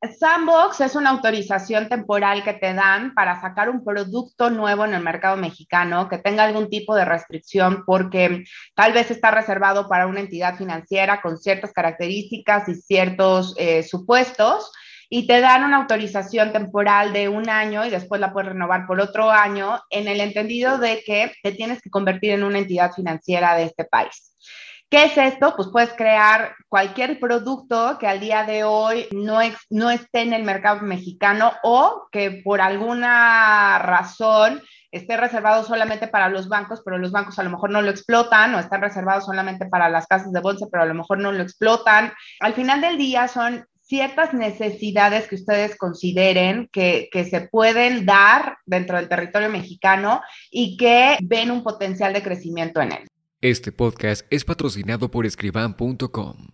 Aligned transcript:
Sandbox 0.00 0.80
es 0.80 0.94
una 0.94 1.10
autorización 1.10 1.88
temporal 1.88 2.44
que 2.44 2.52
te 2.52 2.72
dan 2.72 3.14
para 3.14 3.40
sacar 3.40 3.68
un 3.68 3.84
producto 3.84 4.48
nuevo 4.48 4.84
en 4.84 4.94
el 4.94 5.02
mercado 5.02 5.36
mexicano 5.36 6.08
que 6.08 6.18
tenga 6.18 6.44
algún 6.44 6.70
tipo 6.70 6.94
de 6.94 7.04
restricción 7.04 7.82
porque 7.84 8.44
tal 8.76 8.92
vez 8.92 9.10
está 9.10 9.32
reservado 9.32 9.88
para 9.88 10.06
una 10.06 10.20
entidad 10.20 10.56
financiera 10.56 11.20
con 11.20 11.36
ciertas 11.36 11.72
características 11.72 12.68
y 12.68 12.76
ciertos 12.76 13.56
eh, 13.58 13.82
supuestos 13.82 14.70
y 15.10 15.26
te 15.26 15.40
dan 15.40 15.64
una 15.64 15.78
autorización 15.78 16.52
temporal 16.52 17.12
de 17.12 17.28
un 17.28 17.48
año 17.48 17.84
y 17.84 17.90
después 17.90 18.20
la 18.20 18.32
puedes 18.32 18.50
renovar 18.50 18.86
por 18.86 19.00
otro 19.00 19.32
año 19.32 19.80
en 19.90 20.06
el 20.06 20.20
entendido 20.20 20.78
de 20.78 21.02
que 21.04 21.32
te 21.42 21.50
tienes 21.50 21.82
que 21.82 21.90
convertir 21.90 22.32
en 22.32 22.44
una 22.44 22.58
entidad 22.58 22.92
financiera 22.92 23.56
de 23.56 23.64
este 23.64 23.84
país. 23.84 24.36
¿Qué 24.90 25.04
es 25.04 25.18
esto? 25.18 25.54
Pues 25.54 25.68
puedes 25.70 25.92
crear 25.92 26.54
cualquier 26.66 27.20
producto 27.20 27.98
que 28.00 28.06
al 28.06 28.20
día 28.20 28.44
de 28.44 28.64
hoy 28.64 29.06
no, 29.12 29.38
no 29.68 29.90
esté 29.90 30.22
en 30.22 30.32
el 30.32 30.44
mercado 30.44 30.80
mexicano 30.80 31.52
o 31.62 32.08
que 32.10 32.40
por 32.42 32.62
alguna 32.62 33.78
razón 33.80 34.62
esté 34.90 35.18
reservado 35.18 35.62
solamente 35.64 36.08
para 36.08 36.30
los 36.30 36.48
bancos, 36.48 36.80
pero 36.82 36.96
los 36.96 37.12
bancos 37.12 37.38
a 37.38 37.42
lo 37.42 37.50
mejor 37.50 37.68
no 37.68 37.82
lo 37.82 37.90
explotan, 37.90 38.54
o 38.54 38.58
están 38.58 38.80
reservados 38.80 39.26
solamente 39.26 39.66
para 39.66 39.90
las 39.90 40.06
casas 40.06 40.32
de 40.32 40.40
bolsa, 40.40 40.68
pero 40.72 40.84
a 40.84 40.86
lo 40.86 40.94
mejor 40.94 41.18
no 41.18 41.32
lo 41.32 41.42
explotan. 41.42 42.14
Al 42.40 42.54
final 42.54 42.80
del 42.80 42.96
día 42.96 43.28
son 43.28 43.66
ciertas 43.82 44.32
necesidades 44.32 45.28
que 45.28 45.34
ustedes 45.34 45.76
consideren 45.76 46.68
que, 46.72 47.10
que, 47.12 47.26
se 47.26 47.42
pueden 47.42 48.06
dar 48.06 48.56
dentro 48.64 48.96
del 48.96 49.10
territorio 49.10 49.50
mexicano 49.50 50.22
y 50.50 50.78
que 50.78 51.18
ven 51.22 51.50
un 51.50 51.62
potencial 51.62 52.14
de 52.14 52.22
crecimiento 52.22 52.80
en 52.80 52.92
él. 52.92 53.08
Este 53.40 53.70
podcast 53.70 54.26
es 54.30 54.44
patrocinado 54.44 55.12
por 55.12 55.24
escriban.com. 55.24 56.48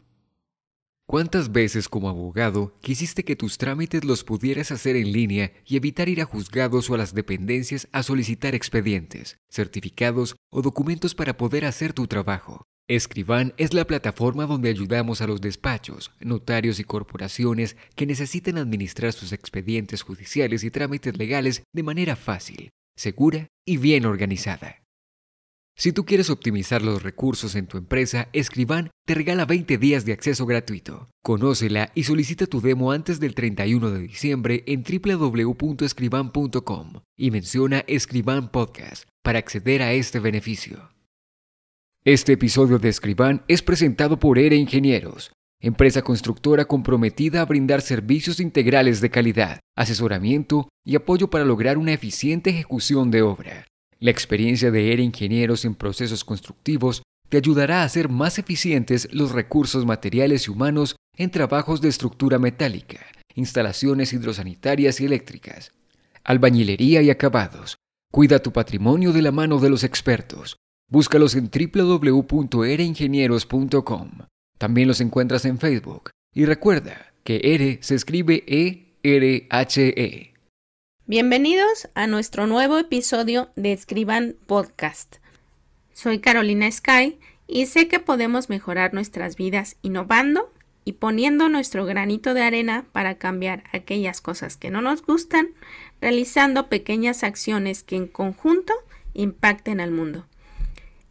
¿Cuántas 1.07 1.51
veces 1.51 1.89
como 1.89 2.11
abogado 2.11 2.79
quisiste 2.83 3.25
que 3.25 3.37
tus 3.37 3.57
trámites 3.57 4.05
los 4.05 4.23
pudieras 4.23 4.71
hacer 4.71 4.95
en 4.97 5.11
línea 5.11 5.55
y 5.65 5.79
evitar 5.79 6.11
ir 6.11 6.21
a 6.21 6.27
juzgados 6.27 6.91
o 6.91 6.95
a 6.95 6.99
las 6.99 7.15
dependencias 7.15 7.89
a 7.93 8.03
solicitar 8.03 8.55
expedientes, 8.55 9.39
certificados 9.51 10.37
o 10.51 10.61
documentos 10.61 11.15
para 11.15 11.39
poder 11.39 11.65
hacer 11.65 11.95
tu 11.95 12.07
trabajo? 12.07 12.65
Escriban 12.87 13.55
es 13.57 13.73
la 13.73 13.87
plataforma 13.87 14.45
donde 14.45 14.69
ayudamos 14.69 15.23
a 15.23 15.27
los 15.27 15.41
despachos, 15.41 16.11
notarios 16.21 16.81
y 16.81 16.85
corporaciones 16.85 17.79
que 17.97 18.05
necesiten 18.05 18.59
administrar 18.59 19.15
sus 19.15 19.33
expedientes 19.33 20.03
judiciales 20.03 20.65
y 20.65 20.71
trámites 20.71 21.17
legales 21.17 21.63
de 21.73 21.83
manera 21.83 22.15
fácil, 22.15 22.69
segura 22.95 23.49
y 23.65 23.79
bien 23.79 24.05
organizada. 24.05 24.84
Si 25.77 25.93
tú 25.93 26.05
quieres 26.05 26.31
optimizar 26.31 26.83
los 26.83 27.03
recursos 27.03 27.57
en 27.57 27.67
tu 27.67 27.79
empresa, 27.79 28.29
Escriban 28.33 28.91
te 29.05 29.15
regala 29.15 29.45
20 29.45 29.77
días 29.77 30.05
de 30.05 30.13
acceso 30.13 30.47
gratuito. 30.47 31.09
Conócela 31.23 31.91
y 31.97 32.05
solicita 32.05 32.47
tu 32.47 32.61
demo 32.61 32.93
antes 32.93 33.19
del 33.19 33.35
31 33.35 33.91
de 33.91 33.99
diciembre 33.99 34.63
en 34.67 34.85
www.escriban.com 34.85 36.93
y 37.17 37.33
menciona 37.33 37.83
Escriban 37.89 38.53
Podcast 38.53 39.09
para 39.23 39.41
acceder 39.41 39.83
a 39.83 39.93
este 39.93 40.21
beneficio. 40.21 40.91
Este 42.05 42.35
episodio 42.35 42.79
de 42.79 42.91
Escriban 42.91 43.43
es 43.49 43.63
presentado 43.63 44.21
por 44.21 44.39
ERE 44.39 44.55
Ingenieros, 44.57 45.33
empresa 45.61 46.03
constructora 46.03 46.67
comprometida 46.67 47.41
a 47.41 47.47
brindar 47.47 47.81
servicios 47.81 48.39
integrales 48.39 49.01
de 49.01 49.11
calidad, 49.11 49.59
asesoramiento 49.75 50.69
y 50.85 50.95
apoyo 50.95 51.31
para 51.31 51.45
lograr 51.45 51.79
una 51.79 51.95
eficiente 51.95 52.51
ejecución 52.51 53.11
de 53.11 53.23
obra. 53.23 53.67
La 54.05 54.11
experiencia 54.11 54.71
de 54.71 54.93
ERE 54.93 55.03
Ingenieros 55.03 55.65
en 55.65 55.75
procesos 55.75 56.27
constructivos 56.27 57.03
te 57.31 57.39
ayudará 57.39 57.81
a 57.81 57.85
hacer 57.85 58.11
más 58.11 58.39
eficientes 58.39 59.09
los 59.13 59.33
recursos 59.33 59.87
materiales 59.87 60.47
y 60.47 60.51
humanos 60.51 60.97
en 61.17 61.31
trabajos 61.31 61.81
de 61.81 61.89
estructura 61.89 62.39
metálica, 62.39 63.01
instalaciones 63.35 64.13
hidrosanitarias 64.13 65.01
y 65.01 65.07
eléctricas, 65.07 65.73
albañilería 66.23 67.01
y 67.01 67.09
acabados. 67.09 67.79
Cuida 68.13 68.41
tu 68.41 68.53
patrimonio 68.53 69.15
de 69.15 69.23
la 69.23 69.33
mano 69.33 69.59
de 69.59 69.71
los 69.71 69.85
expertos. 69.85 70.59
Búscalos 70.91 71.35
en 71.35 71.51
www.ereingenieros.com. 71.51 74.11
También 74.59 74.87
los 74.87 75.01
encuentras 75.01 75.47
en 75.47 75.59
Facebook. 75.59 76.11
Y 76.35 76.45
recuerda 76.45 77.15
que 77.25 77.41
ERE 77.43 77.79
se 77.81 77.95
escribe 77.95 78.45
E-R-H-E. 78.47 80.34
Bienvenidos 81.07 81.91
a 81.93 82.07
nuestro 82.07 82.47
nuevo 82.47 82.79
episodio 82.79 83.51
de 83.57 83.75
Escriban 83.75 84.37
Podcast. 84.47 85.17
Soy 85.93 86.19
Carolina 86.19 86.73
Sky 86.73 87.19
y 87.47 87.67
sé 87.67 87.89
que 87.89 88.01
podemos 88.01 88.49
mejorar 88.49 88.95
nuestras 88.95 89.37
vidas 89.37 89.77
innovando 89.83 90.51
y 90.87 90.93
poniendo 90.93 91.51
nuestro 91.51 91.85
granito 91.85 92.33
de 92.33 92.41
arena 92.41 92.87
para 92.93 93.19
cambiar 93.19 93.65
aquellas 93.71 94.23
cosas 94.23 94.57
que 94.57 94.71
no 94.71 94.81
nos 94.81 95.03
gustan, 95.03 95.51
realizando 96.01 96.71
pequeñas 96.71 97.23
acciones 97.23 97.83
que 97.83 97.97
en 97.97 98.07
conjunto 98.07 98.73
impacten 99.13 99.81
al 99.83 99.91
mundo. 99.91 100.25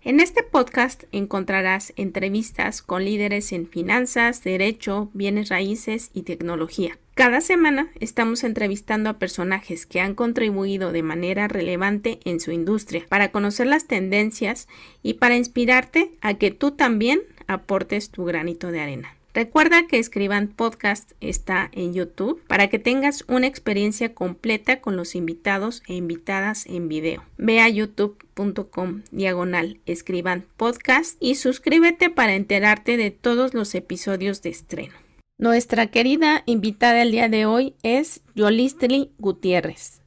En 0.01 0.19
este 0.19 0.41
podcast 0.41 1.03
encontrarás 1.11 1.93
entrevistas 1.97 2.81
con 2.81 3.05
líderes 3.05 3.51
en 3.51 3.67
finanzas, 3.67 4.43
derecho, 4.43 5.11
bienes 5.13 5.49
raíces 5.49 6.09
y 6.15 6.23
tecnología. 6.23 6.97
Cada 7.16 7.41
semana 7.41 7.90
estamos 8.00 8.44
entrevistando 8.44 9.07
a 9.07 9.19
personajes 9.19 9.85
que 9.85 10.01
han 10.01 10.16
contribuido 10.16 10.91
de 10.91 11.03
manera 11.03 11.47
relevante 11.47 12.19
en 12.25 12.40
su 12.40 12.51
industria 12.51 13.06
para 13.07 13.31
conocer 13.31 13.68
las 13.68 13.85
tendencias 13.85 14.68
y 15.03 15.16
para 15.16 15.35
inspirarte 15.35 16.12
a 16.22 16.34
que 16.34 16.50
tú 16.50 16.72
también 16.72 17.22
aportes 17.46 18.09
tu 18.09 18.25
granito 18.25 18.72
de 18.72 18.81
arena. 18.81 19.16
Recuerda 19.35 19.85
que 19.88 20.00
Escriban 20.00 20.47
Podcast 20.47 21.12
está 21.22 21.69
en 21.72 21.94
YouTube 21.94 22.41
para 22.47 22.68
que 22.69 22.79
tengas 22.79 23.23
una 23.28 23.46
experiencia 23.46 24.13
completa 24.16 24.81
con 24.81 24.96
los 24.96 25.13
invitados 25.13 25.84
e 25.88 25.94
invitadas 25.94 26.66
en 26.66 26.88
video. 26.88 27.23
Ve 27.38 27.59
a 27.59 27.69
youtube.com 27.69 29.02
diagonal 29.12 29.79
Escriban 29.85 30.46
Podcast 30.57 31.18
y 31.19 31.35
suscríbete 31.35 32.09
para 32.09 32.34
enterarte 32.34 32.97
de 32.97 33.12
todos 33.12 33.53
los 33.53 33.75
episodios 33.75 34.41
de 34.41 34.50
estreno. 34.50 35.03
Nuestra 35.43 35.87
querida 35.87 36.41
invitada 36.45 37.01
el 37.01 37.11
día 37.11 37.27
de 37.27 37.45
hoy 37.45 37.75
es 37.83 38.21
Yolistli 38.33 39.11
Gutiérrez. 39.19 39.99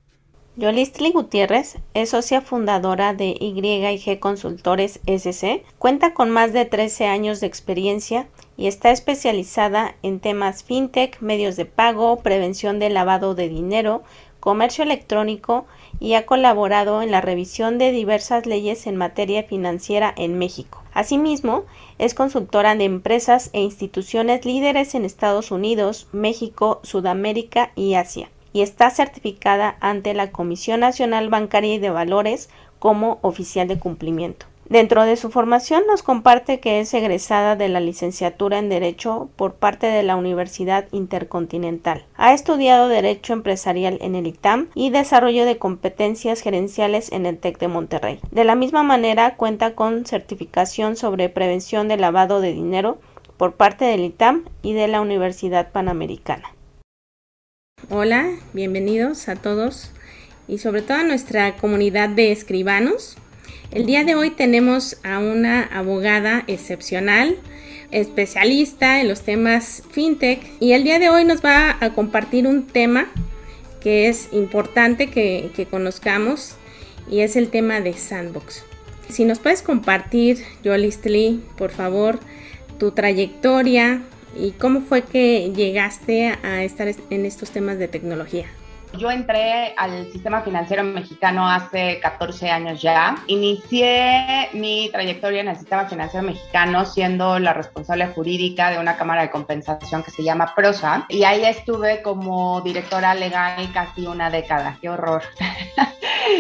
Yolistli 0.57 1.13
Gutiérrez 1.13 1.77
es 1.93 2.09
socia 2.09 2.41
fundadora 2.41 3.13
de 3.13 3.37
Y&G 3.39 4.19
Consultores 4.19 4.99
SC, 5.05 5.63
cuenta 5.77 6.15
con 6.15 6.31
más 6.31 6.55
de 6.55 6.65
13 6.65 7.09
años 7.09 7.41
de 7.41 7.49
experiencia 7.49 8.29
y 8.57 8.67
está 8.67 8.93
especializada 8.93 9.97
en 10.03 10.21
temas 10.21 10.65
fintech, 10.65 11.21
medios 11.21 11.57
de 11.57 11.67
pago, 11.67 12.21
prevención 12.21 12.79
de 12.79 12.89
lavado 12.89 13.35
de 13.35 13.51
dinero, 13.51 14.05
comercio 14.41 14.85
electrónico 14.85 15.67
y 16.01 16.15
ha 16.15 16.27
colaborado 16.27 17.03
en 17.03 17.11
la 17.11 17.21
revisión 17.21 17.79
de 17.79 17.93
diversas 17.93 18.47
leyes 18.47 18.87
en 18.87 18.97
materia 18.97 19.43
financiera 19.43 20.13
en 20.17 20.39
México. 20.39 20.83
Asimismo, 20.93 21.65
es 21.99 22.15
consultora 22.15 22.75
de 22.75 22.85
empresas 22.85 23.51
e 23.53 23.61
instituciones 23.61 24.45
líderes 24.45 24.95
en 24.95 25.05
Estados 25.05 25.51
Unidos, 25.51 26.09
México, 26.13 26.81
Sudamérica 26.83 27.71
y 27.75 27.95
Asia 27.95 28.31
y 28.53 28.63
está 28.63 28.89
certificada 28.89 29.77
ante 29.81 30.15
la 30.15 30.33
Comisión 30.33 30.81
Nacional 30.81 31.29
Bancaria 31.29 31.75
y 31.75 31.79
de 31.79 31.91
Valores 31.91 32.49
como 32.79 33.19
oficial 33.21 33.69
de 33.69 33.79
cumplimiento. 33.79 34.47
Dentro 34.69 35.05
de 35.05 35.17
su 35.17 35.31
formación 35.31 35.85
nos 35.87 36.03
comparte 36.03 36.59
que 36.59 36.81
es 36.81 36.93
egresada 36.93 37.55
de 37.55 37.69
la 37.69 37.79
licenciatura 37.79 38.59
en 38.59 38.69
Derecho 38.69 39.31
por 39.37 39.55
parte 39.55 39.87
de 39.87 40.03
la 40.03 40.17
Universidad 40.17 40.89
Intercontinental. 40.91 42.05
Ha 42.17 42.35
estudiado 42.35 42.89
Derecho 42.89 43.33
Empresarial 43.33 43.99
en 44.01 44.17
el 44.17 44.27
ITAM 44.27 44.69
y 44.75 44.91
Desarrollo 44.91 45.45
de 45.45 45.59
Competencias 45.59 46.41
Gerenciales 46.41 47.13
en 47.13 47.27
el 47.27 47.39
TEC 47.39 47.59
de 47.59 47.69
Monterrey. 47.69 48.19
De 48.33 48.43
la 48.43 48.57
misma 48.57 48.83
manera 48.83 49.37
cuenta 49.37 49.77
con 49.77 50.05
certificación 50.05 50.97
sobre 50.97 51.29
prevención 51.29 51.87
de 51.87 51.97
lavado 51.97 52.41
de 52.41 52.53
dinero 52.53 52.99
por 53.37 53.55
parte 53.55 53.85
del 53.85 54.01
ITAM 54.01 54.47
y 54.63 54.73
de 54.73 54.89
la 54.89 55.01
Universidad 55.01 55.71
Panamericana. 55.71 56.53
Hola, 57.89 58.31
bienvenidos 58.53 59.29
a 59.29 59.37
todos 59.37 59.93
y 60.49 60.59
sobre 60.59 60.83
todo 60.83 60.99
a 60.99 61.05
nuestra 61.05 61.57
comunidad 61.57 62.09
de 62.09 62.33
escribanos. 62.33 63.17
El 63.71 63.87
día 63.87 64.05
de 64.05 64.15
hoy 64.15 64.31
tenemos 64.31 64.97
a 65.03 65.19
una 65.19 65.63
abogada 65.63 66.45
excepcional, 66.47 67.37
especialista 67.91 69.01
en 69.01 69.09
los 69.09 69.23
temas 69.23 69.83
fintech 69.91 70.41
y 70.61 70.73
el 70.73 70.85
día 70.85 70.99
de 70.99 71.09
hoy 71.09 71.25
nos 71.25 71.45
va 71.45 71.77
a 71.81 71.93
compartir 71.93 72.47
un 72.47 72.67
tema 72.67 73.09
que 73.81 74.09
es 74.09 74.29
importante 74.33 75.09
que, 75.09 75.69
conozcamos 75.71 76.57
y 77.11 77.21
es 77.21 77.37
el 77.37 77.49
tema 77.49 77.81
de 77.81 77.93
Sandbox. 77.93 78.65
Si 79.09 79.25
nos 79.25 79.39
puedes 79.39 79.63
compartir, 79.63 80.43
Yolistli, 80.65 81.43
por 81.57 81.71
favor, 81.71 82.19
tu 82.79 82.91
trayectoria, 82.91 84.03
¿Y 84.39 84.51
cómo 84.53 84.83
fue 84.83 85.03
que 85.03 85.51
llegaste 85.55 86.29
a 86.43 86.63
estar 86.63 86.93
en 87.11 87.25
estos 87.25 87.51
temas 87.51 87.79
de 87.79 87.89
tecnología? 87.89 88.47
Yo 88.99 89.11
entré 89.11 89.75
al 89.77 90.11
sistema 90.11 90.43
financiero 90.43 90.83
mexicano 90.83 91.49
hace 91.49 92.01
14 92.01 92.51
años 92.51 92.81
ya. 92.81 93.17
Inicié 93.27 94.49
mi 94.53 94.89
trayectoria 94.91 95.41
en 95.41 95.49
el 95.49 95.57
sistema 95.57 95.87
financiero 95.87 96.27
mexicano 96.27 96.85
siendo 96.85 97.39
la 97.39 97.53
responsable 97.53 98.07
jurídica 98.09 98.71
de 98.71 98.79
una 98.79 98.97
cámara 98.97 99.23
de 99.23 99.31
compensación 99.31 100.03
que 100.03 100.11
se 100.11 100.23
llama 100.23 100.55
PROSA 100.55 101.07
y 101.09 101.25
ahí 101.25 101.45
estuve 101.45 102.03
como 102.03 102.61
directora 102.63 103.15
legal 103.15 103.71
casi 103.73 104.07
una 104.07 104.31
década. 104.31 104.79
¡Qué 104.81 104.89
horror! 104.89 105.23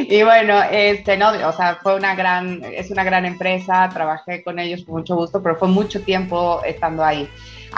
y 0.08 0.22
bueno, 0.22 0.62
este, 0.70 1.16
no, 1.16 1.30
o 1.30 1.52
sea, 1.52 1.78
fue 1.82 1.94
una 1.94 2.14
gran, 2.14 2.62
es 2.64 2.90
una 2.90 3.04
gran 3.04 3.24
empresa, 3.24 3.88
trabajé 3.92 4.42
con 4.42 4.58
ellos 4.58 4.84
con 4.84 4.96
mucho 4.96 5.16
gusto, 5.16 5.42
pero 5.42 5.56
fue 5.56 5.68
mucho 5.68 6.02
tiempo 6.02 6.62
estando 6.64 7.04
ahí. 7.04 7.28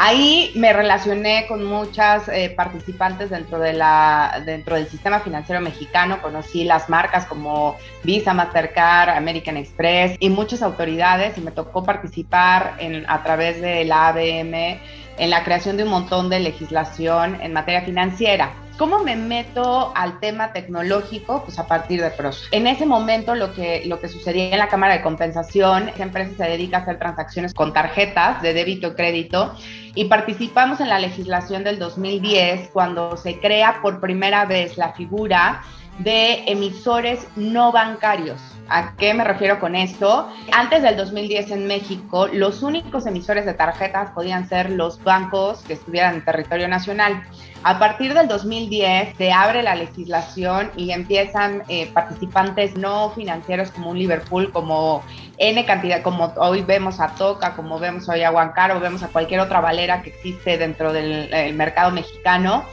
Ahí 0.00 0.52
me 0.54 0.72
relacioné 0.72 1.46
con 1.48 1.64
muchas 1.64 2.28
eh, 2.28 2.50
participantes 2.56 3.30
dentro, 3.30 3.58
de 3.58 3.72
la, 3.72 4.42
dentro 4.46 4.76
del 4.76 4.86
sistema 4.86 5.18
financiero 5.18 5.60
mexicano, 5.60 6.22
conocí 6.22 6.62
las 6.62 6.88
marcas 6.88 7.24
como 7.26 7.76
Visa, 8.04 8.32
Mastercard, 8.32 9.10
American 9.10 9.56
Express 9.56 10.16
y 10.20 10.30
muchas 10.30 10.62
autoridades 10.62 11.36
y 11.36 11.40
me 11.40 11.50
tocó 11.50 11.82
participar 11.82 12.76
en, 12.78 13.10
a 13.10 13.24
través 13.24 13.60
de 13.60 13.84
la 13.84 14.08
ABM 14.08 14.78
en 15.18 15.30
la 15.30 15.42
creación 15.42 15.76
de 15.76 15.82
un 15.82 15.90
montón 15.90 16.30
de 16.30 16.38
legislación 16.40 17.40
en 17.40 17.52
materia 17.52 17.82
financiera. 17.82 18.52
¿Cómo 18.78 19.00
me 19.00 19.16
meto 19.16 19.90
al 19.96 20.20
tema 20.20 20.52
tecnológico? 20.52 21.42
Pues 21.42 21.58
a 21.58 21.66
partir 21.66 22.00
de 22.00 22.10
PROS. 22.10 22.46
En 22.52 22.68
ese 22.68 22.86
momento 22.86 23.34
lo 23.34 23.52
que, 23.52 23.82
lo 23.86 24.00
que 24.00 24.06
sucedía 24.06 24.50
en 24.50 24.58
la 24.58 24.68
Cámara 24.68 24.94
de 24.94 25.02
Compensación, 25.02 25.88
esa 25.88 26.04
empresa 26.04 26.30
se 26.36 26.48
dedica 26.48 26.76
a 26.76 26.80
hacer 26.82 26.96
transacciones 26.96 27.54
con 27.54 27.72
tarjetas 27.72 28.40
de 28.40 28.54
débito 28.54 28.86
y 28.86 28.94
crédito 28.94 29.52
y 29.96 30.04
participamos 30.04 30.78
en 30.78 30.90
la 30.90 31.00
legislación 31.00 31.64
del 31.64 31.80
2010 31.80 32.70
cuando 32.72 33.16
se 33.16 33.40
crea 33.40 33.80
por 33.82 34.00
primera 34.00 34.44
vez 34.44 34.78
la 34.78 34.92
figura 34.92 35.60
de 35.98 36.44
emisores 36.46 37.26
no 37.34 37.72
bancarios. 37.72 38.40
¿A 38.68 38.94
qué 38.96 39.14
me 39.14 39.24
refiero 39.24 39.58
con 39.58 39.74
esto? 39.74 40.28
Antes 40.52 40.82
del 40.82 40.96
2010 40.96 41.50
en 41.52 41.66
México, 41.66 42.28
los 42.28 42.62
únicos 42.62 43.06
emisores 43.06 43.46
de 43.46 43.54
tarjetas 43.54 44.10
podían 44.10 44.48
ser 44.48 44.70
los 44.70 45.02
bancos 45.02 45.62
que 45.62 45.72
estuvieran 45.72 46.16
en 46.16 46.24
territorio 46.24 46.68
nacional. 46.68 47.22
A 47.64 47.78
partir 47.78 48.14
del 48.14 48.28
2010 48.28 49.16
se 49.16 49.32
abre 49.32 49.62
la 49.62 49.74
legislación 49.74 50.70
y 50.76 50.92
empiezan 50.92 51.64
eh, 51.68 51.90
participantes 51.92 52.76
no 52.76 53.10
financieros 53.10 53.70
como 53.72 53.90
un 53.90 53.98
Liverpool, 53.98 54.52
como 54.52 55.02
N 55.38 55.64
cantidad, 55.66 56.02
como 56.02 56.32
hoy 56.36 56.62
vemos 56.62 57.00
a 57.00 57.14
Toca, 57.14 57.56
como 57.56 57.78
vemos 57.78 58.08
hoy 58.08 58.22
a 58.22 58.30
Huancar 58.30 58.78
vemos 58.80 59.02
a 59.02 59.08
cualquier 59.08 59.40
otra 59.40 59.60
valera 59.60 60.02
que 60.02 60.10
existe 60.10 60.56
dentro 60.56 60.92
del 60.92 61.54
mercado 61.54 61.90
mexicano 61.90 62.64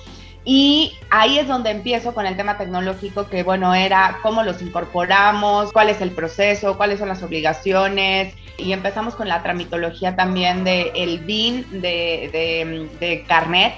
y 0.48 0.94
ahí 1.10 1.40
es 1.40 1.48
donde 1.48 1.72
empiezo 1.72 2.14
con 2.14 2.28
el 2.28 2.38
tema 2.38 2.56
tecnológico, 2.56 3.28
que 3.28 3.42
bueno, 3.42 3.74
era 3.74 4.20
cómo 4.22 4.44
los 4.44 4.62
incorporamos, 4.62 5.74
cuál 5.74 5.90
es 5.90 6.00
el 6.02 6.12
proceso, 6.12 6.78
cuáles 6.78 7.00
son 7.00 7.08
las 7.08 7.24
obligaciones. 7.24 8.36
Y 8.58 8.72
empezamos 8.72 9.16
con 9.16 9.28
la 9.28 9.42
tramitología 9.42 10.16
también 10.16 10.64
del 10.64 10.92
el 10.96 11.20
BIN 11.20 11.66
de, 11.72 12.30
de, 12.32 12.90
de 13.00 13.24
Carnet, 13.28 13.74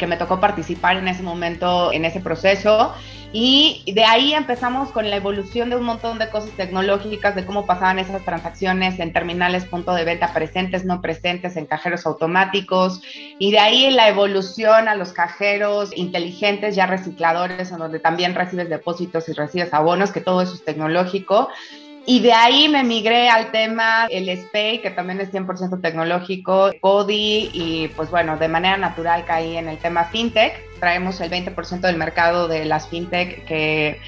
que 0.00 0.08
me 0.08 0.16
tocó 0.16 0.40
participar 0.40 0.96
en 0.96 1.06
ese 1.06 1.22
momento, 1.22 1.92
en 1.92 2.04
ese 2.04 2.18
proceso. 2.18 2.92
Y 3.32 3.84
de 3.86 4.04
ahí 4.04 4.32
empezamos 4.32 4.90
con 4.90 5.08
la 5.08 5.14
evolución 5.14 5.70
de 5.70 5.76
un 5.76 5.84
montón 5.84 6.18
de 6.18 6.28
cosas 6.30 6.50
tecnológicas, 6.56 7.36
de 7.36 7.46
cómo 7.46 7.64
pasaban 7.64 8.00
esas 8.00 8.24
transacciones 8.24 8.98
en 8.98 9.12
terminales 9.12 9.66
punto 9.66 9.94
de 9.94 10.04
venta 10.04 10.32
presentes, 10.32 10.84
no 10.84 11.00
presentes, 11.00 11.56
en 11.56 11.66
cajeros 11.66 12.06
automáticos. 12.06 13.00
Y 13.38 13.52
de 13.52 13.60
ahí 13.60 13.90
la 13.92 14.08
evolución 14.08 14.88
a 14.88 14.96
los 14.96 15.12
cajeros 15.12 15.96
inteligentes, 15.96 16.74
ya 16.74 16.86
recicladores, 16.86 17.70
en 17.70 17.78
donde 17.78 18.00
también 18.00 18.34
recibes 18.34 18.68
depósitos 18.68 19.28
y 19.28 19.32
recibes 19.32 19.72
abonos, 19.72 20.10
que 20.10 20.20
todo 20.20 20.42
eso 20.42 20.54
es 20.54 20.64
tecnológico. 20.64 21.50
Y 22.06 22.20
de 22.20 22.32
ahí 22.32 22.68
me 22.68 22.82
migré 22.82 23.28
al 23.28 23.50
tema 23.50 24.06
el 24.10 24.28
SPAY, 24.28 24.80
que 24.80 24.90
también 24.90 25.20
es 25.20 25.30
100% 25.32 25.80
tecnológico, 25.80 26.70
CODI, 26.80 27.50
y 27.52 27.88
pues 27.94 28.10
bueno, 28.10 28.36
de 28.36 28.48
manera 28.48 28.76
natural 28.76 29.24
caí 29.26 29.56
en 29.56 29.68
el 29.68 29.78
tema 29.78 30.04
FinTech. 30.04 30.78
Traemos 30.80 31.20
el 31.20 31.30
20% 31.30 31.80
del 31.80 31.96
mercado 31.96 32.48
de 32.48 32.64
las 32.64 32.88
FinTech 32.88 33.44
que 33.44 34.00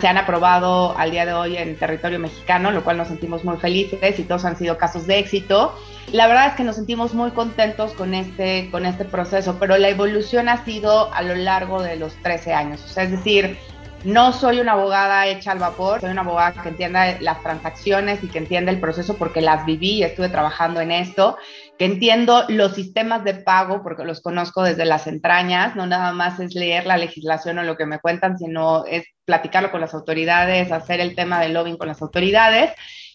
se 0.00 0.06
han 0.06 0.18
aprobado 0.18 0.96
al 0.98 1.10
día 1.10 1.24
de 1.24 1.32
hoy 1.32 1.56
en 1.56 1.76
territorio 1.76 2.18
mexicano, 2.18 2.70
lo 2.70 2.84
cual 2.84 2.98
nos 2.98 3.08
sentimos 3.08 3.42
muy 3.42 3.56
felices 3.56 4.18
y 4.18 4.24
todos 4.24 4.44
han 4.44 4.56
sido 4.56 4.76
casos 4.76 5.06
de 5.06 5.18
éxito. 5.18 5.74
La 6.12 6.26
verdad 6.26 6.48
es 6.48 6.54
que 6.54 6.64
nos 6.64 6.76
sentimos 6.76 7.14
muy 7.14 7.30
contentos 7.30 7.92
con 7.92 8.12
este, 8.12 8.68
con 8.70 8.84
este 8.84 9.06
proceso, 9.06 9.56
pero 9.58 9.78
la 9.78 9.88
evolución 9.88 10.50
ha 10.50 10.62
sido 10.66 11.12
a 11.14 11.22
lo 11.22 11.34
largo 11.34 11.82
de 11.82 11.96
los 11.96 12.14
13 12.22 12.52
años. 12.52 12.84
O 12.84 12.88
sea, 12.88 13.04
es 13.04 13.12
decir, 13.12 13.56
no 14.04 14.32
soy 14.32 14.60
una 14.60 14.72
abogada 14.72 15.26
hecha 15.26 15.52
al 15.52 15.58
vapor, 15.58 16.00
soy 16.00 16.10
una 16.10 16.22
abogada 16.22 16.62
que 16.62 16.68
entienda 16.68 17.20
las 17.20 17.42
transacciones 17.42 18.22
y 18.24 18.28
que 18.28 18.38
entienda 18.38 18.72
el 18.72 18.80
proceso 18.80 19.16
porque 19.16 19.40
las 19.40 19.64
viví 19.64 19.98
y 19.98 20.02
estuve 20.02 20.28
trabajando 20.28 20.80
en 20.80 20.90
esto, 20.90 21.36
que 21.78 21.84
entiendo 21.84 22.44
los 22.48 22.74
sistemas 22.74 23.24
de 23.24 23.34
pago 23.34 23.82
porque 23.82 24.04
los 24.04 24.20
conozco 24.20 24.62
desde 24.62 24.84
las 24.84 25.06
entrañas, 25.06 25.76
no 25.76 25.86
nada 25.86 26.12
más 26.12 26.40
es 26.40 26.54
leer 26.54 26.86
la 26.86 26.96
legislación 26.96 27.58
o 27.58 27.62
lo 27.62 27.76
que 27.76 27.86
me 27.86 28.00
cuentan, 28.00 28.38
sino 28.38 28.84
es 28.86 29.04
platicarlo 29.24 29.70
con 29.70 29.80
las 29.80 29.94
autoridades, 29.94 30.72
hacer 30.72 31.00
el 31.00 31.14
tema 31.14 31.40
del 31.40 31.54
lobbying 31.54 31.76
con 31.76 31.88
las 31.88 32.02
autoridades. 32.02 32.72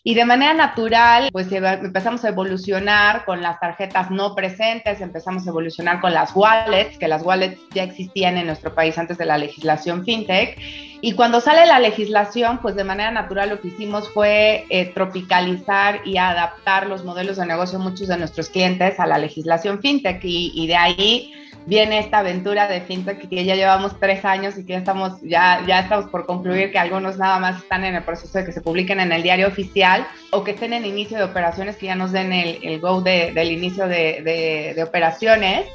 Y 0.07 0.13
de 0.13 0.23
manera 0.23 0.53
natural, 0.53 1.27
pues 1.33 1.51
empezamos 1.51 2.23
a 2.23 2.29
evolucionar 2.29 3.25
con 3.25 3.41
las 3.41 3.59
tarjetas 3.59 4.09
no 4.09 4.35
presentes, 4.35 5.01
empezamos 5.01 5.45
a 5.45 5.49
evolucionar 5.49 5.99
con 5.99 6.13
las 6.13 6.33
wallets, 6.33 6.97
que 6.97 7.09
las 7.09 7.23
wallets 7.23 7.59
ya 7.73 7.83
existían 7.83 8.37
en 8.37 8.47
nuestro 8.47 8.73
país 8.73 8.97
antes 8.97 9.17
de 9.17 9.25
la 9.25 9.37
legislación 9.37 10.05
fintech. 10.05 10.57
Y 11.01 11.11
cuando 11.11 11.41
sale 11.41 11.65
la 11.65 11.81
legislación, 11.81 12.59
pues 12.59 12.77
de 12.77 12.85
manera 12.85 13.11
natural 13.11 13.49
lo 13.49 13.59
que 13.59 13.67
hicimos 13.67 14.07
fue 14.13 14.63
eh, 14.69 14.85
tropicalizar 14.93 15.99
y 16.05 16.15
adaptar 16.15 16.87
los 16.87 17.03
modelos 17.03 17.35
de 17.35 17.45
negocio 17.45 17.77
de 17.77 17.83
muchos 17.83 18.07
de 18.07 18.15
nuestros 18.15 18.47
clientes 18.47 19.01
a 19.01 19.07
la 19.07 19.17
legislación 19.17 19.81
fintech. 19.81 20.23
Y, 20.23 20.53
y 20.55 20.67
de 20.67 20.75
ahí 20.77 21.33
viene 21.67 21.99
esta 21.99 22.19
aventura 22.19 22.67
de 22.67 22.79
fintech 22.79 23.27
que 23.27 23.43
ya 23.43 23.55
llevamos 23.55 23.99
tres 23.99 24.23
años 24.23 24.57
y 24.57 24.65
que 24.65 24.73
ya 24.73 24.79
estamos, 24.79 25.21
ya, 25.21 25.63
ya 25.67 25.81
estamos 25.81 26.05
por 26.09 26.25
concluir 26.25 26.71
que 26.71 26.79
algunos 26.79 27.17
nada 27.17 27.39
más 27.39 27.57
están 27.61 27.83
en 27.83 27.93
el 27.93 28.03
proceso 28.03 28.37
de 28.37 28.45
que 28.45 28.53
se 28.53 28.61
publiquen 28.61 29.01
en 29.01 29.11
el 29.11 29.21
diario 29.21 29.47
oficial 29.47 30.07
o 30.31 30.45
que 30.45 30.51
estén 30.51 30.71
en 30.71 30.85
inicio 30.85 31.17
de 31.17 31.25
operaciones, 31.25 31.75
que 31.75 31.87
ya 31.87 31.95
nos 31.95 32.13
den 32.13 32.31
el, 32.31 32.59
el 32.63 32.79
go 32.79 33.01
de, 33.01 33.33
del 33.33 33.51
inicio 33.51 33.85
de, 33.87 34.21
de, 34.23 34.73
de 34.75 34.83
operaciones. 34.83 35.65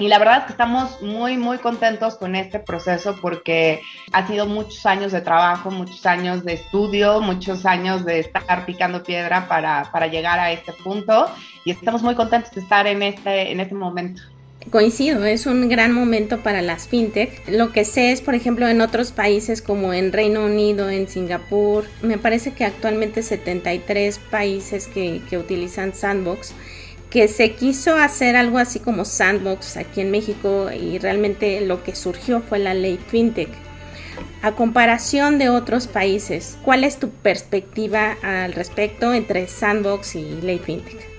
Y 0.00 0.08
la 0.08 0.18
verdad 0.18 0.38
es 0.38 0.44
que 0.46 0.52
estamos 0.52 1.00
muy, 1.02 1.36
muy 1.36 1.58
contentos 1.58 2.16
con 2.16 2.34
este 2.34 2.58
proceso 2.58 3.14
porque 3.22 3.80
ha 4.12 4.26
sido 4.26 4.46
muchos 4.46 4.84
años 4.86 5.12
de 5.12 5.20
trabajo, 5.20 5.70
muchos 5.70 6.04
años 6.04 6.44
de 6.44 6.54
estudio, 6.54 7.20
muchos 7.20 7.64
años 7.64 8.04
de 8.04 8.18
estar 8.18 8.66
picando 8.66 9.04
piedra 9.04 9.46
para, 9.46 9.88
para 9.92 10.08
llegar 10.08 10.40
a 10.40 10.50
este 10.50 10.72
punto 10.72 11.26
y 11.64 11.70
estamos 11.70 12.02
muy 12.02 12.16
contentos 12.16 12.50
de 12.50 12.62
estar 12.62 12.88
en 12.88 13.02
este, 13.02 13.52
en 13.52 13.60
este 13.60 13.76
momento. 13.76 14.22
Coincido, 14.70 15.24
es 15.24 15.46
un 15.46 15.68
gran 15.68 15.92
momento 15.92 16.42
para 16.42 16.62
las 16.62 16.86
fintech. 16.86 17.48
Lo 17.48 17.72
que 17.72 17.84
sé 17.84 18.12
es, 18.12 18.20
por 18.20 18.34
ejemplo, 18.34 18.68
en 18.68 18.80
otros 18.80 19.10
países 19.10 19.60
como 19.60 19.92
en 19.92 20.12
Reino 20.12 20.44
Unido, 20.44 20.88
en 20.88 21.08
Singapur, 21.08 21.84
me 22.00 22.16
parece 22.16 22.52
que 22.52 22.64
actualmente 22.64 23.22
73 23.22 24.18
países 24.30 24.86
que, 24.86 25.20
que 25.28 25.38
utilizan 25.38 25.94
Sandbox, 25.94 26.54
que 27.10 27.28
se 27.28 27.52
quiso 27.52 27.96
hacer 27.96 28.36
algo 28.36 28.58
así 28.58 28.78
como 28.78 29.04
Sandbox 29.04 29.76
aquí 29.76 30.00
en 30.00 30.10
México 30.10 30.70
y 30.72 30.98
realmente 30.98 31.60
lo 31.60 31.82
que 31.82 31.94
surgió 31.94 32.40
fue 32.40 32.58
la 32.58 32.74
ley 32.74 32.98
fintech. 33.08 33.50
A 34.42 34.52
comparación 34.52 35.38
de 35.38 35.48
otros 35.48 35.86
países, 35.86 36.56
¿cuál 36.64 36.84
es 36.84 36.98
tu 36.98 37.10
perspectiva 37.10 38.16
al 38.22 38.52
respecto 38.52 39.12
entre 39.12 39.46
Sandbox 39.48 40.14
y 40.16 40.40
ley 40.40 40.58
fintech? 40.58 41.11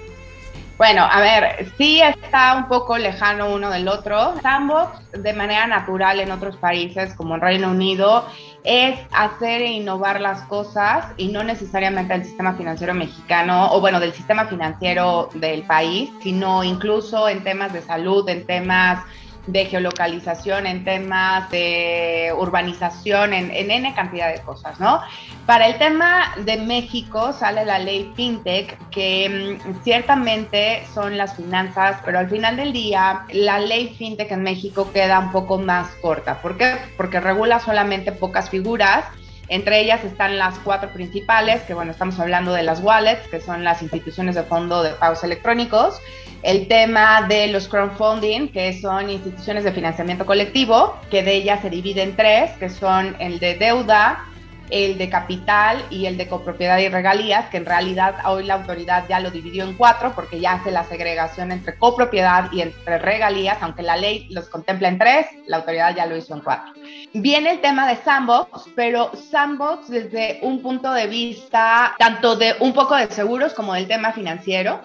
Bueno, 0.84 1.08
a 1.10 1.22
ver, 1.22 1.72
sí 1.78 2.02
está 2.02 2.56
un 2.58 2.68
poco 2.68 2.98
lejano 2.98 3.54
uno 3.54 3.70
del 3.70 3.88
otro. 3.88 4.34
Sandbox, 4.42 5.14
de 5.14 5.32
manera 5.32 5.66
natural 5.66 6.20
en 6.20 6.30
otros 6.30 6.58
países 6.58 7.14
como 7.14 7.36
en 7.36 7.40
Reino 7.40 7.70
Unido, 7.70 8.26
es 8.66 9.00
hacer 9.14 9.62
e 9.62 9.72
innovar 9.72 10.20
las 10.20 10.42
cosas 10.42 11.06
y 11.16 11.30
no 11.30 11.42
necesariamente 11.42 12.14
el 12.14 12.26
sistema 12.26 12.56
financiero 12.56 12.94
mexicano 12.94 13.72
o 13.72 13.80
bueno, 13.80 14.02
del 14.02 14.12
sistema 14.12 14.44
financiero 14.44 15.30
del 15.36 15.64
país, 15.64 16.12
sino 16.22 16.66
incluso 16.66 17.30
en 17.30 17.46
temas 17.46 17.72
de 17.72 17.82
salud, 17.82 18.28
en 18.28 18.46
temas 18.46 19.06
de 19.48 19.66
geolocalización, 19.66 20.66
en 20.66 20.84
temas 20.84 21.50
de 21.52 22.34
urbanización, 22.38 23.34
en, 23.34 23.52
en, 23.52 23.72
N 23.72 23.94
cantidad 23.94 24.32
de 24.32 24.42
cosas, 24.42 24.80
¿no? 24.80 25.02
Para 25.46 25.68
el 25.68 25.78
tema 25.78 26.34
de 26.38 26.58
México 26.58 27.34
sale 27.34 27.66
la 27.66 27.80
ley 27.80 28.12
FinTech, 28.16 28.78
que 28.90 29.60
mm, 29.66 29.84
ciertamente 29.84 30.84
son 30.94 31.18
las 31.18 31.36
finanzas, 31.36 31.98
pero 32.06 32.20
al 32.20 32.30
final 32.30 32.56
del 32.56 32.72
día 32.72 33.26
la 33.32 33.60
ley 33.60 33.94
FinTech 33.98 34.32
en 34.32 34.44
México 34.44 34.92
queda 34.94 35.20
un 35.20 35.32
poco 35.32 35.58
más 35.58 35.90
corta. 36.02 36.42
¿Por 36.42 36.58
qué? 36.58 36.78
Porque 36.96 37.20
regula 37.20 37.60
solamente 37.60 38.12
pocas 38.12 38.50
figuras 38.50 39.06
Entre 39.50 39.82
ellas 39.82 40.04
están 40.04 40.38
las 40.38 40.58
cuatro 40.60 40.90
principales, 40.92 41.62
que 41.64 41.74
bueno, 41.74 41.92
estamos 41.92 42.20
hablando 42.20 42.54
de 42.54 42.64
las 42.64 42.82
wallets, 42.82 43.28
que 43.28 43.42
son 43.42 43.64
las 43.64 43.82
instituciones 43.82 44.36
de 44.36 44.44
fondo 44.44 44.82
de 44.84 44.92
pagos 44.92 45.24
electrónicos, 45.24 46.00
el 46.44 46.68
tema 46.68 47.26
de 47.28 47.48
los 47.48 47.68
crowdfunding, 47.68 48.50
que 48.50 48.80
son 48.80 49.10
instituciones 49.10 49.64
de 49.64 49.72
financiamiento 49.72 50.26
colectivo, 50.26 50.98
que 51.10 51.24
de 51.24 51.36
ellas 51.36 51.62
se 51.62 51.70
divide 51.70 52.04
en 52.04 52.16
tres, 52.16 52.52
que 52.60 52.70
son 52.70 53.16
el 53.20 53.40
de 53.40 53.56
deuda, 53.56 54.26
el 54.70 54.98
de 54.98 55.10
capital 55.10 55.84
y 55.90 56.06
el 56.06 56.18
de 56.18 56.28
copropiedad 56.28 56.78
y 56.80 56.90
regalías, 56.90 57.50
que 57.50 57.58
en 57.58 57.66
realidad 57.66 58.16
hoy 58.26 58.46
la 58.46 58.56
autoridad 58.56 59.06
ya 59.08 59.20
lo 59.20 59.32
dividió 59.32 59.64
en 59.64 59.76
cuatro 59.76 60.14
porque 60.16 60.40
ya 60.40 60.54
hace 60.54 60.72
la 60.72 60.84
segregación 60.84 61.52
entre 61.52 61.78
copropiedad 61.78 62.52
y 62.52 62.62
entre 62.62 62.98
regalías, 62.98 63.58
aunque 63.62 63.84
la 63.84 63.98
ley 63.98 64.28
los 64.30 64.50
contempla 64.50 64.88
en 64.88 64.98
tres, 64.98 65.28
la 65.48 65.58
autoridad 65.58 65.96
ya 65.96 66.06
lo 66.06 66.18
hizo 66.18 66.34
en 66.34 66.42
cuatro. 66.42 66.74
Viene 67.14 67.52
el 67.52 67.62
tema 67.62 67.88
de 67.88 67.98
Sandbox, 67.98 68.66
pero 68.76 69.12
Sandbox 69.16 69.90
desde 69.90 70.40
un 70.42 70.62
punto 70.62 70.92
de 70.92 71.08
vista 71.08 71.96
tanto 72.00 72.36
de 72.36 72.56
un 72.60 72.74
poco 72.74 72.96
de 72.96 73.08
seguros 73.08 73.54
como 73.54 73.74
del 73.74 73.88
tema 73.88 74.12
financiero 74.14 74.82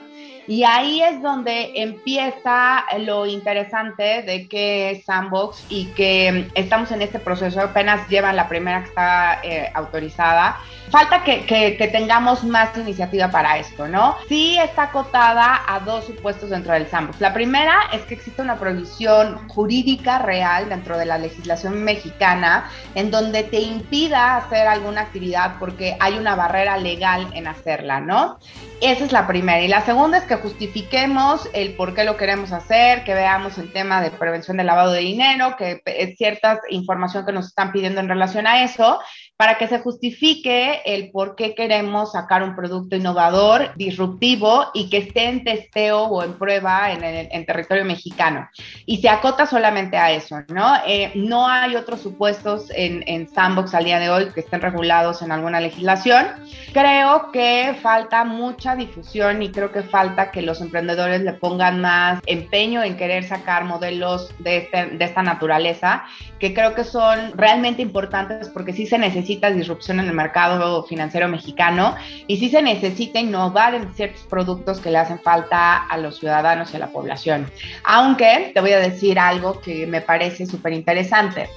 y 0.48 0.64
ahí 0.64 1.02
es 1.02 1.20
donde 1.20 1.72
empieza 1.74 2.82
lo 3.00 3.26
interesante 3.26 4.22
de 4.22 4.48
que 4.48 5.02
Sandbox 5.04 5.66
y 5.68 5.88
que 5.88 6.48
estamos 6.54 6.90
en 6.90 7.02
este 7.02 7.18
proceso, 7.18 7.60
apenas 7.60 8.08
llevan 8.08 8.34
la 8.34 8.48
primera 8.48 8.80
que 8.80 8.88
está 8.88 9.40
eh, 9.42 9.70
autorizada. 9.74 10.58
Falta 10.90 11.22
que, 11.22 11.44
que, 11.44 11.88
tengamos 11.88 12.44
más 12.44 12.74
iniciativa 12.78 13.30
para 13.30 13.58
esto, 13.58 13.88
¿no? 13.88 14.16
Sí 14.26 14.56
está 14.58 14.84
acotada 14.84 15.64
a 15.66 15.80
dos 15.80 16.06
supuestos 16.06 16.48
dentro 16.48 16.72
del 16.72 16.88
Sandbox. 16.88 17.20
La 17.20 17.34
primera 17.34 17.74
es 17.92 18.00
que 18.02 18.14
existe 18.14 18.40
una 18.40 18.56
provisión 18.56 19.46
jurídica 19.48 20.18
real 20.18 20.70
dentro 20.70 20.96
de 20.96 21.04
la 21.04 21.18
legislación 21.18 21.84
mexicana 21.84 22.70
en 22.94 23.10
donde 23.10 23.42
te 23.42 23.60
impida 23.60 24.36
hacer 24.36 24.66
alguna 24.66 25.02
actividad 25.02 25.56
porque 25.58 25.94
hay 26.00 26.16
una 26.16 26.34
barrera 26.36 26.78
legal 26.78 27.28
en 27.34 27.48
hacerla, 27.48 28.00
¿no? 28.00 28.38
Esa 28.80 29.04
es 29.04 29.12
la 29.12 29.26
primera. 29.26 29.60
Y 29.60 29.68
la 29.68 29.84
segunda 29.84 30.18
es 30.18 30.24
que 30.24 30.37
justifiquemos 30.38 31.48
el 31.52 31.74
por 31.74 31.94
qué 31.94 32.04
lo 32.04 32.16
queremos 32.16 32.52
hacer, 32.52 33.04
que 33.04 33.14
veamos 33.14 33.58
el 33.58 33.72
tema 33.72 34.00
de 34.00 34.10
prevención 34.10 34.56
del 34.56 34.66
lavado 34.66 34.92
de 34.92 35.00
dinero, 35.00 35.56
que 35.56 35.82
es 35.84 36.16
cierta 36.16 36.60
información 36.70 37.24
que 37.26 37.32
nos 37.32 37.46
están 37.46 37.72
pidiendo 37.72 38.00
en 38.00 38.08
relación 38.08 38.46
a 38.46 38.64
eso, 38.64 39.00
para 39.38 39.56
que 39.56 39.68
se 39.68 39.78
justifique 39.78 40.82
el 40.84 41.12
por 41.12 41.36
qué 41.36 41.54
queremos 41.54 42.10
sacar 42.10 42.42
un 42.42 42.56
producto 42.56 42.96
innovador, 42.96 43.70
disruptivo 43.76 44.66
y 44.74 44.90
que 44.90 44.96
esté 44.96 45.26
en 45.28 45.44
testeo 45.44 46.06
o 46.06 46.24
en 46.24 46.32
prueba 46.36 46.90
en, 46.90 47.04
el, 47.04 47.46
territorio 47.46 47.84
mexicano. 47.84 48.48
Y 48.84 48.96
se 48.96 49.08
acota 49.08 49.46
solamente 49.46 49.96
a 49.96 50.10
eso, 50.10 50.40
¿no? 50.48 50.74
Eh, 50.84 51.12
no 51.14 51.46
hay 51.46 51.76
otros 51.76 52.00
supuestos 52.00 52.66
en, 52.74 53.04
en 53.06 53.28
Sandbox 53.28 53.74
al 53.74 53.84
día 53.84 54.00
de 54.00 54.10
hoy 54.10 54.28
que 54.32 54.40
estén 54.40 54.60
regulados 54.60 55.22
en 55.22 55.30
alguna 55.30 55.60
legislación. 55.60 56.26
Creo 56.72 57.30
que 57.30 57.76
falta 57.80 58.24
mucha 58.24 58.74
difusión 58.74 59.40
y 59.40 59.52
creo 59.52 59.70
que 59.70 59.84
falta 59.84 60.32
que 60.32 60.42
los 60.42 60.60
emprendedores 60.60 61.20
le 61.20 61.34
pongan 61.34 61.80
más 61.80 62.20
empeño 62.26 62.82
en 62.82 62.96
querer 62.96 63.22
sacar 63.22 63.62
modelos 63.62 64.34
de, 64.40 64.56
este, 64.56 64.86
de 64.86 65.04
esta 65.04 65.22
naturaleza, 65.22 66.06
que 66.40 66.52
creo 66.52 66.74
que 66.74 66.82
son 66.82 67.38
realmente 67.38 67.82
importantes 67.82 68.48
porque 68.48 68.72
sí 68.72 68.84
se 68.84 68.98
necesita 68.98 69.27
necesita 69.28 69.50
disrupción 69.50 70.00
en 70.00 70.06
el 70.06 70.14
mercado 70.14 70.82
financiero 70.84 71.28
mexicano 71.28 71.94
y 72.26 72.38
sí 72.38 72.48
se 72.48 72.62
necesita 72.62 73.20
innovar 73.20 73.74
en 73.74 73.92
ciertos 73.92 74.22
productos 74.22 74.80
que 74.80 74.90
le 74.90 74.96
hacen 74.96 75.20
falta 75.20 75.86
a 75.86 75.98
los 75.98 76.18
ciudadanos 76.18 76.72
y 76.72 76.76
a 76.76 76.80
la 76.80 76.88
población. 76.88 77.50
Aunque 77.84 78.52
te 78.54 78.60
voy 78.62 78.72
a 78.72 78.78
decir 78.78 79.18
algo 79.18 79.60
que 79.60 79.86
me 79.86 80.00
parece 80.00 80.46
súper 80.46 80.72
interesante. 80.72 81.50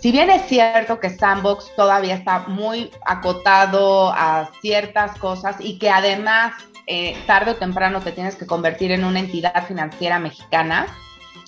Si 0.00 0.10
bien 0.10 0.30
es 0.30 0.46
cierto 0.46 1.00
que 1.00 1.10
Sandbox 1.10 1.74
todavía 1.76 2.14
está 2.14 2.44
muy 2.46 2.90
acotado 3.04 4.10
a 4.10 4.50
ciertas 4.62 5.18
cosas 5.18 5.56
y 5.58 5.78
que 5.78 5.90
además 5.90 6.54
eh, 6.86 7.14
tarde 7.26 7.50
o 7.50 7.56
temprano 7.56 8.00
te 8.00 8.12
tienes 8.12 8.36
que 8.36 8.46
convertir 8.46 8.90
en 8.92 9.04
una 9.04 9.20
entidad 9.20 9.66
financiera 9.66 10.18
mexicana, 10.18 10.86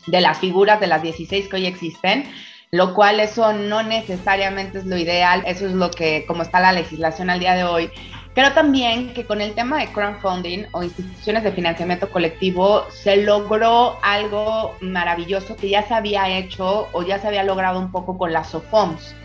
de 0.06 0.20
las 0.20 0.38
figuras 0.38 0.80
de 0.80 0.87
las 0.87 1.02
16 1.02 1.49
que 1.49 1.56
hoy 1.56 1.66
existen, 1.66 2.25
lo 2.72 2.94
cual 2.94 3.18
eso 3.18 3.52
no 3.52 3.82
necesariamente 3.82 4.78
es 4.78 4.86
lo 4.86 4.96
ideal, 4.96 5.42
eso 5.44 5.66
es 5.66 5.72
lo 5.72 5.90
que, 5.90 6.24
como 6.26 6.42
está 6.42 6.60
la 6.60 6.72
legislación 6.72 7.28
al 7.28 7.40
día 7.40 7.54
de 7.54 7.64
hoy. 7.64 7.90
Creo 8.32 8.52
también 8.52 9.12
que 9.12 9.26
con 9.26 9.40
el 9.40 9.54
tema 9.54 9.80
de 9.80 9.88
crowdfunding 9.88 10.66
o 10.70 10.84
instituciones 10.84 11.42
de 11.42 11.50
financiamiento 11.50 12.08
colectivo 12.08 12.84
se 12.90 13.16
logró 13.24 13.98
algo 14.02 14.76
maravilloso 14.80 15.56
que 15.56 15.68
ya 15.68 15.82
se 15.82 15.94
había 15.94 16.28
hecho 16.28 16.88
o 16.92 17.02
ya 17.02 17.18
se 17.18 17.26
había 17.26 17.42
logrado 17.42 17.80
un 17.80 17.90
poco 17.90 18.16
con 18.16 18.32
las 18.32 18.50
SOFOMS. 18.50 19.16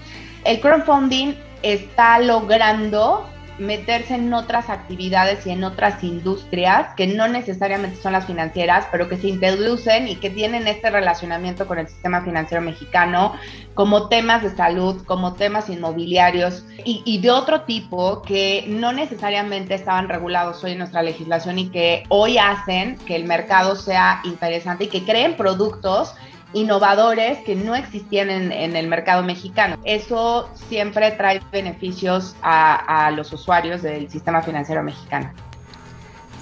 El 0.44 0.60
crowdfunding 0.60 1.36
está 1.62 2.18
logrando 2.18 3.30
meterse 3.58 4.16
en 4.16 4.34
otras 4.34 4.70
actividades 4.70 5.46
y 5.48 5.52
en 5.52 5.64
otras 5.64 6.04
industrias 6.04 6.94
que 6.96 7.08
no 7.08 7.28
necesariamente 7.28 8.02
son 8.02 8.14
las 8.14 8.26
financieras, 8.26 8.88
pero 8.92 9.08
que 9.08 9.18
se 9.18 9.28
introducen 9.28 10.08
y 10.08 10.16
que 10.18 10.30
tienen 10.30 10.68
este 10.68 10.90
relacionamiento 10.90 11.68
con 11.68 11.80
el 11.80 11.88
sistema 11.88 12.22
financiero 12.22 12.62
mexicano, 12.62 13.34
como 13.74 14.08
temas 14.08 14.44
de 14.44 14.56
salud, 14.56 15.04
como 15.06 15.34
temas 15.34 15.70
inmobiliarios 15.70 16.66
y, 16.84 17.02
y 17.06 17.20
de 17.20 17.32
otro 17.32 17.62
tipo 17.62 18.22
que 18.22 18.66
no 18.68 18.92
necesariamente 18.92 19.76
estaban 19.76 20.10
regulados 20.10 20.64
hoy 20.64 20.72
en 20.72 20.80
nuestra 20.80 21.02
legislación 21.02 21.60
y 21.60 21.70
que 21.70 22.04
hoy 22.10 22.38
hacen 22.38 22.98
que 23.00 23.16
el 23.16 23.26
mercado 23.26 23.76
sea 23.76 24.22
interesante 24.24 24.86
y 24.86 24.88
que 24.88 25.04
creen 25.04 25.36
productos 25.36 26.14
innovadores 26.56 27.40
que 27.40 27.54
no 27.54 27.76
existían 27.76 28.30
en, 28.30 28.76
el 28.76 28.88
mercado 28.88 29.24
mexicano. 29.24 29.78
Eso 29.84 30.50
siempre 30.70 31.12
trae 31.12 31.42
beneficios 31.52 32.36
a, 32.42 33.12
los 33.16 33.32
usuarios 33.34 33.82
del 33.82 34.10
sistema 34.10 34.42
financiero 34.42 34.82
mexicano. 34.82 35.32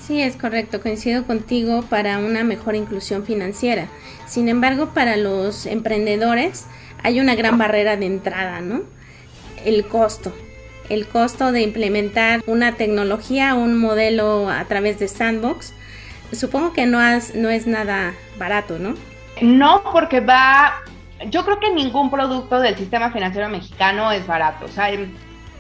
Sí, 0.05 0.22
es 0.22 0.36
correcto, 0.36 0.82
coincido 0.82 1.25
contigo 1.25 1.82
para 1.89 2.20
una 2.20 2.43
mejor 2.43 2.75
inclusión 2.75 3.25
financiera. 3.25 3.88
Sin 4.27 4.50
embargo, 4.50 4.91
para 4.93 5.17
los 5.17 5.65
emprendedores 5.65 6.67
hay 7.01 7.20
una 7.20 7.34
gran 7.36 7.58
barrera 7.58 7.98
de 7.98 8.05
entrada, 8.05 8.62
¿no? 8.62 8.84
El 9.65 9.88
costo. 9.88 10.32
El 10.89 11.08
costo 11.08 11.51
de 11.51 11.62
implementar 11.62 12.43
una 12.46 12.75
tecnología, 12.75 13.55
un 13.55 13.77
modelo 13.79 14.50
a 14.50 14.65
través 14.65 15.00
de 15.00 15.08
Sandbox, 15.08 15.74
supongo 16.34 16.72
que 16.74 16.86
no, 16.86 17.00
no 17.36 17.50
es 17.50 17.65
nada 17.65 18.13
barato, 18.38 18.77
¿no? 18.77 18.93
No, 19.42 19.84
porque 19.92 20.20
va, 20.20 20.74
yo 21.30 21.44
creo 21.44 21.60
que 21.60 21.72
ningún 21.72 22.10
producto 22.10 22.60
del 22.60 22.75
sistema 22.75 23.12
financiero 23.12 23.50
mexicano 23.50 24.12
es 24.12 24.25
barato. 24.28 24.66
O 24.66 24.70
sea, 24.70 24.90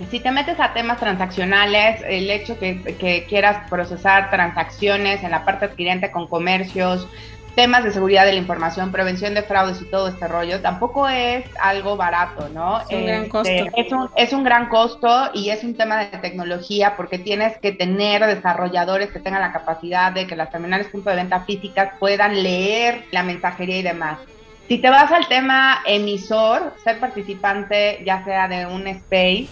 si 0.09 0.19
te 0.19 0.31
metes 0.31 0.59
a 0.59 0.73
temas 0.73 0.99
transaccionales, 0.99 2.01
el 2.07 2.29
hecho 2.29 2.57
que, 2.59 2.81
que 2.81 3.25
quieras 3.27 3.69
procesar 3.69 4.29
transacciones 4.29 5.23
en 5.23 5.31
la 5.31 5.45
parte 5.45 5.65
adquirente 5.65 6.11
con 6.11 6.27
comercios, 6.27 7.07
temas 7.55 7.83
de 7.83 7.91
seguridad 7.91 8.25
de 8.25 8.33
la 8.33 8.39
información, 8.39 8.91
prevención 8.91 9.33
de 9.33 9.43
fraudes 9.43 9.81
y 9.81 9.85
todo 9.85 10.07
este 10.07 10.27
rollo, 10.27 10.61
tampoco 10.61 11.07
es 11.07 11.45
algo 11.61 11.95
barato, 11.95 12.49
¿no? 12.49 12.81
Es 12.81 12.91
un 12.91 13.05
gran 13.05 13.29
costo. 13.29 13.49
Este, 13.49 13.81
es 13.81 13.91
un, 13.91 14.09
es 14.15 14.33
un 14.33 14.43
gran 14.43 14.69
costo 14.69 15.29
y 15.33 15.49
es 15.49 15.63
un 15.63 15.75
tema 15.75 15.99
de 15.99 16.17
tecnología 16.17 16.95
porque 16.95 17.19
tienes 17.19 17.57
que 17.57 17.71
tener 17.71 18.25
desarrolladores 18.25 19.11
que 19.11 19.19
tengan 19.19 19.41
la 19.41 19.53
capacidad 19.53 20.11
de 20.11 20.27
que 20.27 20.35
las 20.35 20.51
terminales 20.51 20.87
punto 20.87 21.09
de 21.09 21.17
venta 21.17 21.41
físicas 21.41 21.91
puedan 21.99 22.41
leer 22.41 23.05
la 23.11 23.23
mensajería 23.23 23.77
y 23.77 23.83
demás. 23.83 24.19
Si 24.67 24.77
te 24.77 24.89
vas 24.89 25.11
al 25.11 25.27
tema 25.27 25.79
emisor, 25.85 26.73
ser 26.83 26.99
participante 26.99 28.01
ya 28.05 28.23
sea 28.23 28.47
de 28.47 28.65
un 28.65 28.87
space, 28.87 29.47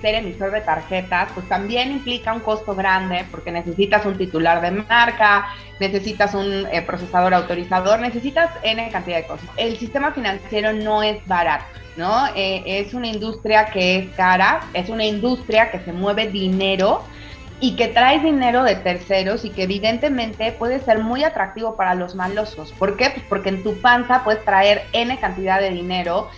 ser 0.00 0.14
emisor 0.14 0.50
de 0.50 0.60
tarjetas, 0.60 1.30
pues 1.34 1.48
también 1.48 1.92
implica 1.92 2.32
un 2.32 2.40
costo 2.40 2.74
grande 2.74 3.24
porque 3.30 3.50
necesitas 3.50 4.04
un 4.06 4.16
titular 4.16 4.60
de 4.60 4.70
marca, 4.70 5.46
necesitas 5.80 6.34
un 6.34 6.66
eh, 6.70 6.82
procesador 6.82 7.34
autorizador, 7.34 8.00
necesitas 8.00 8.50
N 8.62 8.88
cantidad 8.90 9.18
de 9.18 9.26
cosas. 9.26 9.48
El 9.56 9.76
sistema 9.76 10.12
financiero 10.12 10.72
no 10.72 11.02
es 11.02 11.24
barato, 11.26 11.66
¿no? 11.96 12.26
Eh, 12.34 12.62
es 12.66 12.94
una 12.94 13.08
industria 13.08 13.66
que 13.66 13.98
es 13.98 14.08
cara, 14.14 14.60
es 14.74 14.88
una 14.88 15.04
industria 15.04 15.70
que 15.70 15.80
se 15.80 15.92
mueve 15.92 16.28
dinero 16.28 17.04
y 17.58 17.74
que 17.74 17.88
trae 17.88 18.20
dinero 18.20 18.64
de 18.64 18.76
terceros 18.76 19.44
y 19.44 19.50
que 19.50 19.62
evidentemente 19.62 20.52
puede 20.52 20.80
ser 20.80 20.98
muy 20.98 21.24
atractivo 21.24 21.74
para 21.76 21.94
los 21.94 22.14
malosos. 22.14 22.72
¿Por 22.72 22.96
qué? 22.96 23.10
Pues 23.10 23.24
porque 23.28 23.48
en 23.48 23.62
tu 23.62 23.80
panza 23.80 24.24
puedes 24.24 24.44
traer 24.44 24.84
N 24.92 25.18
cantidad 25.18 25.60
de 25.60 25.70
dinero 25.70 26.28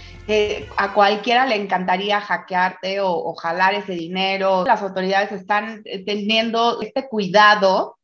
a 0.77 0.93
cualquiera 0.93 1.47
le 1.47 1.57
encantaría 1.57 2.21
hackearte 2.21 3.01
o, 3.01 3.35
jalar 3.35 3.75
ese 3.75 3.93
dinero. 3.93 4.65
Las 4.67 4.83
autoridades 4.83 5.33
están 5.33 5.83
eh, 5.85 6.05
teniendo 6.05 6.81
este 6.83 7.09
cuidado 7.09 7.98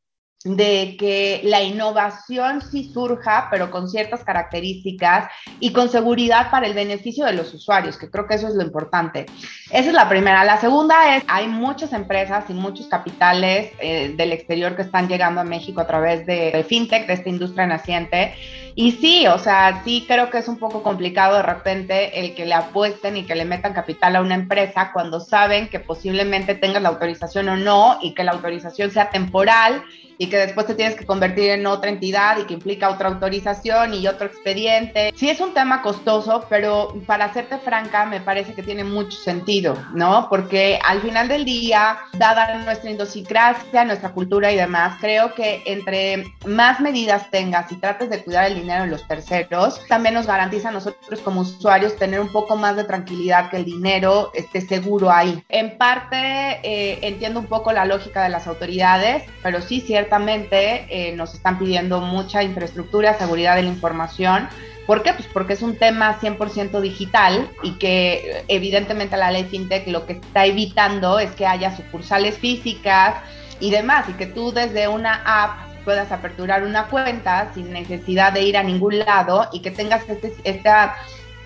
de 0.44 0.96
que 0.98 1.40
la 1.44 1.62
innovación 1.62 2.60
sí 2.60 2.90
surja, 2.92 3.48
pero 3.50 3.70
con 3.70 3.88
ciertas 3.88 4.22
características 4.24 5.30
y 5.58 5.72
con 5.72 5.88
seguridad 5.88 6.50
para 6.50 6.66
el 6.66 6.74
beneficio 6.74 7.24
de 7.24 7.32
los 7.32 7.54
usuarios, 7.54 7.96
que 7.96 8.10
creo 8.10 8.26
que 8.26 8.34
eso 8.34 8.48
es 8.48 8.54
lo 8.54 8.62
importante. 8.62 9.24
Esa 9.70 9.88
es 9.88 9.94
la 9.94 10.08
primera. 10.08 10.44
La 10.44 10.58
segunda 10.58 11.16
es, 11.16 11.24
hay 11.28 11.48
muchas 11.48 11.94
empresas 11.94 12.44
y 12.50 12.52
muchos 12.52 12.88
capitales 12.88 13.72
eh, 13.78 14.12
del 14.16 14.32
exterior 14.32 14.76
que 14.76 14.82
están 14.82 15.08
llegando 15.08 15.40
a 15.40 15.44
México 15.44 15.80
a 15.80 15.86
través 15.86 16.26
de, 16.26 16.64
fintech, 16.68 17.06
de 17.06 17.14
esta 17.14 17.30
industria 17.30 17.66
naciente 17.66 18.34
y 18.76 18.90
sí, 18.92 19.26
o 19.28 19.38
sea, 19.38 19.82
sí 19.84 20.04
creo 20.06 20.30
que 20.30 20.38
es 20.38 20.48
un 20.48 20.58
poco 20.58 20.82
complicado 20.82 21.36
de 21.36 21.42
repente 21.42 22.18
el 22.18 22.34
que 22.34 22.44
le 22.44 22.54
apuesten 22.54 23.16
y 23.16 23.24
que 23.24 23.36
le 23.36 23.44
metan 23.44 23.72
capital 23.72 24.16
a 24.16 24.20
una 24.20 24.34
empresa 24.34 24.90
cuando 24.92 25.20
saben 25.20 25.68
que 25.68 25.78
posiblemente 25.78 26.56
tengas 26.56 26.82
la 26.82 26.88
autorización 26.88 27.48
o 27.50 27.56
no 27.56 27.98
y 28.02 28.14
que 28.14 28.24
la 28.24 28.32
autorización 28.32 28.90
sea 28.90 29.10
temporal 29.10 29.84
y 30.18 30.28
que 30.28 30.38
después 30.38 30.66
te 30.66 30.74
tienes 30.74 30.96
que 30.96 31.06
convertir 31.06 31.50
en 31.50 31.66
otra 31.66 31.90
entidad 31.90 32.38
y 32.38 32.44
que 32.44 32.54
implica 32.54 32.90
otra 32.90 33.08
autorización 33.08 33.94
y 33.94 34.06
otro 34.06 34.26
expediente. 34.26 35.12
Sí 35.16 35.28
es 35.28 35.40
un 35.40 35.54
tema 35.54 35.82
costoso, 35.82 36.46
pero 36.48 36.94
para 37.06 37.32
serte 37.32 37.58
franca, 37.58 38.06
me 38.06 38.20
parece 38.20 38.54
que 38.54 38.62
tiene 38.62 38.84
mucho 38.84 39.16
sentido, 39.16 39.76
¿no? 39.94 40.28
Porque 40.28 40.78
al 40.84 41.00
final 41.00 41.28
del 41.28 41.44
día, 41.44 41.98
dada 42.14 42.58
nuestra 42.58 42.90
idiosincrasia, 42.90 43.84
nuestra 43.84 44.12
cultura 44.12 44.52
y 44.52 44.56
demás, 44.56 44.96
creo 45.00 45.34
que 45.34 45.62
entre 45.66 46.24
más 46.46 46.80
medidas 46.80 47.30
tengas 47.30 47.70
y 47.72 47.76
trates 47.76 48.10
de 48.10 48.22
cuidar 48.22 48.46
el 48.46 48.54
dinero 48.54 48.84
de 48.84 48.90
los 48.90 49.06
terceros, 49.06 49.80
también 49.88 50.14
nos 50.14 50.26
garantiza 50.26 50.68
a 50.68 50.72
nosotros 50.72 51.20
como 51.20 51.40
usuarios 51.40 51.96
tener 51.96 52.20
un 52.20 52.30
poco 52.30 52.56
más 52.56 52.76
de 52.76 52.84
tranquilidad 52.84 53.50
que 53.50 53.58
el 53.58 53.64
dinero 53.64 54.30
esté 54.34 54.60
seguro 54.60 55.10
ahí. 55.10 55.42
En 55.48 55.76
parte, 55.78 56.16
eh, 56.62 56.98
entiendo 57.02 57.40
un 57.40 57.46
poco 57.46 57.72
la 57.72 57.84
lógica 57.84 58.22
de 58.22 58.28
las 58.28 58.46
autoridades, 58.46 59.24
pero 59.42 59.60
sí, 59.60 59.80
cierto 59.80 60.03
eh, 60.10 61.12
nos 61.16 61.34
están 61.34 61.58
pidiendo 61.58 62.00
mucha 62.00 62.42
infraestructura, 62.42 63.18
seguridad 63.18 63.56
de 63.56 63.62
la 63.62 63.68
información. 63.68 64.48
¿Por 64.86 65.02
qué? 65.02 65.14
Pues 65.14 65.26
porque 65.32 65.54
es 65.54 65.62
un 65.62 65.76
tema 65.76 66.18
100% 66.20 66.80
digital 66.80 67.48
y 67.62 67.72
que 67.78 68.44
evidentemente 68.48 69.16
la 69.16 69.30
ley 69.30 69.44
FinTech 69.44 69.86
lo 69.88 70.06
que 70.06 70.14
está 70.14 70.44
evitando 70.44 71.18
es 71.18 71.30
que 71.32 71.46
haya 71.46 71.74
sucursales 71.74 72.38
físicas 72.38 73.16
y 73.60 73.70
demás, 73.70 74.08
y 74.08 74.12
que 74.12 74.26
tú 74.26 74.52
desde 74.52 74.88
una 74.88 75.22
app 75.24 75.84
puedas 75.84 76.10
aperturar 76.12 76.64
una 76.64 76.86
cuenta 76.86 77.52
sin 77.54 77.72
necesidad 77.72 78.32
de 78.32 78.42
ir 78.42 78.56
a 78.56 78.62
ningún 78.62 78.98
lado 78.98 79.48
y 79.52 79.60
que 79.60 79.70
tengas 79.70 80.08
este, 80.08 80.34
esta 80.44 80.96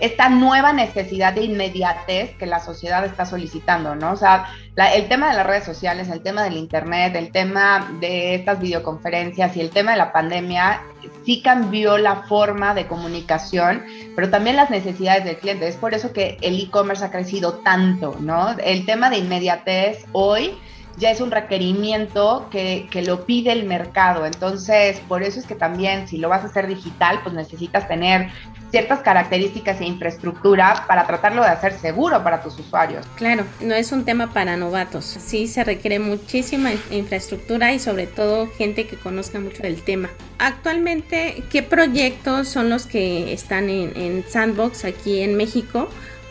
esta 0.01 0.29
nueva 0.29 0.73
necesidad 0.73 1.33
de 1.33 1.45
inmediatez 1.45 2.37
que 2.37 2.47
la 2.47 2.61
sociedad 2.61 3.05
está 3.05 3.27
solicitando, 3.27 3.95
¿no? 3.95 4.13
O 4.13 4.17
sea, 4.17 4.47
el 4.95 5.09
tema 5.09 5.31
de 5.31 5.37
las 5.37 5.47
redes 5.47 5.65
sociales, 5.65 6.09
el 6.09 6.21
tema 6.21 6.45
del 6.45 6.57
Internet, 6.57 7.17
el 7.17 7.33
tema 7.33 7.91
de 8.01 8.35
estas 8.35 8.61
videoconferencias 8.61 9.57
y 9.57 9.61
el 9.61 9.71
tema 9.71 9.93
de 9.93 9.99
la 9.99 10.13
pandemia 10.13 10.83
sí 11.25 11.43
cambió 11.43 11.99
la 11.99 12.23
forma 12.23 12.75
de 12.75 12.87
comunicación, 12.87 13.85
pero 14.15 14.31
también 14.31 14.57
las 14.57 14.71
necesidades 14.71 15.25
del 15.25 15.39
cliente. 15.39 15.67
Es 15.67 15.77
por 15.77 15.95
eso 15.95 16.13
que 16.13 16.39
el 16.43 16.61
e-commerce 16.61 17.05
ha 17.05 17.11
crecido 17.11 17.55
tanto, 17.55 18.17
¿no? 18.21 18.57
El 18.59 18.87
tema 18.87 19.11
de 19.11 19.19
inmediatez 19.19 20.05
hoy 20.13 20.57
ya 20.99 21.11
es 21.11 21.21
un 21.21 21.31
requerimiento 21.31 22.49
que, 22.51 22.89
que, 22.91 23.03
lo 23.03 23.25
pide 23.25 23.53
el 23.53 23.65
mercado. 23.65 24.27
Entonces, 24.27 25.01
por 25.09 25.23
eso 25.23 25.39
es 25.39 25.47
que 25.47 25.55
también 25.55 26.09
si 26.09 26.19
lo 26.19 26.29
vas 26.29 26.43
a 26.43 26.47
hacer 26.47 26.67
digital, 26.67 27.21
pues 27.23 27.35
necesitas 27.35 27.87
tener 27.89 28.29
ciertas 28.71 29.01
características 29.01 29.81
e 29.81 29.85
infraestructura 29.85 30.85
para 30.87 31.07
tratarlo 31.07 31.43
de 31.43 31.49
hacer 31.49 31.73
seguro 31.73 32.23
para 32.23 32.43
tus 32.43 32.59
usuarios. 32.59 33.07
Claro, 33.17 33.45
no 33.61 33.75
es 33.75 33.93
un 33.93 34.05
tema 34.05 34.33
para 34.33 34.57
novatos. 34.57 35.05
Sí 35.05 35.47
se 35.47 35.65
requiere 35.65 35.99
muchísima 35.99 36.71
infraestructura 36.91 37.73
y 37.73 37.79
sobre 37.79 38.07
todo 38.07 38.47
gente 38.47 38.87
que 38.87 38.97
conozca 38.97 39.41
mucho 39.41 39.63
del 39.63 39.83
tema. 39.83 40.11
Actualmente, 40.39 41.43
¿qué 41.51 41.63
proyectos 41.63 42.49
son 42.49 42.71
los 42.71 42.87
que 42.87 43.33
están 43.33 43.71
en, 43.71 43.97
en 43.97 44.25
Sandbox 44.29 44.85
aquí 44.85 45.21
en 45.21 45.37
México? 45.37 45.89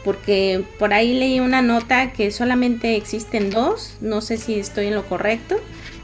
Porque 0.07 0.63
por 0.79 0.93
ahí 0.93 1.19
leí 1.19 1.41
una 1.41 1.61
nota 1.61 2.13
que 2.13 2.31
solamente 2.31 2.95
existen 2.95 3.49
dos, 3.49 3.97
no 3.99 4.21
sé 4.21 4.37
si 4.37 4.57
estoy 4.57 4.87
en 4.87 4.95
lo 4.95 5.03
correcto 5.03 5.57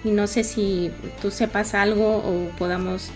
y 0.04 0.10
no 0.10 0.28
sé 0.28 0.44
si 0.44 0.92
tú 1.22 1.32
sepas 1.32 1.74
algo 1.74 2.18
o 2.18 2.50
podamos 2.58 3.14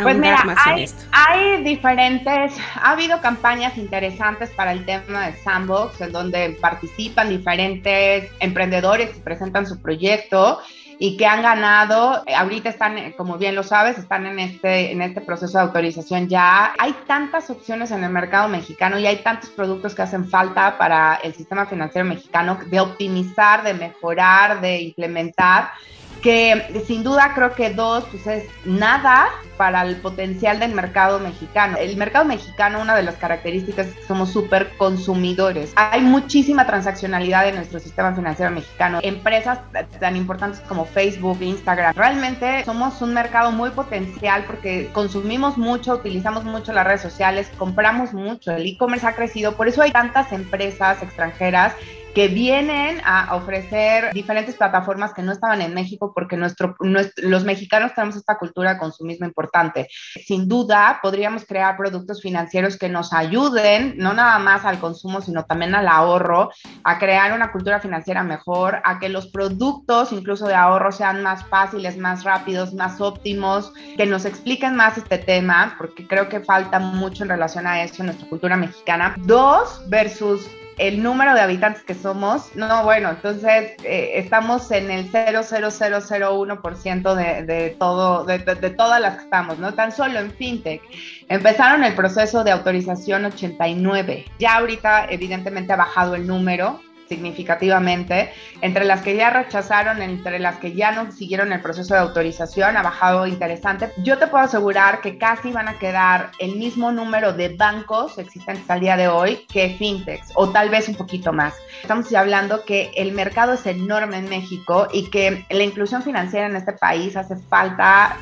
pues 0.00 0.16
mira, 0.16 0.44
hay, 0.64 0.86
hay, 1.10 1.64
diferentes, 1.64 2.52
ha 2.76 2.92
habido 2.92 3.20
campañas 3.20 3.76
interesantes 3.76 4.48
para 4.50 4.70
el 4.70 4.84
tema 4.86 5.26
de 5.26 5.36
Sandbox, 5.38 6.00
en 6.00 6.12
donde 6.12 6.56
participan 6.60 7.30
diferentes 7.30 8.30
emprendedores 8.38 9.10
que 9.10 9.18
presentan 9.18 9.66
su 9.66 9.82
proyecto 9.82 10.60
y 10.98 11.16
que 11.16 11.26
han 11.26 11.42
ganado, 11.42 12.24
ahorita 12.36 12.68
están, 12.68 13.12
como 13.12 13.38
bien 13.38 13.54
lo 13.54 13.62
sabes, 13.62 13.98
están 13.98 14.26
en 14.26 14.38
este, 14.40 14.90
en 14.90 15.00
este 15.00 15.20
proceso 15.20 15.58
de 15.58 15.64
autorización 15.64 16.28
ya. 16.28 16.74
Hay 16.78 16.94
tantas 17.06 17.50
opciones 17.50 17.92
en 17.92 18.02
el 18.02 18.10
mercado 18.10 18.48
mexicano 18.48 18.98
y 18.98 19.06
hay 19.06 19.16
tantos 19.18 19.50
productos 19.50 19.94
que 19.94 20.02
hacen 20.02 20.28
falta 20.28 20.76
para 20.76 21.16
el 21.22 21.34
sistema 21.34 21.66
financiero 21.66 22.08
mexicano 22.08 22.58
de 22.66 22.80
optimizar, 22.80 23.62
de 23.62 23.74
mejorar, 23.74 24.60
de 24.60 24.82
implementar 24.82 25.70
que 26.18 26.82
sin 26.86 27.02
duda 27.02 27.32
creo 27.34 27.54
que 27.54 27.70
dos, 27.70 28.04
pues 28.10 28.26
es 28.26 28.44
nada 28.64 29.28
para 29.56 29.82
el 29.82 29.96
potencial 29.96 30.60
del 30.60 30.72
mercado 30.72 31.18
mexicano. 31.18 31.76
El 31.78 31.96
mercado 31.96 32.24
mexicano, 32.24 32.80
una 32.80 32.94
de 32.94 33.02
las 33.02 33.16
características 33.16 33.88
es 33.88 33.94
que 33.94 34.04
somos 34.04 34.32
súper 34.32 34.76
consumidores. 34.76 35.72
Hay 35.76 36.00
muchísima 36.00 36.66
transaccionalidad 36.66 37.48
en 37.48 37.56
nuestro 37.56 37.80
sistema 37.80 38.14
financiero 38.14 38.52
mexicano. 38.52 39.00
Empresas 39.02 39.58
tan 39.98 40.16
importantes 40.16 40.60
como 40.60 40.84
Facebook, 40.84 41.38
Instagram, 41.40 41.94
realmente 41.94 42.64
somos 42.64 43.02
un 43.02 43.12
mercado 43.14 43.50
muy 43.50 43.70
potencial 43.70 44.44
porque 44.46 44.90
consumimos 44.92 45.58
mucho, 45.58 45.94
utilizamos 45.94 46.44
mucho 46.44 46.72
las 46.72 46.86
redes 46.86 47.02
sociales, 47.02 47.50
compramos 47.58 48.12
mucho. 48.12 48.52
El 48.52 48.66
e-commerce 48.66 49.06
ha 49.06 49.14
crecido, 49.14 49.56
por 49.56 49.68
eso 49.68 49.82
hay 49.82 49.90
tantas 49.90 50.32
empresas 50.32 51.02
extranjeras 51.02 51.74
que 52.18 52.26
vienen 52.26 53.00
a 53.04 53.36
ofrecer 53.36 54.12
diferentes 54.12 54.56
plataformas 54.56 55.14
que 55.14 55.22
no 55.22 55.30
estaban 55.30 55.62
en 55.62 55.72
México 55.72 56.10
porque 56.12 56.36
nuestro, 56.36 56.74
los 56.80 57.44
mexicanos 57.44 57.94
tenemos 57.94 58.16
esta 58.16 58.36
cultura 58.38 58.74
de 58.74 58.80
consumismo 58.80 59.24
importante. 59.24 59.86
Sin 60.26 60.48
duda, 60.48 60.98
podríamos 61.00 61.44
crear 61.44 61.76
productos 61.76 62.20
financieros 62.20 62.76
que 62.76 62.88
nos 62.88 63.12
ayuden, 63.12 63.94
no 63.98 64.14
nada 64.14 64.36
más 64.40 64.64
al 64.64 64.80
consumo, 64.80 65.20
sino 65.20 65.44
también 65.44 65.76
al 65.76 65.86
ahorro, 65.86 66.50
a 66.82 66.98
crear 66.98 67.32
una 67.32 67.52
cultura 67.52 67.78
financiera 67.78 68.24
mejor, 68.24 68.82
a 68.82 68.98
que 68.98 69.08
los 69.08 69.28
productos 69.28 70.10
incluso 70.10 70.48
de 70.48 70.56
ahorro 70.56 70.90
sean 70.90 71.22
más 71.22 71.44
fáciles, 71.44 71.96
más 71.98 72.24
rápidos, 72.24 72.74
más 72.74 73.00
óptimos, 73.00 73.72
que 73.96 74.06
nos 74.06 74.24
expliquen 74.24 74.74
más 74.74 74.98
este 74.98 75.18
tema, 75.18 75.76
porque 75.78 76.04
creo 76.04 76.28
que 76.28 76.40
falta 76.40 76.80
mucho 76.80 77.22
en 77.22 77.28
relación 77.28 77.64
a 77.68 77.80
eso 77.84 78.02
en 78.02 78.06
nuestra 78.06 78.28
cultura 78.28 78.56
mexicana. 78.56 79.14
Dos, 79.18 79.88
versus 79.88 80.50
el 80.78 81.02
número 81.02 81.34
de 81.34 81.40
habitantes 81.40 81.82
que 81.82 81.94
somos, 81.94 82.54
no, 82.54 82.84
bueno, 82.84 83.10
entonces 83.10 83.72
eh, 83.82 84.12
estamos 84.14 84.70
en 84.70 84.90
el 84.90 85.10
0,0001% 85.10 87.14
de, 87.14 87.42
de, 87.44 87.70
todo, 87.70 88.24
de, 88.24 88.38
de, 88.38 88.70
todas 88.70 89.00
las 89.00 89.16
que 89.16 89.24
estamos, 89.24 89.58
¿no? 89.58 89.74
Tan 89.74 89.90
solo 89.92 90.20
en 90.20 90.30
FinTech. 90.30 90.80
Empezaron 91.28 91.84
el 91.84 91.94
proceso 91.94 92.44
de 92.44 92.52
autorización 92.52 93.26
89. 93.26 94.24
Ya 94.38 94.56
ahorita, 94.56 95.06
evidentemente, 95.10 95.72
ha 95.72 95.76
bajado 95.76 96.14
el 96.14 96.26
número, 96.26 96.80
significativamente. 97.08 98.32
Entre 98.60 98.84
las 98.84 99.02
que 99.02 99.16
ya 99.16 99.30
rechazaron, 99.30 100.02
entre 100.02 100.38
las 100.38 100.56
que 100.56 100.74
ya 100.74 100.92
no 100.92 101.10
siguieron 101.12 101.52
el 101.52 101.60
proceso 101.60 101.94
de 101.94 102.00
autorización, 102.00 102.76
ha 102.76 102.82
bajado 102.82 103.26
interesante. 103.26 103.90
Yo 103.98 104.18
te 104.18 104.26
puedo 104.26 104.44
asegurar 104.44 105.00
que 105.00 105.18
casi 105.18 105.52
van 105.52 105.68
a 105.68 105.78
quedar 105.78 106.30
el 106.38 106.56
mismo 106.56 106.92
número 106.92 107.32
de 107.32 107.56
bancos 107.56 108.18
existentes 108.18 108.68
al 108.70 108.80
día 108.80 108.96
de 108.96 109.08
hoy 109.08 109.46
que 109.48 109.70
fintechs, 109.70 110.32
o 110.34 110.50
tal 110.50 110.70
vez 110.70 110.88
un 110.88 110.94
poquito 110.94 111.32
más. 111.32 111.54
Estamos 111.82 112.12
hablando 112.14 112.64
que 112.64 112.90
el 112.96 113.12
mercado 113.12 113.54
es 113.54 113.66
enorme 113.66 114.18
en 114.18 114.28
México 114.28 114.88
y 114.92 115.10
que 115.10 115.44
la 115.50 115.62
inclusión 115.62 116.02
financiera 116.02 116.46
en 116.46 116.56
este 116.56 116.72
país 116.72 117.16
hace 117.16 117.36
falta 117.36 118.16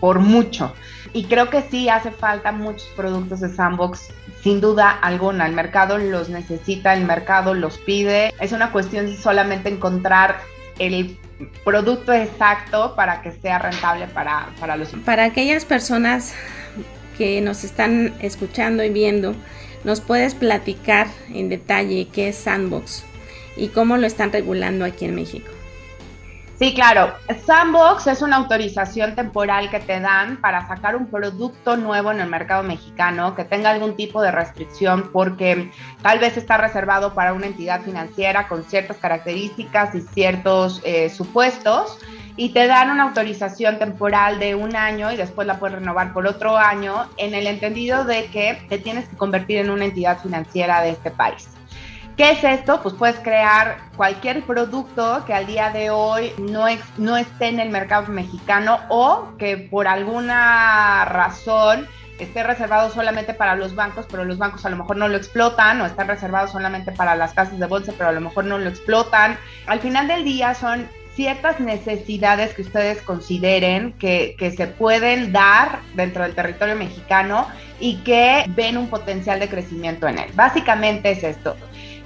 por 0.00 0.18
mucho. 0.18 0.72
Y 1.12 1.24
creo 1.24 1.48
que 1.48 1.62
sí 1.62 1.88
hace 1.88 2.10
falta 2.10 2.50
muchos 2.50 2.88
productos 2.96 3.40
de 3.40 3.48
Sandbox 3.48 4.08
sin 4.44 4.60
duda 4.60 4.90
alguna, 4.90 5.46
el 5.46 5.54
mercado 5.54 5.96
los 5.96 6.28
necesita, 6.28 6.92
el 6.92 7.06
mercado 7.06 7.54
los 7.54 7.78
pide. 7.78 8.34
Es 8.38 8.52
una 8.52 8.72
cuestión 8.72 9.16
solamente 9.16 9.70
encontrar 9.70 10.36
el 10.78 11.16
producto 11.64 12.12
exacto 12.12 12.94
para 12.94 13.22
que 13.22 13.32
sea 13.32 13.58
rentable 13.58 14.06
para, 14.06 14.50
para 14.60 14.76
los... 14.76 14.90
Para 15.06 15.24
aquellas 15.24 15.64
personas 15.64 16.34
que 17.16 17.40
nos 17.40 17.64
están 17.64 18.12
escuchando 18.20 18.84
y 18.84 18.90
viendo, 18.90 19.34
¿nos 19.82 20.02
puedes 20.02 20.34
platicar 20.34 21.06
en 21.32 21.48
detalle 21.48 22.08
qué 22.12 22.28
es 22.28 22.36
Sandbox 22.36 23.02
y 23.56 23.68
cómo 23.68 23.96
lo 23.96 24.06
están 24.06 24.30
regulando 24.30 24.84
aquí 24.84 25.06
en 25.06 25.14
México? 25.14 25.50
Sí, 26.58 26.72
claro. 26.72 27.12
Sandbox 27.46 28.06
es 28.06 28.22
una 28.22 28.36
autorización 28.36 29.16
temporal 29.16 29.70
que 29.70 29.80
te 29.80 29.98
dan 29.98 30.36
para 30.36 30.66
sacar 30.68 30.94
un 30.94 31.06
producto 31.06 31.76
nuevo 31.76 32.12
en 32.12 32.20
el 32.20 32.28
mercado 32.28 32.62
mexicano 32.62 33.34
que 33.34 33.44
tenga 33.44 33.70
algún 33.70 33.96
tipo 33.96 34.22
de 34.22 34.30
restricción 34.30 35.10
porque 35.12 35.72
tal 36.00 36.20
vez 36.20 36.36
está 36.36 36.56
reservado 36.56 37.12
para 37.12 37.32
una 37.32 37.46
entidad 37.46 37.82
financiera 37.82 38.46
con 38.46 38.62
ciertas 38.62 38.98
características 38.98 39.96
y 39.96 40.02
ciertos 40.02 40.80
eh, 40.84 41.10
supuestos 41.10 41.98
y 42.36 42.50
te 42.50 42.68
dan 42.68 42.90
una 42.90 43.04
autorización 43.04 43.78
temporal 43.80 44.38
de 44.38 44.54
un 44.54 44.76
año 44.76 45.10
y 45.10 45.16
después 45.16 45.48
la 45.48 45.58
puedes 45.58 45.78
renovar 45.78 46.12
por 46.12 46.26
otro 46.26 46.56
año 46.56 47.08
en 47.16 47.34
el 47.34 47.48
entendido 47.48 48.04
de 48.04 48.26
que 48.26 48.64
te 48.68 48.78
tienes 48.78 49.08
que 49.08 49.16
convertir 49.16 49.58
en 49.58 49.70
una 49.70 49.86
entidad 49.86 50.20
financiera 50.20 50.82
de 50.82 50.90
este 50.90 51.10
país. 51.10 51.48
¿Qué 52.16 52.30
es 52.30 52.44
esto? 52.44 52.80
Pues 52.80 52.94
puedes 52.94 53.18
crear 53.18 53.78
cualquier 53.96 54.44
producto 54.44 55.24
que 55.26 55.34
al 55.34 55.46
día 55.46 55.70
de 55.70 55.90
hoy 55.90 56.32
no, 56.38 56.66
no 56.96 57.16
esté 57.16 57.48
en 57.48 57.58
el 57.58 57.70
mercado 57.70 58.06
mexicano 58.12 58.78
o 58.88 59.32
que 59.36 59.56
por 59.56 59.88
alguna 59.88 61.04
razón 61.06 61.88
esté 62.20 62.44
reservado 62.44 62.90
solamente 62.90 63.34
para 63.34 63.56
los 63.56 63.74
bancos, 63.74 64.06
pero 64.08 64.24
los 64.24 64.38
bancos 64.38 64.64
a 64.64 64.70
lo 64.70 64.76
mejor 64.76 64.96
no 64.96 65.08
lo 65.08 65.16
explotan, 65.16 65.80
o 65.80 65.86
están 65.86 66.06
reservados 66.06 66.52
solamente 66.52 66.92
para 66.92 67.16
las 67.16 67.34
casas 67.34 67.58
de 67.58 67.66
bolsa, 67.66 67.92
pero 67.98 68.10
a 68.10 68.12
lo 68.12 68.20
mejor 68.20 68.44
no 68.44 68.58
lo 68.58 68.68
explotan. 68.68 69.36
Al 69.66 69.80
final 69.80 70.06
del 70.06 70.22
día 70.22 70.54
son 70.54 70.88
ciertas 71.16 71.58
necesidades 71.58 72.54
que 72.54 72.62
ustedes 72.62 73.02
consideren 73.02 73.92
que, 73.94 74.36
que, 74.38 74.52
se 74.52 74.68
pueden 74.68 75.32
dar 75.32 75.80
dentro 75.94 76.22
del 76.22 76.34
territorio 76.34 76.76
mexicano 76.76 77.48
y 77.80 77.96
que 77.98 78.44
ven 78.48 78.76
un 78.76 78.88
potencial 78.88 79.40
de 79.40 79.48
crecimiento 79.48 80.06
en 80.06 80.18
él. 80.18 80.30
Básicamente 80.34 81.10
es 81.10 81.24
esto. 81.24 81.56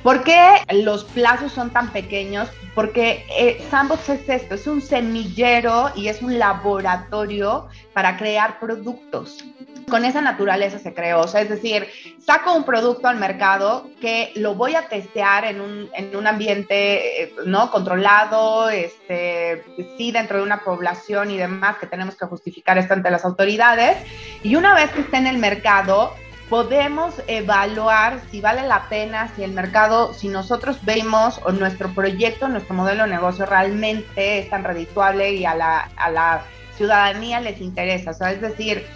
¿Por 0.02 0.22
qué 0.22 0.62
los 0.70 1.04
plazos 1.04 1.52
son 1.52 1.70
tan 1.70 1.90
pequeños? 1.90 2.48
Porque 2.74 3.26
eh, 3.36 3.64
Sandbox 3.70 4.08
es 4.08 4.28
esto, 4.28 4.54
es 4.54 4.66
un 4.66 4.80
semillero 4.80 5.90
y 5.96 6.08
es 6.08 6.22
un 6.22 6.38
laboratorio 6.38 7.66
para 7.92 8.16
crear 8.16 8.60
productos. 8.60 9.44
Con 9.90 10.04
esa 10.04 10.20
naturaleza 10.20 10.78
se 10.78 10.94
creó, 10.94 11.22
o 11.22 11.28
sea, 11.28 11.40
es 11.40 11.48
decir, 11.48 11.88
saco 12.24 12.54
un 12.54 12.64
producto 12.64 13.08
al 13.08 13.16
mercado 13.16 13.88
que 14.00 14.32
lo 14.36 14.54
voy 14.54 14.74
a 14.74 14.86
testear 14.86 15.46
en 15.46 15.62
un, 15.62 15.88
en 15.94 16.14
un 16.14 16.26
ambiente 16.26 17.22
eh, 17.22 17.34
no 17.46 17.70
controlado, 17.70 18.68
este, 18.68 19.64
sí 19.96 20.12
dentro 20.12 20.36
de 20.36 20.42
una 20.44 20.62
población 20.62 21.30
y 21.30 21.38
demás 21.38 21.78
que 21.78 21.86
tenemos 21.86 22.16
que 22.16 22.26
justificar 22.26 22.76
esto 22.78 22.94
ante 22.94 23.10
las 23.10 23.24
autoridades. 23.24 23.96
Y 24.42 24.56
una 24.56 24.74
vez 24.74 24.90
que 24.90 25.00
esté 25.00 25.16
en 25.16 25.26
el 25.26 25.38
mercado, 25.38 26.12
podemos 26.48 27.14
evaluar 27.26 28.20
si 28.30 28.40
vale 28.40 28.66
la 28.66 28.88
pena, 28.88 29.30
si 29.36 29.42
el 29.42 29.52
mercado, 29.52 30.14
si 30.14 30.28
nosotros 30.28 30.78
vemos 30.82 31.40
o 31.44 31.52
nuestro 31.52 31.92
proyecto, 31.92 32.48
nuestro 32.48 32.74
modelo 32.74 33.04
de 33.04 33.10
negocio 33.10 33.44
realmente 33.44 34.38
es 34.38 34.50
tan 34.50 34.64
redituable 34.64 35.32
y 35.34 35.44
a 35.44 35.54
la, 35.54 36.44
ciudadanía 36.76 37.40
les 37.40 37.60
interesa. 37.60 38.12
O 38.12 38.14
sea, 38.14 38.30
es 38.30 38.40
decir, 38.40 38.86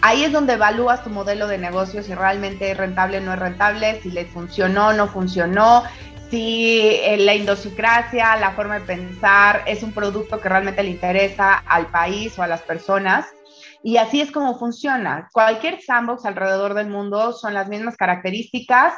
ahí 0.00 0.22
es 0.22 0.30
donde 0.30 0.52
evalúas 0.52 1.02
tu 1.02 1.10
modelo 1.10 1.48
de 1.48 1.58
negocio, 1.58 2.02
si 2.04 2.14
realmente 2.14 2.70
es 2.70 2.76
rentable 2.76 3.18
o 3.18 3.20
no 3.20 3.32
es 3.32 3.38
rentable, 3.40 4.00
si 4.00 4.12
le 4.12 4.26
funcionó 4.26 4.88
o 4.88 4.92
no 4.92 5.08
funcionó, 5.08 5.82
si 6.30 6.78
eh, 7.02 7.16
la 7.18 7.34
idiosincrasia, 7.34 8.36
la 8.36 8.52
forma 8.52 8.78
de 8.78 8.86
pensar 8.86 9.64
es 9.66 9.82
un 9.82 9.92
producto 9.92 10.40
que 10.40 10.48
realmente 10.48 10.84
le 10.84 10.90
interesa 10.90 11.54
al 11.66 11.88
país 11.88 12.38
o 12.38 12.42
a 12.44 12.46
las 12.46 12.62
personas. 12.62 13.26
Y 13.82 13.96
así 13.96 14.20
es 14.20 14.30
como 14.30 14.58
funciona. 14.58 15.28
Cualquier 15.32 15.80
sandbox 15.80 16.24
alrededor 16.24 16.74
del 16.74 16.88
mundo 16.88 17.32
son 17.32 17.54
las 17.54 17.68
mismas 17.68 17.96
características, 17.96 18.94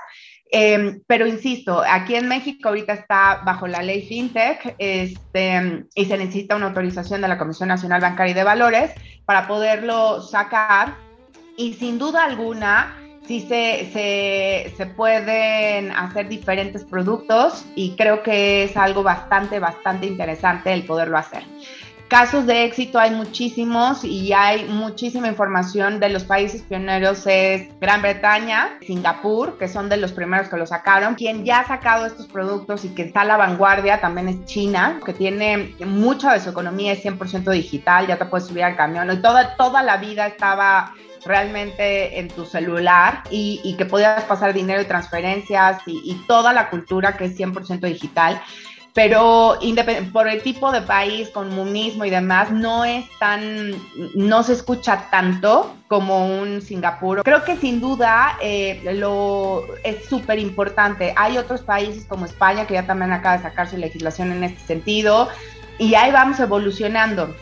em, 0.51 1.01
pero 1.07 1.27
insisto, 1.27 1.83
aquí 1.87 2.15
en 2.15 2.29
México 2.29 2.69
ahorita 2.69 2.93
está 2.93 3.43
bajo 3.45 3.67
la 3.67 3.83
ley 3.83 4.03
FinTech 4.07 4.77
este, 4.79 5.85
y 5.95 6.05
se 6.05 6.19
necesita 6.19 6.57
una 6.57 6.67
autorización 6.67 7.23
de 7.23 7.29
la 7.29 7.39
Comisión 7.39 7.69
Nacional 7.69 8.01
Bancaria 8.01 8.33
y 8.33 8.35
de 8.35 8.45
Valores 8.45 8.93
para 9.25 9.47
poderlo 9.49 10.21
sacar. 10.21 10.95
Y 11.57 11.75
sin 11.75 11.99
duda 11.99 12.25
alguna, 12.25 12.95
sí 13.27 13.41
se, 13.41 14.71
se, 14.77 14.87
pueden 14.87 15.91
hacer 15.93 16.29
diferentes 16.29 16.85
productos 16.85 17.65
y 17.75 17.97
creo 17.97 18.23
que 18.23 18.65
es 18.65 18.77
algo 18.77 19.03
bastante, 19.03 19.59
bastante 19.59 20.07
interesante 20.07 20.73
el 20.73 20.85
poderlo 20.85 21.19
hacer. 21.19 21.45
Casos 22.15 22.47
de 22.47 22.63
éxito 22.63 23.01
hay 23.01 23.11
muchísimos 23.11 24.05
y 24.05 24.33
hay 24.33 24.67
muchísima 24.69 25.27
información 25.27 25.99
de 25.99 26.11
los 26.11 26.23
países 26.23 26.63
pioneros 26.63 27.27
es 27.27 27.69
Gran 27.81 28.03
Bretaña, 28.03 28.79
Singapur, 28.87 29.59
que 29.59 29.67
son 29.67 29.89
de 29.89 29.97
los 29.97 30.13
primeros 30.13 30.49
que 30.49 30.57
lo 30.57 30.65
sacaron. 30.65 31.17
Quien 31.17 31.45
ya 31.45 31.59
ha 31.59 31.67
sacado 31.67 32.07
estos 32.07 32.29
productos 32.29 32.85
y 32.85 32.91
que 32.91 33.03
está 33.03 33.23
a 33.23 33.25
la 33.25 33.37
vanguardia 33.37 34.01
también 34.01 34.29
es 34.29 34.45
China, 34.45 35.01
que 35.05 35.13
tiene 35.13 35.75
mucha 35.85 36.33
de 36.33 36.39
su 36.39 36.51
economía 36.51 36.93
es 36.93 37.05
100% 37.05 37.51
digital, 37.51 38.07
ya 38.07 38.17
te 38.17 38.27
puedes 38.27 38.47
subir 38.47 38.63
al 38.63 38.77
camión 38.77 39.11
y 39.11 39.17
toda, 39.17 39.57
toda 39.57 39.83
la 39.83 39.97
vida 39.97 40.29
estaba 40.29 40.95
realmente 41.27 42.21
en 42.21 42.29
tu 42.29 42.45
celular 42.45 43.25
y, 43.29 43.75
que 43.77 43.87
podías 43.87 44.23
pasar 44.23 44.53
dinero 44.53 44.81
y 44.81 44.85
transferencias 44.85 45.79
y, 45.85 46.01
y 46.05 46.15
toda 46.29 46.53
la 46.53 46.71
cultura 46.71 47.17
que 47.17 47.25
es 47.25 47.37
100% 47.37 47.81
digital 47.81 48.41
pero 48.95 49.59
por 50.13 50.29
el 50.29 50.41
tipo 50.43 50.71
de 50.71 50.81
país, 50.81 51.29
comunismo 51.31 52.05
y 52.05 52.11
demás, 52.11 52.53
no 52.53 52.85
es 52.85 53.05
tan, 53.19 53.73
no 54.15 54.45
se 54.45 54.53
escucha 54.53 55.09
tanto 55.11 55.75
como 55.89 56.27
un 56.27 56.63
Singapur. 56.63 57.25
Creo 57.25 57.43
que 57.45 57.57
sin 57.57 57.81
duda 57.81 58.39
eh, 58.41 58.81
lo, 58.95 59.65
es 59.83 60.05
súper 60.05 60.39
importante. 60.39 61.13
Hay 61.17 61.39
otros 61.39 61.63
países 61.63 62.05
como 62.05 62.25
España 62.25 62.69
que 62.69 62.75
ya 62.75 62.87
también 62.87 63.13
acaba 63.13 63.37
de 63.37 63.43
sacar 63.43 63.69
su 63.69 63.77
legislación 63.77 64.31
en 64.31 64.45
este 64.45 64.65
sentido 64.65 65.29
y 65.79 65.97
ahí 65.97 66.13
vamos 66.13 66.39
evolucionando. 66.39 67.35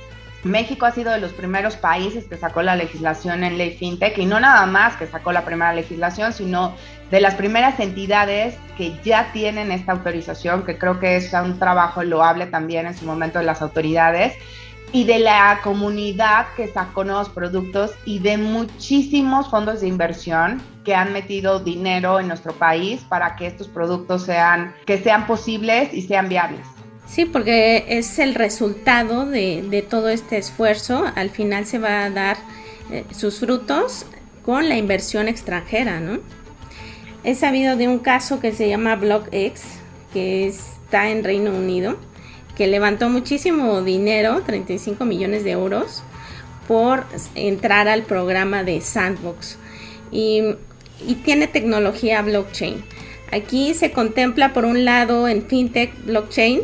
México 0.45 0.87
ha 0.87 0.91
sido 0.91 1.13
de 1.13 1.21
los 1.21 1.33
primeros 1.33 1.77
países 1.77 2.25
que 2.25 2.37
sacó 2.37 2.63
la 2.63 2.75
legislación 2.75 3.45
en 3.45 3.59
ley 3.59 3.77
fintech 3.77 4.19
y 4.19 4.27
no 4.27 4.41
nada 4.41 4.67
más 4.67 4.97
que 4.97 5.07
sacó 5.07 5.33
la 5.33 5.45
primera 5.45 5.73
legislación, 5.73 6.33
sino 6.33 6.75
de 7.11 7.21
las 7.21 7.35
primeras 7.35 7.79
entidades 7.79 8.57
que 8.77 8.99
ya 9.05 9.31
tienen 9.33 9.71
esta 9.71 9.93
autorización, 9.93 10.65
que 10.65 10.79
creo 10.79 10.99
que 10.99 11.17
es 11.17 11.33
un 11.33 11.59
trabajo 11.59 12.03
loable 12.03 12.47
también 12.47 12.87
en 12.87 12.97
su 12.97 13.05
momento 13.05 13.39
de 13.39 13.45
las 13.45 13.63
autoridades, 13.63 14.35
y 14.93 15.05
de 15.05 15.19
la 15.19 15.61
comunidad 15.63 16.47
que 16.55 16.69
sacó 16.69 17.03
nuevos 17.05 17.31
productos 17.31 17.93
y 18.05 18.19
de 18.19 18.37
muchísimos 18.37 19.49
fondos 19.49 19.81
de 19.81 19.89
inversión 19.89 20.63
que 20.85 20.95
han 20.95 21.13
metido 21.13 21.61
dinero 21.61 22.21
en 22.21 22.29
nuestro 22.29 22.53
país 22.53 23.01
para 23.09 23.35
que 23.37 23.47
estos 23.47 23.69
productos 23.69 24.25
sean, 24.25 24.75
que 24.85 24.99
sean 24.99 25.27
posibles 25.27 25.95
y 25.95 26.03
sean 26.03 26.29
viables. 26.29 26.67
Sí, 27.13 27.27
porque 27.27 27.85
es 27.89 28.19
el 28.19 28.35
resultado 28.35 29.27
de, 29.27 29.85
todo 29.87 30.09
este 30.09 30.39
esfuerzo. 30.39 31.05
Al 31.15 31.29
final 31.29 31.67
se 31.67 31.79
va 31.79 32.05
a 32.05 32.11
dar 32.11 32.39
eh, 32.91 33.05
sus 33.15 33.39
frutos 33.39 34.07
con 34.47 34.71
la 34.71 34.79
inversión 34.79 35.29
extranjera, 35.29 36.01
¿no? 36.01 36.21
He 37.23 37.35
sabido 37.35 37.77
de 37.77 37.87
un 37.87 37.99
caso 37.99 38.41
que 38.41 38.53
se 38.53 38.67
llama 38.67 38.97
BlockX, 38.97 39.61
que 40.15 40.47
está 40.47 41.11
en 41.11 41.23
Reino 41.23 41.51
Unido, 41.51 41.99
que 42.57 42.67
levantó 42.67 43.11
muchísimo 43.11 43.83
dinero, 43.83 44.41
35 44.47 45.05
millones 45.05 45.45
de 45.45 45.51
euros, 45.51 46.03
por 46.67 47.05
entrar 47.35 47.89
al 47.89 48.05
programa 48.05 48.65
de 48.65 48.81
Sandbox. 48.81 49.59
Y, 50.11 50.43
y 51.07 51.17
tiene 51.17 51.47
tecnología 51.47 52.23
blockchain. 52.23 52.83
Aquí 53.31 53.75
se 53.75 53.93
contempla 53.93 54.55
por 54.55 54.65
un 54.65 54.87
lado 54.87 55.29
en 55.29 55.43
FinTech 55.43 56.07
blockchain, 56.07 56.63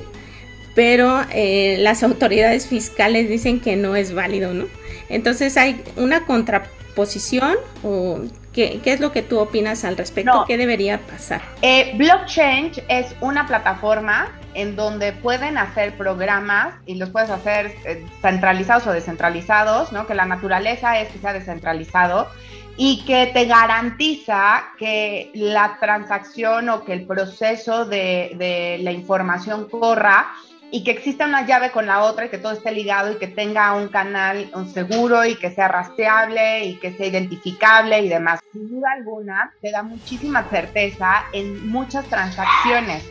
pero 0.79 1.25
eh, 1.33 1.75
las 1.81 2.05
autoridades 2.05 2.69
fiscales 2.69 3.29
dicen 3.29 3.59
que 3.59 3.75
no 3.75 3.97
es 3.97 4.15
válido, 4.15 4.55
¿no? 4.55 4.67
Entonces 5.09 5.57
hay 5.57 5.83
una 5.97 6.25
contraposición 6.25 7.57
o 7.83 8.21
¿Qué, 8.53 8.81
es 8.85 9.01
lo 9.01 9.11
que 9.11 9.23
tú 9.23 9.41
opinas 9.41 9.85
al 9.85 9.97
respecto? 9.97 10.45
¿Qué 10.47 10.57
debería 10.57 11.01
pasar? 11.01 11.43
Eh, 11.63 11.95
blockchain 11.97 12.73
es 12.89 13.07
una 13.21 13.47
plataforma 13.47 14.33
en 14.55 14.77
donde 14.77 15.13
pueden 15.13 15.59
hacer 15.59 15.97
programas 15.97 16.75
y 16.87 16.95
los 16.95 17.11
puedes 17.11 17.31
hacer 17.31 17.75
eh, 17.85 18.05
centralizados 18.23 18.87
o 18.87 18.93
descentralizados, 18.93 19.93
¿no? 19.93 20.07
Que 20.07 20.15
la 20.15 20.27
naturaleza 20.27 21.01
es 21.01 21.09
que 21.09 21.19
sea 21.19 21.33
descentralizado 21.33 22.29
y 22.77 23.05
que 23.05 23.27
te 23.33 23.47
garantiza 23.47 24.65
que 24.79 25.31
la 25.35 25.77
transacción 25.81 26.69
o 26.69 26.85
que 26.85 26.93
el 26.93 27.07
proceso 27.07 27.85
de, 27.85 28.33
de 28.37 28.79
la 28.81 28.93
información 28.93 29.69
corra 29.69 30.29
y 30.71 30.85
que 30.85 30.91
exista 30.91 31.25
una 31.25 31.47
llave 31.47 31.71
con 31.71 31.87
la 31.87 32.03
otra 32.03 32.27
y 32.27 32.29
que 32.29 32.39
todo 32.39 32.53
esté 32.53 32.73
ligado 32.73 33.13
y 33.13 33.17
que 33.17 33.27
tenga 33.27 33.73
un 33.75 33.89
canal 33.89 34.51
seguro 34.73 35.25
y 35.25 35.37
que 35.37 35.51
sea 35.51 35.69
rastreable 35.69 36.65
y 36.65 36.77
que 36.77 36.93
sea 36.93 37.07
identificable 37.07 38.01
y 38.01 38.09
demás. 38.09 38.41
Sin 38.53 38.69
duda 38.69 38.93
alguna, 38.93 39.53
te 39.63 39.71
da 39.71 39.83
muchísima 39.83 40.45
certeza 40.45 41.25
en 41.33 41.69
muchas 41.69 42.05
transacciones. 42.07 43.05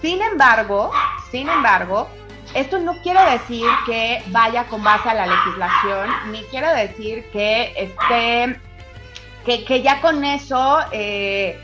Sin 0.00 0.22
embargo, 0.22 0.90
sin 1.30 1.48
embargo, 1.48 2.08
esto 2.54 2.78
no 2.78 2.94
quiere 3.02 3.20
decir 3.30 3.66
que 3.86 4.22
vaya 4.28 4.64
con 4.64 4.82
base 4.82 5.08
a 5.08 5.14
la 5.14 5.26
legislación, 5.26 6.10
ni 6.32 6.42
quiere 6.44 6.68
decir 6.74 7.24
que 7.30 7.72
esté, 7.76 8.58
que, 9.44 9.64
que 9.64 9.82
ya 9.82 10.00
con 10.00 10.24
eso 10.24 10.78
eh, 10.92 11.58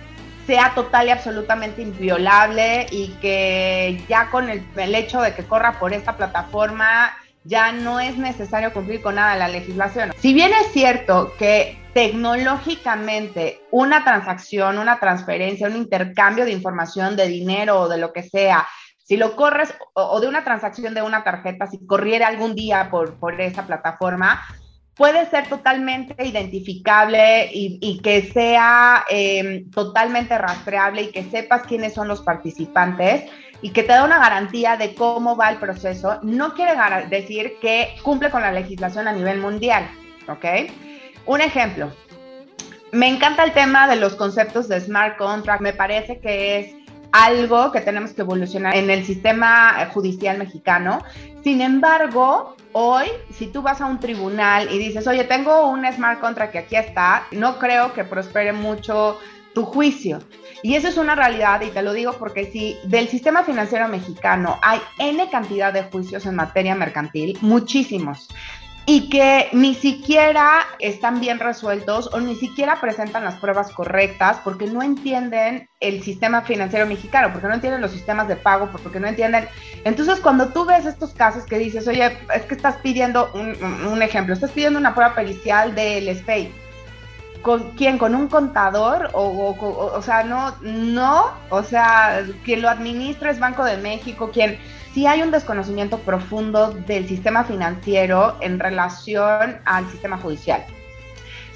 sea 0.48 0.72
total 0.74 1.08
y 1.08 1.11
absolutamente 1.11 1.82
inviolable 1.82 2.87
y 2.90 3.08
que 3.20 4.02
ya 4.08 4.30
con 4.30 4.48
el, 4.48 4.94
hecho 4.94 5.20
de 5.20 5.34
que 5.34 5.44
corra 5.44 5.78
por 5.78 5.92
esta 5.92 6.16
plataforma 6.16 7.14
ya 7.44 7.70
no 7.70 8.00
es 8.00 8.16
necesario 8.16 8.72
cumplir 8.72 9.02
con 9.02 9.16
nada 9.16 9.34
de 9.34 9.40
la 9.40 9.48
legislación. 9.48 10.14
Si 10.18 10.32
bien 10.32 10.50
es 10.58 10.72
cierto 10.72 11.34
que 11.38 11.78
tecnológicamente 11.92 13.61
una 13.70 14.04
transacción, 14.04 14.78
una 14.78 14.98
transferencia, 14.98 15.68
un 15.68 15.76
intercambio 15.76 16.46
de 16.46 16.52
información, 16.52 17.14
de 17.14 17.28
dinero 17.28 17.80
o 17.80 17.88
de 17.88 17.98
lo 17.98 18.14
que 18.14 18.22
sea, 18.22 18.66
si 19.04 19.18
lo 19.18 19.37
corres 19.37 19.74
o, 19.92 20.18
de 20.18 20.28
una 20.28 20.44
transacción 20.44 20.94
de 20.94 21.02
una 21.02 21.24
tarjeta, 21.24 21.66
si 21.66 21.84
corriera 21.84 22.26
algún 22.26 22.54
día 22.54 22.88
por, 22.90 23.18
por 23.18 23.38
esa 23.38 23.66
plataforma, 23.66 24.42
puede 24.98 25.30
ser 25.30 25.48
totalmente 25.48 26.26
identificable 26.26 27.48
y, 27.52 28.00
que 28.02 28.30
sea 28.32 29.04
em, 29.08 29.70
totalmente 29.70 30.37
rastreable 30.37 31.02
y 31.02 31.12
que 31.12 31.22
sepas 31.30 31.62
quiénes 31.62 31.94
son 31.94 32.08
los 32.08 32.20
participantes 32.20 33.30
y 33.62 33.70
que 33.70 33.84
te 33.84 33.92
da 33.92 34.04
una 34.04 34.18
garantía 34.18 34.76
de 34.76 34.94
cómo 34.94 35.37
va 35.37 35.50
el 35.50 35.58
proceso, 35.58 36.18
no 36.22 36.54
quiere 36.54 36.72
decir 37.08 37.54
que 37.61 37.94
cumple 38.02 38.30
con 38.30 38.42
la 38.42 38.52
legislación 38.52 39.08
a 39.08 39.12
nivel 39.12 39.40
mundial, 39.40 39.88
¿ok? 40.28 40.70
Un 41.26 41.40
ejemplo, 41.40 41.92
me 42.92 43.08
encanta 43.08 43.44
el 43.44 43.52
tema 43.52 43.88
de 43.88 43.96
los 43.96 44.14
conceptos 44.14 44.68
de 44.68 44.80
smart 44.80 45.16
contract, 45.16 45.61
me 45.61 45.72
parece 45.72 46.20
que 46.20 46.58
es 46.58 46.74
algo 47.12 47.72
que 47.72 47.80
tenemos 47.80 48.12
que 48.12 48.22
evolucionar 48.22 48.76
en 48.76 48.90
el 48.90 49.04
sistema 49.04 49.88
judicial 49.92 50.38
mexicano. 50.38 51.02
Sin 51.48 51.62
embargo, 51.62 52.56
hoy, 52.72 53.06
si 53.32 53.46
tú 53.46 53.62
vas 53.62 53.80
a 53.80 53.87
un 53.87 53.98
tribunal 53.98 54.70
y 54.70 54.76
dices, 54.76 55.06
oye, 55.06 55.24
tengo 55.24 55.70
un 55.70 55.90
smart 55.90 56.20
contract 56.20 56.52
que 56.52 56.58
aquí 56.58 56.76
está, 56.76 57.26
no 57.30 57.58
creo 57.58 57.94
que 57.94 58.04
prospere 58.04 58.52
mucho 58.52 59.18
tu 59.54 59.64
juicio. 59.64 60.18
Y 60.62 60.74
eso 60.74 60.88
es 60.88 60.98
una 60.98 61.14
realidad 61.14 61.62
y 61.62 61.70
te 61.70 61.80
lo 61.80 61.94
digo 61.94 62.12
porque 62.18 62.52
si 62.52 62.76
del 62.84 63.08
sistema 63.08 63.44
financiero 63.44 63.88
mexicano 63.88 64.58
hay 64.61 64.78
N 64.98 65.26
cantidad 65.30 65.72
de 65.72 65.84
juicios 65.84 66.26
en 66.26 66.34
materia 66.34 66.74
mercantil, 66.74 67.38
muchísimos 67.40 68.28
y 68.90 69.11
que 69.11 69.51
ni 69.53 69.74
siquiera 69.74 70.66
están 70.79 71.20
bien 71.20 71.38
resueltos 71.38 72.09
o 72.14 72.20
ni 72.20 72.35
siquiera 72.37 72.81
presentan 72.81 73.22
las 73.22 73.35
pruebas 73.35 73.70
correctas 73.70 74.38
porque 74.42 74.66
no 74.66 74.83
entienden 74.83 75.68
el 75.79 76.03
sistema 76.03 76.40
financiero 76.40 76.87
mexicano, 76.87 77.29
porque 77.31 77.48
no 77.48 77.53
entienden 77.53 77.83
los 77.83 77.90
sistemas 77.90 78.29
de 78.29 78.37
pago, 78.37 78.70
porque 78.83 78.98
no 78.98 79.07
entienden. 79.07 79.46
Entonces, 79.85 80.20
cuando 80.20 80.48
tú 80.55 80.64
ves 80.64 80.87
estos 80.87 81.12
casos 81.12 81.44
que 81.44 81.59
dices, 81.59 81.87
oye, 81.87 82.16
es 82.35 82.42
que 82.46 82.55
estás 82.55 82.77
pidiendo 82.77 83.31
un, 83.35 84.01
ejemplo, 84.01 84.33
estás 84.33 84.53
pidiendo 84.53 84.79
una 84.79 84.94
prueba 84.94 85.14
pericial 85.14 85.74
del 85.74 86.09
SPEI. 86.16 86.51
¿Con 87.42 87.72
quién? 87.72 87.98
¿Con 87.98 88.14
un 88.14 88.29
contador? 88.29 89.11
O, 89.12 89.20
o, 89.20 89.96
o, 89.98 90.03
sea, 90.03 90.24
no, 90.24 90.55
no, 90.62 91.27
o 91.51 91.62
sea, 91.62 92.24
quien 92.42 92.62
lo 92.62 92.70
administra 92.70 93.31
es 93.31 93.38
Banco 93.38 93.64
de 93.64 93.77
México, 93.77 94.31
quien 94.33 94.59
sí 94.94 95.07
hay 95.07 95.22
un 95.22 95.31
desconocimiento 95.31 95.98
profundo 95.98 96.70
del 96.70 97.07
sistema 97.09 97.44
financiero 97.44 98.37
en 98.40 98.59
relación 98.59 99.61
al 99.64 99.90
sistema 99.90 100.18
judicial. 100.18 100.64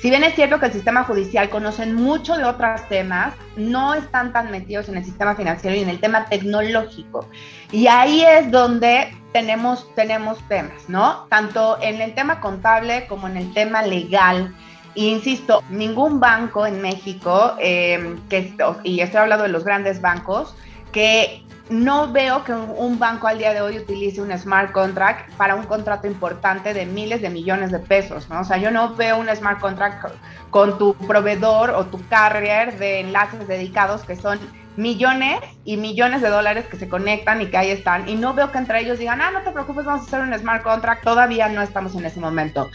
Si 0.03 0.11
bien 0.11 0.25
es 0.25 0.35
cierto 0.35 0.59
que 0.59 0.67
el 0.67 0.73
sistema 0.73 1.05
judicial 1.05 1.49
conocen 1.49 1.95
mucho 1.95 2.37
de 2.37 2.43
otros 2.43 2.89
temas, 2.89 3.35
no 3.57 3.95
están 3.95 4.33
tan 4.33 4.51
metidos 4.51 4.89
en 4.89 4.97
el 4.97 5.05
sistema 5.05 5.37
financiero 5.37 5.77
y 5.77 5.81
en 5.81 5.89
el 5.89 6.01
tema 6.01 6.25
tecnológico. 6.25 7.29
Y 7.71 7.87
ahí 7.87 8.25
es 8.25 8.51
donde 8.51 9.15
tenemos, 9.33 9.95
tenemos 9.95 10.41
temas, 10.49 10.89
¿no? 10.89 11.27
Tanto 11.29 11.79
en 11.81 12.01
el 12.01 12.17
tema 12.17 12.41
contable 12.41 13.07
como 13.07 13.29
en 13.29 13.37
el 13.37 13.55
tema 13.55 13.83
legal. 13.83 14.53
E 14.97 15.05
insisto, 15.05 15.63
ningún 15.71 16.19
banco 16.19 16.67
en 16.67 16.83
México, 16.83 17.55
eh, 17.61 18.17
que, 18.29 18.57
y 18.83 19.01
estoy 19.01 19.21
hablando 19.21 19.45
de 19.45 19.51
los 19.51 19.63
grandes 19.63 20.01
bancos, 20.01 20.57
que 20.91 21.42
no 21.71 22.13
veo 22.13 22.45
que 22.45 22.53
un 22.53 22.99
banco 22.99 23.27
al 23.29 23.39
día 23.39 23.55
de 23.55 23.61
hoy 23.61 23.79
utilice 23.79 24.21
un 24.21 24.37
smart 24.37 24.73
contract 24.73 25.33
para 25.35 25.55
un 25.55 25.65
contrato 25.65 26.07
importante 26.07 26.75
de 26.75 26.87
miles 26.87 27.23
de 27.23 27.31
millones 27.31 27.71
de 27.71 27.79
pesos, 27.79 28.29
¿no? 28.29 28.41
O 28.41 28.45
sea, 28.45 28.59
yo 28.59 28.71
no 28.71 28.95
veo 28.95 29.19
un 29.19 29.29
smart 29.35 29.61
contract 29.61 30.13
con 30.51 30.79
tu 30.79 30.95
proveedor 30.95 31.71
o 31.71 31.87
tu 31.87 32.07
carrier 32.09 32.79
de 32.79 33.01
enlaces 33.01 33.47
dedicados 33.47 34.03
que 34.03 34.17
son 34.17 34.39
millones 34.77 35.41
y 35.65 35.77
millones 35.77 36.23
de 36.23 36.29
dólares 36.29 36.67
que 36.67 36.77
se 36.77 36.89
conectan 36.89 37.41
y 37.43 37.47
que 37.47 37.57
ahí 37.57 37.71
están. 37.71 38.09
Y 38.09 38.17
no 38.17 38.35
veo 38.35 38.51
que 38.51 38.59
entre 38.59 38.81
ellos 38.81 38.99
digan, 38.99 39.21
ah, 39.21 39.31
no 39.31 39.43
te 39.43 39.51
preocupes, 39.51 39.85
vamos 39.85 40.03
a 40.03 40.05
hacer 40.07 40.21
un 40.21 40.39
smart 40.39 40.63
contract. 40.63 41.05
Todavía 41.05 41.49
no 41.49 41.63
estamos 41.63 41.95
en 41.95 42.05
ese 42.05 42.21
momento. 42.21 42.71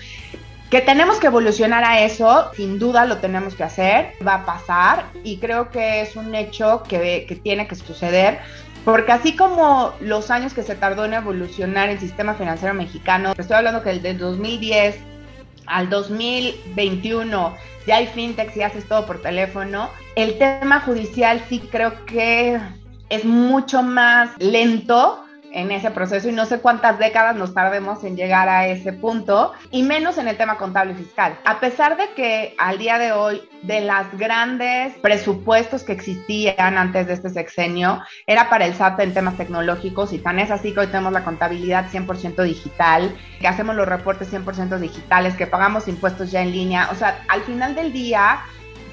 Que 0.69 0.81
tenemos 0.81 1.19
que 1.19 1.27
evolucionar 1.27 1.83
a 1.83 2.01
eso, 2.01 2.51
sin 2.53 2.77
duda 2.77 3.05
lo 3.05 3.17
tenemos 3.17 3.55
que 3.55 3.63
hacer, 3.63 4.13
va 4.25 4.35
a 4.35 4.45
pasar 4.45 5.05
y 5.23 5.37
creo 5.37 5.69
que 5.69 6.01
es 6.01 6.15
un 6.15 6.35
hecho 6.35 6.83
que, 6.83 7.25
que 7.27 7.35
tiene 7.35 7.67
que 7.67 7.75
suceder 7.75 8.39
porque 8.87 9.11
así 9.11 9.35
como 9.35 9.93
los 9.99 10.31
años 10.31 10.53
que 10.53 10.63
se 10.63 10.73
tardó 10.73 11.03
en 11.03 11.13
evolucionar 11.13 11.89
el 11.89 11.99
sistema 11.99 12.35
financiero 12.35 12.73
mexicano, 12.73 13.33
estoy 13.37 13.57
hablando 13.57 13.83
que 13.83 13.99
del 13.99 14.17
2010 14.17 14.97
al 15.65 15.89
2021 15.89 17.53
ya 17.85 17.97
hay 17.97 18.07
fintechs 18.07 18.55
y 18.55 18.61
haces 18.61 18.87
todo 18.87 19.05
por 19.05 19.21
teléfono, 19.21 19.89
el 20.15 20.37
tema 20.37 20.79
judicial 20.79 21.43
sí 21.49 21.59
creo 21.69 22.05
que 22.05 22.61
es 23.09 23.25
mucho 23.25 23.83
más 23.83 24.29
lento 24.39 25.21
en 25.57 25.71
ese 25.71 25.89
proceso 25.89 26.29
y 26.29 26.33
no 26.33 26.45
sé 26.45 26.59
cuántas 26.59 26.99
décadas 26.99 27.35
nos 27.35 27.55
tardemos 27.55 28.03
en 28.03 28.15
llegar 28.15 28.47
a 28.47 28.67
ese 28.67 28.93
punto 28.93 29.53
y 29.71 29.81
menos 29.81 30.19
en 30.19 30.27
el 30.27 30.37
tema 30.37 30.57
contable 30.57 30.93
y 30.93 30.95
fiscal. 30.95 31.35
A 31.45 31.59
pesar 31.59 31.97
de 31.97 32.13
que 32.15 32.53
al 32.59 32.77
día 32.77 32.99
de 32.99 33.11
hoy 33.11 33.41
de 33.63 33.81
las 33.81 34.15
grandes 34.15 34.93
presupuestos 35.01 35.81
que 35.81 35.93
existían 35.93 36.77
antes 36.77 37.07
de 37.07 37.13
este 37.13 37.31
sexenio 37.31 38.03
era 38.27 38.51
para 38.51 38.67
el 38.67 38.75
SAT 38.75 38.99
en 38.99 39.15
temas 39.15 39.35
tecnológicos 39.35 40.13
y 40.13 40.19
tan 40.19 40.37
es 40.37 40.51
así 40.51 40.75
que 40.75 40.81
hoy 40.81 40.87
tenemos 40.87 41.11
la 41.11 41.23
contabilidad 41.23 41.89
100% 41.89 42.43
digital, 42.43 43.17
que 43.41 43.47
hacemos 43.47 43.75
los 43.75 43.87
reportes 43.87 44.31
100% 44.31 44.77
digitales, 44.77 45.35
que 45.35 45.47
pagamos 45.47 45.87
impuestos 45.87 46.29
ya 46.29 46.43
en 46.43 46.51
línea. 46.51 46.89
O 46.91 46.95
sea, 46.95 47.23
al 47.29 47.41
final 47.41 47.73
del 47.73 47.91
día 47.91 48.41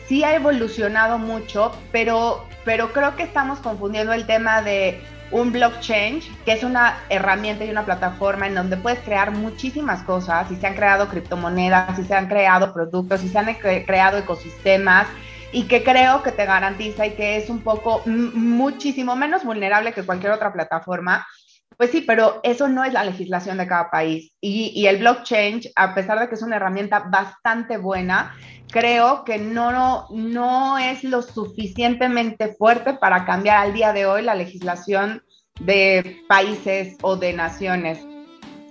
sí 0.09 0.25
ha 0.25 0.35
evolucionado 0.35 1.19
mucho, 1.19 1.73
pero, 1.93 2.47
pero 2.65 2.91
creo 2.95 3.17
que 3.17 3.23
estamos 3.23 3.59
confundiendo 3.59 4.15
el 4.15 4.27
tema 4.27 4.63
de 4.63 5.03
un 5.35 5.51
blockchain, 5.51 6.21
que 6.45 6.53
es 6.53 6.63
una 6.63 6.97
herramienta 7.09 7.65
y 7.65 7.71
una 7.71 7.85
plataforma 7.85 8.47
en 8.47 8.55
donde 8.55 8.77
puedes 8.77 9.01
crear 9.01 9.33
muchísimas 9.33 10.05
cosas 10.05 10.49
y 10.53 10.55
se 10.55 10.67
han 10.69 10.77
creado 10.77 11.09
criptomonedas, 11.09 11.99
y 11.99 12.05
se 12.05 12.15
han 12.15 12.29
creado 12.29 12.73
productos, 12.73 13.25
y 13.25 13.29
se 13.29 13.39
han 13.39 13.53
creado 13.85 14.19
ecosistemas 14.19 15.09
y 15.51 15.65
que 15.65 15.83
creo 15.83 16.23
que 16.23 16.31
te 16.31 16.45
garantiza 16.47 17.07
y 17.07 17.15
que 17.15 17.37
es 17.37 17.51
un 17.51 17.61
poco 17.61 18.03
muchísimo 18.07 19.17
menos 19.17 19.45
vulnerable 19.45 19.93
que 19.93 20.05
cualquier 20.05 20.33
otra 20.33 20.53
plataforma. 20.53 21.27
Pues 21.77 21.91
sí, 21.91 22.03
pero 22.03 22.41
eso 22.43 22.69
no 22.69 22.85
es 22.85 22.93
la 22.93 23.05
legislación 23.05 23.59
de 23.59 23.67
cada 23.67 23.91
país. 23.91 24.33
Y, 24.41 24.87
el 24.87 24.99
blockchain, 24.99 25.61
a 25.77 25.95
pesar 25.95 26.21
de 26.21 26.29
que 26.29 26.35
es 26.35 26.43
una 26.43 26.57
herramienta 26.57 27.01
bastante 27.11 27.77
buena, 27.77 28.35
creo 28.71 29.25
que 29.25 29.39
no, 29.39 30.07
no 30.11 30.79
es 30.79 31.05
lo 31.05 31.23
suficientemente 31.23 32.55
fuerte 32.55 32.95
para 32.95 33.25
cambiar 33.25 33.59
al 33.59 33.75
día 33.75 33.93
de 33.93 34.07
hoy 34.07 34.23
la 34.23 34.35
legislación 34.35 35.23
de 35.61 36.23
países 36.29 36.97
o 37.03 37.17
de 37.17 37.33
naciones. 37.33 37.99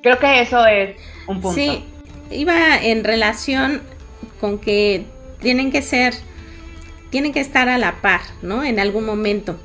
Creo 0.02 0.20
que 0.20 0.42
eso 0.42 0.66
es 0.66 0.98
un 1.28 1.42
punto. 1.42 1.56
Sí, 1.56 1.86
iba 2.30 2.78
en 2.78 3.04
relación 3.04 3.82
con 4.40 4.60
que 4.60 5.06
tienen 5.40 5.72
que 5.72 5.82
ser, 5.82 6.14
tienen 7.10 7.32
que 7.32 7.40
estar 7.40 7.70
a 7.70 7.78
la 7.78 8.02
par, 8.02 8.22
¿no? 8.42 8.64
En 8.64 8.80
algún 8.80 9.06
momento 9.06 9.58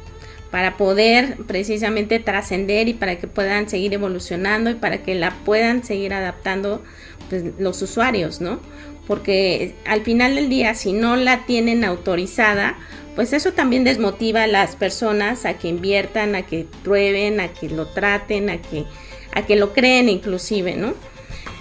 para 0.50 0.76
poder 0.76 1.36
precisamente 1.46 2.18
trascender 2.18 2.88
y 2.88 2.94
para 2.94 3.18
que 3.18 3.26
puedan 3.26 3.68
seguir 3.68 3.94
evolucionando 3.94 4.70
y 4.70 4.74
para 4.74 5.02
que 5.02 5.14
la 5.14 5.30
puedan 5.44 5.84
seguir 5.84 6.14
adaptando 6.14 6.82
pues, 7.28 7.44
los 7.58 7.82
usuarios, 7.82 8.40
¿no? 8.40 8.60
porque 9.08 9.74
al 9.86 10.02
final 10.02 10.36
del 10.36 10.50
día 10.50 10.74
si 10.74 10.92
no 10.92 11.16
la 11.16 11.46
tienen 11.46 11.82
autorizada, 11.82 12.76
pues 13.16 13.32
eso 13.32 13.52
también 13.52 13.82
desmotiva 13.82 14.42
a 14.42 14.46
las 14.46 14.76
personas 14.76 15.46
a 15.46 15.54
que 15.54 15.68
inviertan, 15.68 16.36
a 16.36 16.42
que 16.42 16.66
prueben, 16.84 17.40
a 17.40 17.48
que 17.48 17.70
lo 17.70 17.86
traten, 17.86 18.50
a 18.50 18.58
que, 18.58 18.84
a 19.34 19.42
que 19.42 19.56
lo 19.56 19.72
creen 19.72 20.10
inclusive, 20.10 20.76
¿no? 20.76 20.92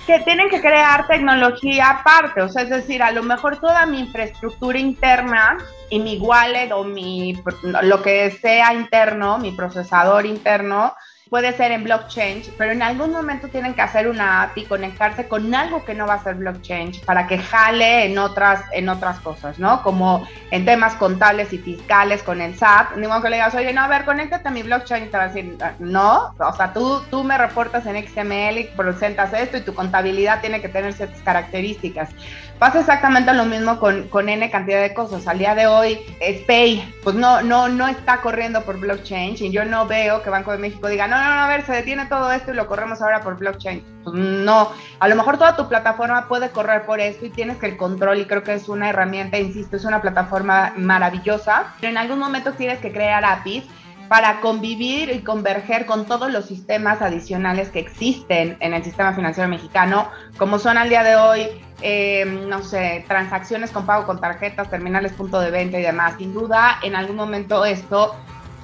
Que 0.06 0.20
tienen 0.20 0.50
que 0.50 0.60
crear 0.60 1.08
tecnología 1.08 1.90
aparte, 1.90 2.42
o 2.42 2.50
sea, 2.50 2.64
es 2.64 2.70
decir, 2.70 3.02
a 3.02 3.12
lo 3.12 3.24
mejor 3.24 3.60
toda 3.60 3.86
mi 3.86 4.02
infraestructura 4.02 4.78
interna 4.78 5.58
y 5.90 6.00
mi 6.00 6.18
wallet 6.18 6.72
o 6.72 6.84
mi, 6.84 7.42
lo 7.84 8.02
que 8.02 8.32
sea 8.32 8.74
interno, 8.74 9.38
mi 9.38 9.52
procesador 9.52 10.26
interno, 10.26 10.94
puede 11.30 11.54
ser 11.54 11.72
en 11.72 11.84
blockchain, 11.84 12.44
pero 12.58 12.72
en 12.72 12.82
algún 12.82 13.12
momento 13.12 13.48
tienen 13.48 13.74
que 13.74 13.82
hacer 13.82 14.08
una 14.08 14.44
API, 14.44 14.66
conectarse 14.66 15.28
con 15.28 15.54
algo 15.54 15.84
que 15.86 15.94
no 15.94 16.08
va 16.08 16.16
a 16.16 16.24
ser 16.24 16.36
blockchain 16.36 16.92
para 17.06 17.28
que 17.28 17.38
jale 17.38 18.06
en 18.06 18.18
otras, 18.18 18.62
en 18.72 18.90
otras 18.90 19.20
cosas, 19.20 19.60
¿no? 19.60 19.84
Como 19.84 20.28
en 20.52 20.66
temas 20.66 20.96
contables 20.96 21.54
y 21.54 21.58
fiscales 21.58 22.24
con 22.24 22.42
el 22.42 22.56
SAT, 22.58 22.96
modo 22.98 23.22
que 23.22 23.30
le 23.30 23.38
digas, 23.38 23.56
oye, 23.56 23.74
no, 23.74 23.82
a 23.82 23.88
ver, 23.88 24.06
conéctate 24.06 24.48
a 24.48 24.52
mi 24.52 24.64
blockchain 24.64 25.06
y 25.06 25.08
te 25.08 25.18
va 25.18 25.24
a 25.24 25.28
decir, 25.28 25.58
no, 25.80 26.34
o 26.38 26.54
sea, 26.54 26.74
tú, 26.74 27.02
tú 27.10 27.24
me 27.24 27.38
reportas 27.38 27.86
en 27.86 27.96
XML 28.08 28.58
y 28.58 28.70
presentas 28.76 29.34
esto 29.34 29.58
y 29.58 29.62
tu 29.62 29.74
contabilidad 29.74 30.42
tiene 30.42 30.62
que 30.62 30.70
tener 30.70 30.94
ciertas 30.94 31.22
características. 31.22 32.10
Pasa 32.60 32.80
exactamente 32.80 33.32
lo 33.34 33.46
mismo 33.46 33.80
con, 33.80 34.08
con 34.08 34.30
N 34.30 34.50
cantidad 34.50 34.82
de 34.82 34.92
cosas. 34.92 35.28
Al 35.28 35.38
día 35.38 35.54
de 35.54 35.68
hoy, 35.68 36.00
SPAY, 36.20 36.96
pues 37.04 37.16
no, 37.16 37.44
no, 37.44 37.68
no 37.70 37.88
está 37.88 38.22
corriendo 38.22 38.64
por 38.64 38.80
blockchain 38.80 39.36
y 39.40 39.52
yo 39.52 39.64
no 39.64 39.86
veo 39.86 40.24
que 40.24 40.32
Banco 40.32 40.52
de 40.52 40.58
México 40.58 40.88
diga, 40.88 41.08
no, 41.08 41.18
no, 41.18 41.36
no, 41.36 41.42
a 41.42 41.48
ver, 41.48 41.64
se 41.68 41.74
detiene 41.74 42.08
todo 42.08 42.32
esto 42.32 42.52
y 42.52 42.56
lo 42.56 42.66
corremos 42.66 43.00
ahora 43.00 43.22
por 43.22 43.38
blockchain. 43.38 43.84
Pues 44.04 44.16
no, 44.16 44.72
a 45.00 45.08
lo 45.08 45.16
mejor 45.16 45.38
toda 45.38 45.56
tu 45.56 45.70
plataforma 45.70 46.28
puede 46.28 46.50
correr 46.50 46.84
por 46.88 47.00
esto 47.00 47.28
y 47.28 47.30
tienes 47.30 47.58
que 47.58 47.68
el 47.68 47.78
control 47.78 48.18
y 48.20 48.26
creo 48.26 48.42
que 48.42 48.56
es 48.56 48.68
una 48.70 48.90
herramienta, 48.90 49.38
insisto, 49.38 49.78
es 49.78 49.86
una 49.86 50.02
plataforma 50.02 50.74
maravillosa, 50.78 51.76
pero 51.80 51.92
en 51.92 51.98
algún 51.98 52.18
momento 52.18 52.54
tienes 52.54 52.80
que 52.80 52.92
crear 52.92 53.24
APIs 53.24 53.66
para 54.08 54.40
convivir 54.42 55.10
y 55.10 55.20
converger 55.20 55.86
con 55.86 56.06
todos 56.06 56.32
los 56.32 56.46
sistemas 56.46 57.02
adicionales 57.02 57.70
que 57.70 57.80
existen 57.80 58.58
en 58.60 58.74
el 58.74 58.84
sistema 58.84 59.14
financiero 59.14 59.50
mexicano, 59.50 60.10
como 60.38 60.60
son 60.60 60.78
al 60.78 60.90
día 60.90 61.04
de 61.04 61.16
hoy, 61.16 61.48
eh, 61.82 62.26
no 62.48 62.64
sé, 62.64 63.06
transacciones 63.08 63.72
con 63.72 63.86
pago 63.86 64.06
con 64.06 64.20
tarjetas, 64.20 64.70
terminales 64.70 65.14
punto 65.14 65.40
de 65.40 65.52
venta 65.52 65.80
y 65.80 65.84
demás. 65.84 66.16
Sin 66.18 66.34
duda, 66.34 66.80
en 66.84 66.96
algún 66.96 67.16
momento 67.16 67.66
esto 67.66 68.16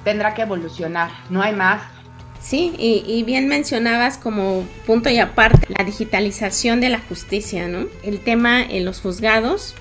tendrá 0.04 0.34
que 0.34 0.42
evolucionar, 0.42 1.10
no 1.30 1.42
hay 1.42 1.54
más. 1.54 1.82
Sí, 2.40 2.74
y, 2.76 3.22
bien 3.22 3.48
mencionabas 3.48 4.18
como 4.18 4.66
punto 4.86 5.08
y 5.08 5.18
aparte 5.18 5.66
la 5.78 5.82
digitalización 5.82 6.78
de 6.82 6.90
la 6.90 6.98
justicia, 6.98 7.68
¿no? 7.68 7.86
El 8.02 8.20
tema 8.20 8.62
en 8.62 8.84
los 8.84 9.00
juzgados, 9.00 9.74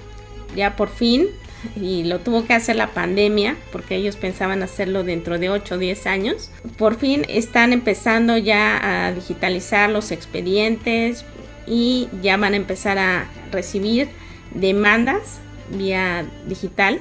ya 0.56 0.78
por 0.78 0.88
fin, 0.88 1.28
y 1.76 2.04
lo 2.04 2.20
tuvo 2.20 2.46
que 2.46 2.54
hacer 2.54 2.76
la 2.76 2.88
pandemia, 2.88 3.58
porque 3.72 3.96
ellos 3.96 4.16
pensaban 4.16 4.64
hacerlo 4.64 5.04
dentro 5.04 5.40
de 5.40 5.50
8 5.50 5.76
o 5.76 5.78
10 5.78 6.08
años. 6.08 6.52
Por 6.78 6.98
fin 6.98 7.26
están 7.28 7.74
empezando 7.74 8.38
ya 8.38 9.08
a 9.08 9.12
digitalizar 9.12 9.90
los 9.90 10.12
expedientes 10.12 11.26
y 11.66 12.10
ya 12.22 12.38
van 12.38 12.54
a 12.54 12.58
empezar 12.58 12.98
a 12.98 13.28
recibir 13.52 14.10
demandas 14.54 15.40
vía 15.70 16.26
digital. 16.48 17.00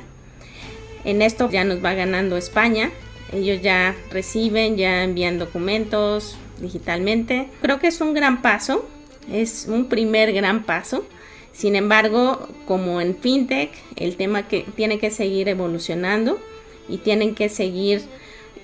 En 1.04 1.22
esto 1.22 1.50
ya 1.50 1.64
nos 1.64 1.84
va 1.84 1.94
ganando 1.94 2.36
España. 2.36 2.90
Ellos 3.32 3.60
ya 3.62 3.94
reciben, 4.10 4.76
ya 4.76 5.02
envían 5.02 5.38
documentos 5.38 6.36
digitalmente. 6.60 7.48
Creo 7.60 7.80
que 7.80 7.88
es 7.88 8.00
un 8.00 8.14
gran 8.14 8.42
paso, 8.42 8.88
es 9.30 9.66
un 9.68 9.88
primer 9.88 10.32
gran 10.32 10.62
paso 10.64 11.04
sin 11.52 11.76
embargo, 11.76 12.48
como 12.66 13.00
en 13.00 13.16
FinTech, 13.16 13.70
el 13.96 14.16
tema 14.16 14.48
que 14.48 14.64
tiene 14.74 14.98
que 14.98 15.10
seguir 15.10 15.48
evolucionando 15.48 16.40
y 16.88 16.98
tienen 16.98 17.34
que 17.34 17.48
seguir 17.48 18.02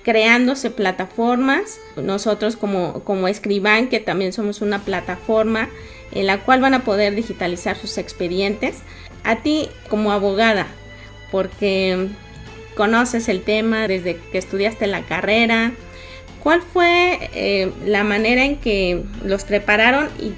creándose 0.03 0.71
plataformas. 0.71 1.79
Nosotros 1.95 2.55
como, 2.55 3.03
como 3.03 3.27
Escriban, 3.27 3.89
que 3.89 3.99
también 3.99 4.33
somos 4.33 4.61
una 4.61 4.79
plataforma 4.79 5.69
en 6.11 6.25
la 6.25 6.39
cual 6.39 6.61
van 6.61 6.73
a 6.73 6.83
poder 6.83 7.13
digitalizar 7.13 7.77
sus 7.77 7.97
expedientes. 7.97 8.79
A 9.23 9.43
ti 9.43 9.69
como 9.89 10.11
abogada, 10.11 10.67
porque 11.31 12.07
conoces 12.75 13.29
el 13.29 13.43
tema 13.43 13.87
desde 13.87 14.17
que 14.31 14.37
estudiaste 14.37 14.87
la 14.87 15.03
carrera, 15.03 15.73
¿cuál 16.41 16.61
fue 16.61 17.29
eh, 17.33 17.71
la 17.85 18.03
manera 18.03 18.45
en 18.45 18.55
que 18.55 19.03
los 19.23 19.43
prepararon 19.43 20.07
y 20.19 20.31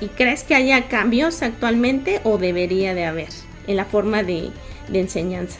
¿Y 0.00 0.08
crees 0.08 0.44
que 0.44 0.54
haya 0.54 0.88
cambios 0.88 1.42
actualmente 1.42 2.20
o 2.24 2.38
debería 2.38 2.94
de 2.94 3.04
haber 3.04 3.28
en 3.66 3.76
la 3.76 3.84
forma 3.84 4.22
de, 4.22 4.50
enseñanza? 4.92 5.58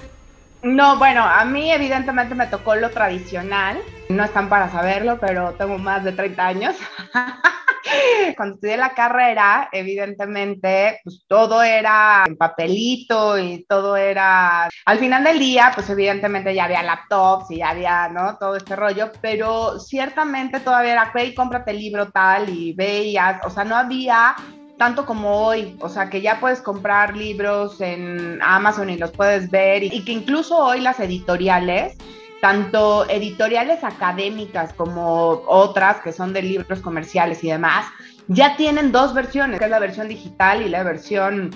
No, 0.63 0.99
bueno, 0.99 1.23
a 1.25 1.45
mí 1.45 1.73
evidentemente 1.73 2.35
me 2.35 2.47
tocó 2.47 2.75
lo 2.75 2.91
tradicional. 2.91 3.81
No 4.11 4.25
están 4.25 4.49
para 4.49 4.71
saberlo, 4.71 5.19
pero 5.19 5.53
tengo 5.53 5.79
más 5.79 6.05
de 6.05 6.13
30 6.13 6.47
años. 6.47 6.77
Cuando 8.37 8.57
estudié 8.57 8.77
la 8.77 8.91
carrera, 8.91 9.71
evidentemente, 9.73 11.01
pues 11.03 11.25
todo 11.27 11.63
era 11.63 12.25
en 12.27 12.37
papelito 12.37 13.39
y 13.39 13.65
todo 13.67 13.97
era... 13.97 14.69
Al 14.85 14.99
final 14.99 15.25
del 15.25 15.39
día, 15.39 15.73
pues 15.75 15.89
evidentemente 15.89 16.55
ya 16.55 16.65
había 16.65 16.83
laptops 16.83 17.51
y 17.51 17.59
ya 17.59 17.71
había, 17.71 18.09
¿no? 18.09 18.37
Todo 18.37 18.57
este 18.57 18.77
rollo, 18.77 19.11
pero 19.23 19.81
ciertamente 19.81 20.61
todavía 20.61 20.93
era, 20.93 21.13
ve 21.15 21.25
y 21.27 21.35
cómprate 21.35 21.71
el 21.71 21.79
libro 21.79 22.11
tal 22.11 22.51
y 22.51 22.75
veías, 22.75 23.45
o 23.47 23.51
sea, 23.51 23.65
no 23.65 23.77
había 23.77 24.37
tanto 24.81 25.05
como 25.05 25.45
hoy, 25.45 25.77
o 25.81 25.91
sea, 25.91 26.09
que 26.09 26.23
ya 26.23 26.41
puedes 26.41 26.63
comprar 26.63 27.15
libros 27.15 27.83
en 27.83 28.39
Amazon 28.41 28.89
y 28.89 28.97
los 28.97 29.11
puedes 29.11 29.51
ver 29.51 29.83
y, 29.85 30.03
que 30.07 30.13
incluso 30.13 30.57
hoy 30.57 30.81
las 30.81 31.01
editoriales 31.01 31.99
tanto 32.41 33.07
editoriales 33.11 33.85
académicas 33.85 34.73
como 34.73 35.43
otras 35.47 36.01
que 36.01 36.15
son 36.15 36.33
de 36.33 36.41
libros 36.41 36.81
comerciales 36.81 37.45
y 37.45 37.49
demás, 37.49 37.85
ya 38.29 38.57
tienen 38.57 38.91
dos 38.91 39.13
versiones, 39.13 39.59
que 39.59 39.67
es 39.67 39.71
la 39.71 39.81
versión 39.81 40.09
digital 40.09 40.63
y 40.63 40.71
la 40.71 40.83
versión 40.83 41.51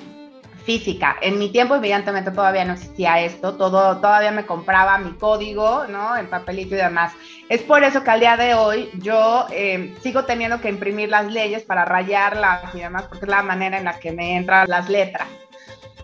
física. 0.65 1.17
En 1.21 1.39
mi 1.39 1.51
tiempo, 1.51 1.77
evidentemente, 1.77 2.31
todavía 2.31 2.65
no 2.65 2.75
existía 2.75 3.21
esto, 3.21 3.55
todo, 3.55 3.99
todavía 3.99 4.31
me 4.31 4.47
compraba 4.47 4.99
mi 4.99 5.13
código, 5.13 5.87
¿no? 5.89 6.17
En 6.17 6.27
papelito 6.27 6.75
y 6.75 6.79
demás. 6.79 7.13
Es 7.49 7.63
por 7.63 7.85
eso 7.85 8.03
que 8.03 8.11
al 8.11 8.21
día 8.21 8.37
de 8.37 8.55
hoy 8.55 8.91
yo 8.95 9.47
eh, 9.51 9.95
sigo 10.03 10.25
teniendo 10.25 10.61
que 10.61 10.69
imprimir 10.69 11.11
las 11.11 11.27
leyes 11.31 11.63
para 11.63 11.85
rayarlas 11.85 12.75
y 12.75 12.81
demás, 12.81 13.05
porque 13.09 13.27
es 13.27 13.31
la 13.31 13.43
manera 13.43 13.79
en 13.79 13.85
la 13.85 13.99
que 13.99 14.13
me 14.13 14.37
entran 14.37 14.69
las 14.69 14.89
letras 14.89 15.29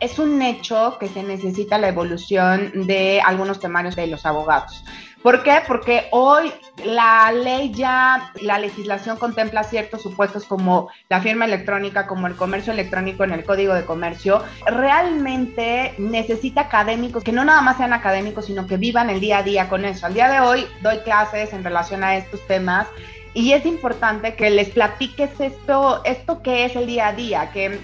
es 0.00 0.18
un 0.18 0.40
hecho 0.42 0.96
que 0.98 1.08
se 1.08 1.22
necesita 1.22 1.78
la 1.78 1.88
evolución 1.88 2.86
de 2.86 3.20
algunos 3.24 3.60
temarios 3.60 3.96
de 3.96 4.06
los 4.06 4.26
abogados. 4.26 4.84
¿Por 5.22 5.42
qué? 5.42 5.58
Porque 5.66 6.06
hoy 6.12 6.50
la 6.82 7.30
ley 7.30 7.72
ya, 7.74 8.32
la 8.40 8.58
legislación 8.58 9.18
contempla 9.18 9.64
ciertos 9.64 10.00
supuestos 10.00 10.46
como 10.46 10.88
la 11.10 11.20
firma 11.20 11.44
electrónica, 11.44 12.06
como 12.06 12.26
el 12.26 12.36
comercio 12.36 12.72
electrónico 12.72 13.24
en 13.24 13.32
el 13.32 13.44
código 13.44 13.74
de 13.74 13.84
comercio. 13.84 14.42
Realmente 14.64 15.94
necesita 15.98 16.62
académicos 16.62 17.22
que 17.22 17.32
no 17.32 17.44
nada 17.44 17.60
más 17.60 17.76
sean 17.76 17.92
académicos, 17.92 18.46
sino 18.46 18.66
que 18.66 18.78
vivan 18.78 19.10
el 19.10 19.20
día 19.20 19.38
a 19.38 19.42
día 19.42 19.68
con 19.68 19.84
eso. 19.84 20.06
Al 20.06 20.14
día 20.14 20.30
de 20.30 20.40
hoy 20.40 20.66
doy 20.80 20.98
clases 21.00 21.52
en 21.52 21.64
relación 21.64 22.02
a 22.02 22.16
estos 22.16 22.40
temas 22.46 22.86
y 23.34 23.52
es 23.52 23.66
importante 23.66 24.34
que 24.34 24.48
les 24.48 24.70
platiques 24.70 25.38
esto, 25.38 26.00
esto 26.04 26.42
que 26.42 26.64
es 26.64 26.74
el 26.76 26.86
día 26.86 27.08
a 27.08 27.12
día, 27.12 27.50
que 27.52 27.78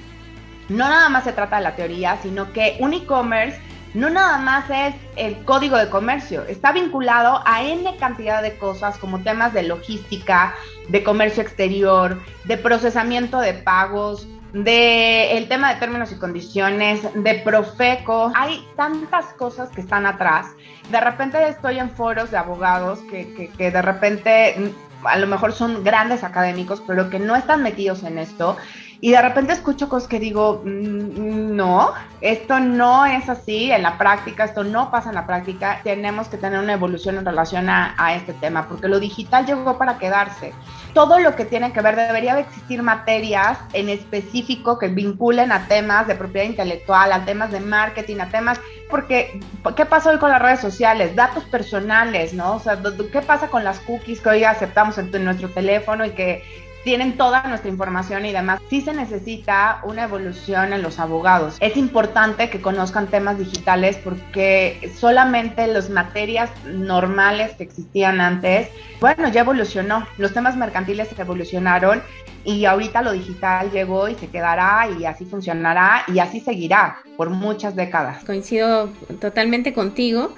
no 0.68 0.88
nada 0.88 1.08
más 1.08 1.24
se 1.24 1.32
trata 1.32 1.56
de 1.56 1.62
la 1.62 1.76
teoría, 1.76 2.18
sino 2.22 2.52
que 2.52 2.76
un 2.80 2.94
e-commerce 2.94 3.60
no 3.94 4.10
nada 4.10 4.36
más 4.38 4.68
es 4.68 4.94
el 5.16 5.42
código 5.44 5.78
de 5.78 5.88
comercio, 5.88 6.44
está 6.46 6.70
vinculado 6.72 7.42
a 7.46 7.62
N 7.62 7.96
cantidad 7.96 8.42
de 8.42 8.58
cosas 8.58 8.98
como 8.98 9.20
temas 9.20 9.54
de 9.54 9.62
logística, 9.62 10.54
de 10.88 11.02
comercio 11.02 11.42
exterior, 11.42 12.20
de 12.44 12.58
procesamiento 12.58 13.38
de 13.40 13.54
pagos, 13.54 14.28
de 14.52 15.38
el 15.38 15.48
tema 15.48 15.72
de 15.72 15.80
términos 15.80 16.12
y 16.12 16.16
condiciones, 16.16 17.08
de 17.14 17.34
Profeco. 17.36 18.32
Hay 18.34 18.66
tantas 18.76 19.26
cosas 19.34 19.70
que 19.70 19.80
están 19.80 20.04
atrás. 20.04 20.46
De 20.90 21.00
repente 21.00 21.48
estoy 21.48 21.78
en 21.78 21.90
foros 21.90 22.30
de 22.30 22.36
abogados 22.36 22.98
que, 23.10 23.32
que, 23.34 23.48
que 23.48 23.70
de 23.70 23.82
repente 23.82 24.74
a 25.04 25.18
lo 25.18 25.26
mejor 25.26 25.52
son 25.52 25.84
grandes 25.84 26.24
académicos, 26.24 26.82
pero 26.86 27.10
que 27.10 27.18
no 27.18 27.36
están 27.36 27.62
metidos 27.62 28.02
en 28.02 28.18
esto 28.18 28.56
y 29.00 29.10
de 29.10 29.20
repente 29.20 29.52
escucho 29.52 29.88
cosas 29.88 30.08
que 30.08 30.18
digo, 30.18 30.62
mm, 30.64 31.54
no, 31.54 31.92
esto 32.20 32.60
no 32.60 33.04
es 33.04 33.28
así 33.28 33.70
en 33.70 33.82
la 33.82 33.98
práctica, 33.98 34.44
esto 34.44 34.64
no 34.64 34.90
pasa 34.90 35.10
en 35.10 35.16
la 35.16 35.26
práctica, 35.26 35.80
tenemos 35.84 36.28
que 36.28 36.38
tener 36.38 36.58
una 36.58 36.72
evolución 36.72 37.18
en 37.18 37.26
relación 37.26 37.68
a, 37.68 37.94
este 38.14 38.32
tema, 38.34 38.66
porque 38.68 38.88
lo 38.88 38.98
digital 38.98 39.44
llegó 39.44 39.76
para 39.76 39.98
quedarse. 39.98 40.52
Todo 40.94 41.18
lo 41.18 41.36
que 41.36 41.44
tiene 41.44 41.72
que 41.72 41.82
ver, 41.82 41.96
debería 41.96 42.38
existir 42.38 42.82
materias 42.82 43.58
en 43.74 43.88
específico 43.88 44.78
que 44.78 44.88
vinculen 44.88 45.52
a 45.52 45.66
temas 45.66 46.06
de 46.06 46.14
propiedad 46.14 46.46
intelectual, 46.46 47.12
a 47.12 47.24
temas 47.24 47.50
de 47.52 47.60
marketing, 47.60 48.20
a 48.20 48.28
temas, 48.30 48.60
porque, 48.88 49.40
¿qué 49.76 49.84
pasa 49.84 50.10
hoy 50.10 50.18
con 50.18 50.30
las 50.30 50.40
redes 50.40 50.60
sociales? 50.60 51.14
Datos 51.14 51.44
personales, 51.44 52.32
¿no? 52.32 52.54
O 52.54 52.60
sea, 52.60 52.78
¿qué 53.12 53.20
pasa 53.20 53.48
con 53.48 53.64
las 53.64 53.80
cookies 53.80 54.20
que 54.20 54.28
hoy 54.30 54.44
aceptamos 54.44 54.96
en 54.96 55.24
nuestro 55.24 55.50
teléfono 55.50 56.06
y 56.06 56.10
que 56.10 56.65
tienen 56.86 57.16
toda 57.16 57.42
nuestra 57.48 57.68
información 57.68 58.26
y 58.26 58.32
demás. 58.32 58.60
Sí 58.70 58.80
se 58.80 58.92
necesita 58.92 59.80
una 59.82 60.04
evolución 60.04 60.72
en 60.72 60.82
los 60.82 61.00
abogados. 61.00 61.56
Es 61.58 61.76
importante 61.76 62.48
que 62.48 62.60
conozcan 62.60 63.08
temas 63.08 63.38
digitales 63.38 63.98
porque 64.04 64.92
solamente 64.96 65.66
las 65.66 65.90
materias 65.90 66.48
normales 66.64 67.56
que 67.56 67.64
existían 67.64 68.20
antes, 68.20 68.68
bueno, 69.00 69.28
ya 69.30 69.40
evolucionó. 69.40 70.06
Los 70.16 70.32
temas 70.32 70.56
mercantiles 70.56 71.08
evolucionaron 71.18 72.04
y 72.44 72.66
ahorita 72.66 73.02
lo 73.02 73.10
digital 73.10 73.72
llegó 73.72 74.08
y 74.08 74.14
se 74.14 74.28
quedará 74.28 74.88
y 74.96 75.06
así 75.06 75.24
funcionará 75.24 76.04
y 76.06 76.20
así 76.20 76.38
seguirá 76.38 76.98
por 77.16 77.30
muchas 77.30 77.74
décadas. 77.74 78.22
Coincido 78.22 78.90
totalmente 79.20 79.72
contigo 79.72 80.36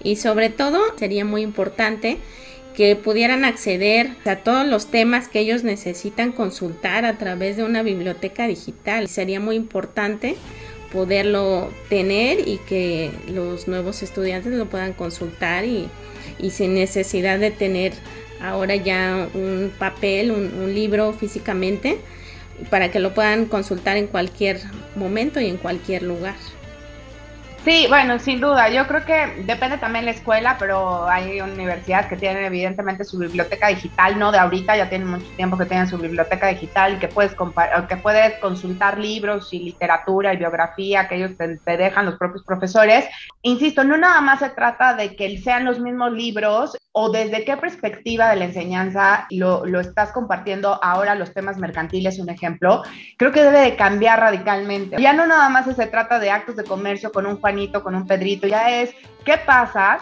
y 0.00 0.14
sobre 0.14 0.48
todo 0.48 0.78
sería 0.96 1.24
muy 1.24 1.42
importante 1.42 2.20
que 2.78 2.94
pudieran 2.94 3.44
acceder 3.44 4.10
a 4.24 4.36
todos 4.36 4.64
los 4.64 4.86
temas 4.86 5.26
que 5.26 5.40
ellos 5.40 5.64
necesitan 5.64 6.30
consultar 6.30 7.04
a 7.04 7.18
través 7.18 7.56
de 7.56 7.64
una 7.64 7.82
biblioteca 7.82 8.46
digital. 8.46 9.08
Sería 9.08 9.40
muy 9.40 9.56
importante 9.56 10.36
poderlo 10.92 11.72
tener 11.88 12.46
y 12.46 12.58
que 12.68 13.10
los 13.26 13.66
nuevos 13.66 14.04
estudiantes 14.04 14.52
lo 14.52 14.66
puedan 14.66 14.92
consultar 14.92 15.64
y, 15.64 15.88
sin 16.50 16.74
necesidad 16.74 17.40
de 17.40 17.50
tener 17.50 17.94
ahora 18.40 18.76
ya 18.76 19.28
un 19.34 19.72
papel, 19.76 20.30
un 20.30 20.72
libro 20.72 21.12
físicamente, 21.14 21.98
para 22.70 22.92
que 22.92 23.00
lo 23.00 23.12
puedan 23.12 23.46
consultar 23.46 23.96
en 23.96 24.06
cualquier 24.06 24.60
momento 24.94 25.40
y 25.40 25.48
en 25.48 25.56
cualquier 25.56 26.04
lugar. 26.04 26.36
Sí, 27.68 27.84
bueno, 27.86 28.18
sin 28.18 28.40
duda. 28.40 28.70
Yo 28.70 28.86
creo 28.86 29.04
que 29.04 29.42
depende 29.44 29.76
también 29.76 30.06
la 30.06 30.12
escuela, 30.12 30.56
pero 30.58 31.06
hay 31.06 31.38
universidades 31.42 32.06
que 32.06 32.16
tienen 32.16 32.42
evidentemente 32.42 33.04
su 33.04 33.18
biblioteca 33.18 33.68
digital, 33.68 34.18
no 34.18 34.32
de 34.32 34.38
ahorita, 34.38 34.74
ya 34.74 34.88
tienen 34.88 35.08
mucho 35.08 35.26
tiempo 35.36 35.58
que 35.58 35.66
tienen 35.66 35.86
su 35.86 35.98
biblioteca 35.98 36.46
digital 36.46 36.98
que 36.98 37.08
puedes, 37.08 37.36
que 37.86 37.96
puedes 37.98 38.38
consultar 38.38 38.96
libros 38.96 39.52
y 39.52 39.58
literatura 39.58 40.32
y 40.32 40.38
biografía 40.38 41.08
que 41.08 41.16
ellos 41.16 41.32
te, 41.36 41.76
dejan 41.76 42.06
los 42.06 42.16
propios 42.16 42.42
profesores. 42.42 43.04
Insisto, 43.42 43.84
no 43.84 43.98
nada 43.98 44.22
más 44.22 44.38
se 44.38 44.48
trata 44.48 44.94
de 44.94 45.14
que 45.14 45.36
sean 45.36 45.66
los 45.66 45.78
mismos 45.78 46.12
libros 46.12 46.74
o 46.92 47.10
desde 47.10 47.44
qué 47.44 47.56
perspectiva 47.56 48.30
de 48.30 48.36
la 48.36 48.46
enseñanza 48.46 49.26
lo, 49.30 49.64
lo, 49.66 49.78
estás 49.78 50.10
compartiendo 50.10 50.80
ahora 50.82 51.14
los 51.14 51.32
temas 51.32 51.58
mercantiles, 51.58 52.18
un 52.18 52.30
ejemplo, 52.30 52.82
creo 53.18 53.30
que 53.30 53.42
debe 53.42 53.60
de 53.60 53.76
cambiar 53.76 54.18
radicalmente. 54.18 54.96
Ya 55.00 55.12
no 55.12 55.26
nada 55.26 55.48
más 55.48 55.66
se 55.66 55.86
trata 55.86 56.18
de 56.18 56.30
actos 56.30 56.56
de 56.56 56.64
comercio 56.64 57.12
con 57.12 57.26
un 57.26 57.40
Con 57.82 57.94
un 57.94 58.06
Pedrito, 58.06 58.46
ya 58.46 58.80
es 58.80 58.94
qué 59.24 59.36
pasa 59.38 59.98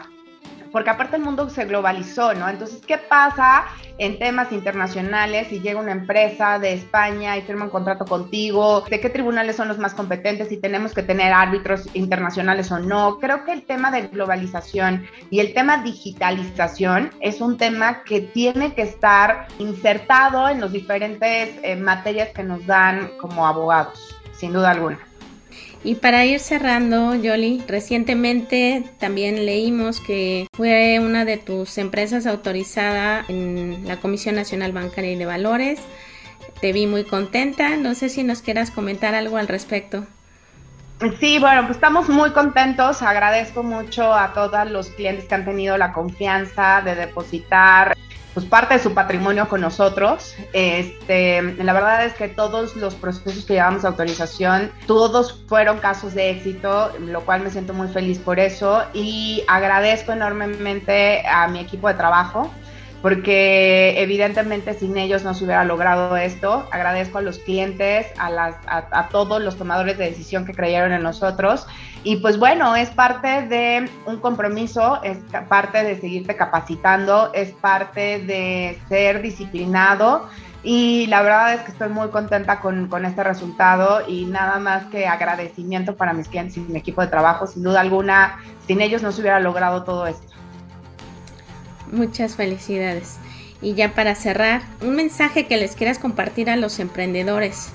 porque 0.77 0.91
aparte 0.91 1.17
el 1.17 1.23
mundo 1.23 1.49
se 1.49 1.65
globalizó, 1.65 2.35
¿no? 2.35 2.47
Entonces, 2.51 2.83
¿qué 2.87 2.99
pasa 2.99 3.65
en 3.97 4.19
temas 4.19 4.53
internacionales 4.53 5.47
si 5.49 5.61
llega 5.61 5.81
una 5.81 5.93
empresa 5.93 6.59
de 6.59 6.75
España 6.75 7.35
y 7.39 7.41
firma 7.41 7.65
un 7.65 7.71
contrato 7.71 8.05
contigo? 8.05 8.83
¿De 8.83 9.01
qué 9.01 9.09
tribunales 9.09 9.57
son 9.57 9.69
los 9.69 9.79
más 9.79 9.95
competentes? 9.95 10.49
Si 10.49 10.59
tenemos 10.59 10.93
que 10.93 11.03
tener 11.03 11.33
árbitros 11.33 11.89
internacionales 11.95 12.71
o 12.73 12.79
no. 12.79 13.19
Creo 13.19 13.47
que 13.47 13.53
el 13.53 13.65
tema 13.65 13.91
de 13.91 14.09
globalización 14.09 15.07
y 15.31 15.41
el 15.41 15.55
tema 15.55 15.83
digitalización 15.83 17.11
es 17.21 17.41
un 17.41 17.57
tema 17.57 18.03
que 18.03 18.21
tiene 18.21 18.75
que 18.75 18.83
estar 18.83 19.49
insertado 19.59 20.47
en 20.49 20.61
las 20.61 20.73
diferentes 20.73 21.55
eh, 21.63 21.77
materias 21.77 22.29
que 22.35 22.43
nos 22.43 22.67
dan 22.67 23.13
como 23.19 23.47
abogados, 23.47 24.15
sin 24.33 24.53
duda 24.53 24.73
alguna. 24.73 24.99
Y 25.87 25.95
para 25.95 26.25
ir 26.25 26.41
cerrando, 26.41 27.15
Yoli, 27.15 27.63
recientemente 27.69 28.83
también 28.99 29.47
leímos 29.47 30.01
que 30.01 30.49
fue 30.53 30.99
una 30.99 31.25
de 31.25 31.37
tus 31.37 31.79
empresas 31.79 32.27
autorizada 32.27 33.25
en 33.29 33.87
la 33.87 33.99
Comisión 33.99 34.35
Nacional 34.35 34.73
Bancaria 34.73 35.13
y 35.13 35.15
de 35.15 35.27
Valores. 35.27 35.79
Te 36.61 36.73
vi 36.73 36.89
muy 36.89 37.05
contenta. 37.05 37.77
No 37.77 37.95
sé 37.95 38.09
si 38.09 38.25
nos 38.25 38.43
quieras 38.43 38.73
comentar 38.73 39.15
algo 39.15 39.37
al 39.37 39.47
respecto. 39.47 40.05
Sí, 41.21 41.39
bueno, 41.39 41.63
pues 41.67 41.77
estamos 41.77 42.09
muy 42.09 42.33
contentos. 42.33 43.01
Agradezco 43.01 43.63
mucho 43.63 44.13
a 44.13 44.33
todos 44.33 44.69
los 44.69 44.89
clientes 44.91 45.27
que 45.27 45.37
han 45.37 45.45
tenido 45.45 45.79
la 45.79 45.93
confianza 45.93 46.83
de 46.85 46.97
depositar 46.97 47.97
pues 48.37 48.45
parte 48.45 48.75
de 48.75 48.81
su 48.81 48.93
patrimonio 48.93 49.49
con 49.49 49.63
nosotros. 49.63 50.35
Este, 50.53 51.41
la 51.41 51.73
verdad 51.73 52.05
es 52.05 52.13
que 52.13 52.29
todos 52.29 52.77
los 52.77 52.95
procesos 52.95 53.47
que 53.47 53.55
llevamos 53.55 53.87
a 53.87 53.89
autorización, 53.89 54.71
todos 54.87 55.43
fueron 55.49 55.79
casos 55.79 56.13
de 56.13 56.33
éxito, 56.33 56.93
lo 57.01 57.23
cual 57.23 57.41
me 57.41 57.49
siento 57.49 57.73
muy 57.73 57.89
feliz 57.89 58.19
por 58.19 58.39
eso 58.39 58.83
y 58.93 59.43
agradezco 59.49 60.13
enormemente 60.13 61.27
a 61.27 61.49
mi 61.49 61.61
equipo 61.61 61.89
de 61.89 61.95
trabajo 61.95 62.51
porque 63.01 64.03
evidentemente 64.03 64.75
sin 64.75 64.99
ellos 64.99 65.23
no 65.23 65.33
se 65.33 65.45
hubiera 65.45 65.65
logrado 65.65 66.17
esto. 66.17 66.69
Agradezco 66.73 67.19
a 67.19 67.23
los 67.23 67.39
clientes, 67.39 68.07
a, 68.19 68.31
las, 68.31 68.57
a, 68.67 69.09
todos 69.11 69.41
los 69.41 69.57
tomadores 69.57 69.97
de 69.97 70.07
decisión 70.07 70.45
que 70.45 70.53
creyeron 70.53 70.93
en 70.93 71.03
nosotros. 71.03 71.67
Y 72.07 72.19
pues 72.19 72.39
bueno, 72.39 72.77
es 72.77 72.89
parte 72.91 73.49
de 73.49 73.91
un 74.07 74.19
compromiso, 74.19 75.03
es 75.03 75.19
parte 75.49 75.83
de 75.83 76.01
seguirte 76.01 76.37
capacitando, 76.37 77.33
es 77.35 77.51
parte 77.51 78.21
de 78.21 78.79
ser 78.89 79.21
disciplinado. 79.23 80.29
Y 80.63 81.09
la 81.09 81.23
verdad 81.23 81.55
es 81.55 81.63
que 81.63 81.73
estoy 81.73 81.89
muy 81.89 82.11
contenta 82.11 82.61
con, 82.61 82.87
con 82.87 83.05
este 83.05 83.25
resultado 83.25 84.05
y 84.07 84.25
nada 84.27 84.61
más 84.61 84.85
que 84.85 85.09
agradecimiento 85.09 85.97
para 85.97 86.13
mis 86.13 86.29
clientes 86.29 86.57
y 86.57 86.61
mi 86.61 86.79
equipo 86.79 87.01
de 87.01 87.09
trabajo. 87.09 87.49
Sin 87.49 87.65
duda 87.65 87.81
alguna, 87.81 88.39
sin 88.69 88.81
ellos 88.81 89.03
no 89.03 89.11
se 89.11 89.23
hubiera 89.23 89.41
logrado 89.41 89.83
todo 89.83 90.07
esto. 90.07 90.33
Muchas 91.91 92.37
felicidades. 92.37 93.19
Y 93.61 93.75
ya 93.75 93.95
para 93.97 94.15
cerrar, 94.15 94.63
un 94.81 94.95
mensaje 94.95 95.49
que 95.49 95.57
les 95.57 95.75
quieras 95.75 95.99
compartir 95.99 96.51
a 96.51 96.57
los 96.57 96.79
emprendedores. 96.79 97.73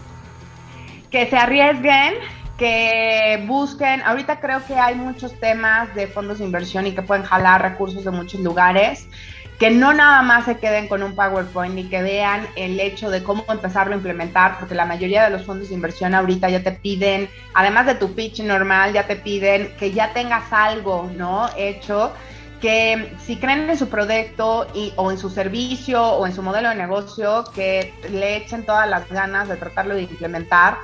Que 1.09 1.29
se 1.29 1.35
arriesguen, 1.35 2.13
que 2.61 3.43
busquen, 3.47 4.03
ahorita 4.03 4.39
creo 4.39 4.63
que 4.63 4.75
hay 4.75 4.93
muchos 4.93 5.33
temas 5.39 5.95
de 5.95 6.05
fondos 6.05 6.37
de 6.37 6.45
inversión 6.45 6.85
y 6.85 6.91
que 6.91 7.01
pueden 7.01 7.23
jalar 7.23 7.59
recursos 7.59 8.05
de 8.05 8.11
muchos 8.11 8.39
lugares, 8.41 9.07
que 9.57 9.71
no 9.71 9.93
nada 9.93 10.21
más 10.21 10.45
se 10.45 10.59
queden 10.59 10.87
con 10.87 11.01
un 11.01 11.15
PowerPoint 11.15 11.75
y 11.79 11.89
que 11.89 12.03
vean 12.03 12.47
el 12.55 12.79
hecho 12.79 13.09
de 13.09 13.23
cómo 13.23 13.45
empezarlo 13.49 13.93
a 13.93 13.97
implementar, 13.97 14.59
porque 14.59 14.75
la 14.75 14.85
mayoría 14.85 15.23
de 15.23 15.31
los 15.31 15.43
fondos 15.43 15.69
de 15.69 15.73
inversión 15.73 16.13
ahorita 16.13 16.51
ya 16.51 16.61
te 16.61 16.73
piden, 16.73 17.31
además 17.55 17.87
de 17.87 17.95
tu 17.95 18.13
pitch 18.13 18.41
normal, 18.41 18.93
ya 18.93 19.07
te 19.07 19.15
piden 19.15 19.75
que 19.79 19.91
ya 19.91 20.13
tengas 20.13 20.53
algo, 20.53 21.09
¿no? 21.17 21.49
Hecho 21.57 22.13
que 22.61 23.15
si 23.25 23.37
creen 23.37 23.71
en 23.71 23.77
su 23.79 23.89
producto 23.89 24.67
y, 24.75 24.93
o 24.97 25.09
en 25.09 25.17
su 25.17 25.31
servicio 25.31 26.03
o 26.03 26.27
en 26.27 26.35
su 26.35 26.43
modelo 26.43 26.69
de 26.69 26.75
negocio, 26.75 27.43
que 27.55 27.91
le 28.11 28.35
echen 28.35 28.67
todas 28.67 28.87
las 28.87 29.09
ganas 29.09 29.49
de 29.49 29.55
tratarlo 29.55 29.95
de 29.95 30.03
implementar, 30.03 30.77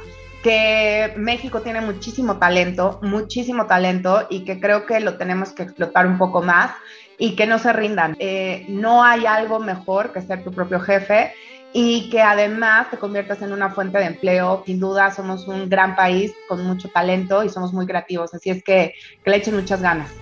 que 0.47 1.13
México 1.17 1.59
tiene 1.59 1.81
muchísimo 1.81 2.37
talento, 2.37 2.99
muchísimo 3.01 3.65
talento 3.65 4.27
y 4.29 4.45
que 4.45 4.61
creo 4.61 4.85
que 4.85 5.01
lo 5.01 5.17
tenemos 5.17 5.51
que 5.51 5.63
explotar 5.63 6.07
un 6.07 6.17
poco 6.17 6.41
más 6.41 6.71
y 7.17 7.35
que 7.35 7.45
no 7.45 7.59
se 7.59 7.73
rindan. 7.73 8.15
Eh, 8.17 8.65
no 8.69 9.03
hay 9.03 9.25
algo 9.25 9.59
mejor 9.59 10.13
que 10.13 10.21
ser 10.21 10.45
tu 10.45 10.53
propio 10.53 10.79
jefe 10.79 11.33
y 11.73 12.09
que 12.09 12.21
además 12.21 12.89
te 12.89 12.97
conviertas 12.97 13.41
en 13.41 13.51
una 13.51 13.71
fuente 13.71 13.97
de 13.97 14.05
empleo. 14.05 14.63
Sin 14.65 14.79
duda 14.79 15.11
somos 15.11 15.49
un 15.49 15.67
gran 15.67 15.97
país 15.97 16.31
con 16.47 16.65
mucho 16.65 16.87
talento 16.87 17.43
y 17.43 17.49
somos 17.49 17.73
muy 17.73 17.85
creativos, 17.85 18.33
así 18.33 18.49
es 18.49 18.63
que, 18.63 18.93
que 19.25 19.29
le 19.29 19.35
echen 19.35 19.53
muchas 19.53 19.81
ganas. 19.81 20.13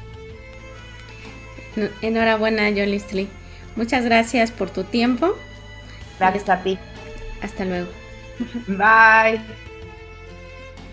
Enhorabuena, 2.01 2.63
Jolie 2.69 3.29
Muchas 3.75 4.03
gracias 4.03 4.49
por 4.49 4.71
tu 4.71 4.85
tiempo. 4.85 5.35
Gracias 6.17 6.49
a 6.49 6.63
ti. 6.63 6.79
Hasta 7.43 7.63
luego. 7.63 7.89
Bye. 8.67 9.64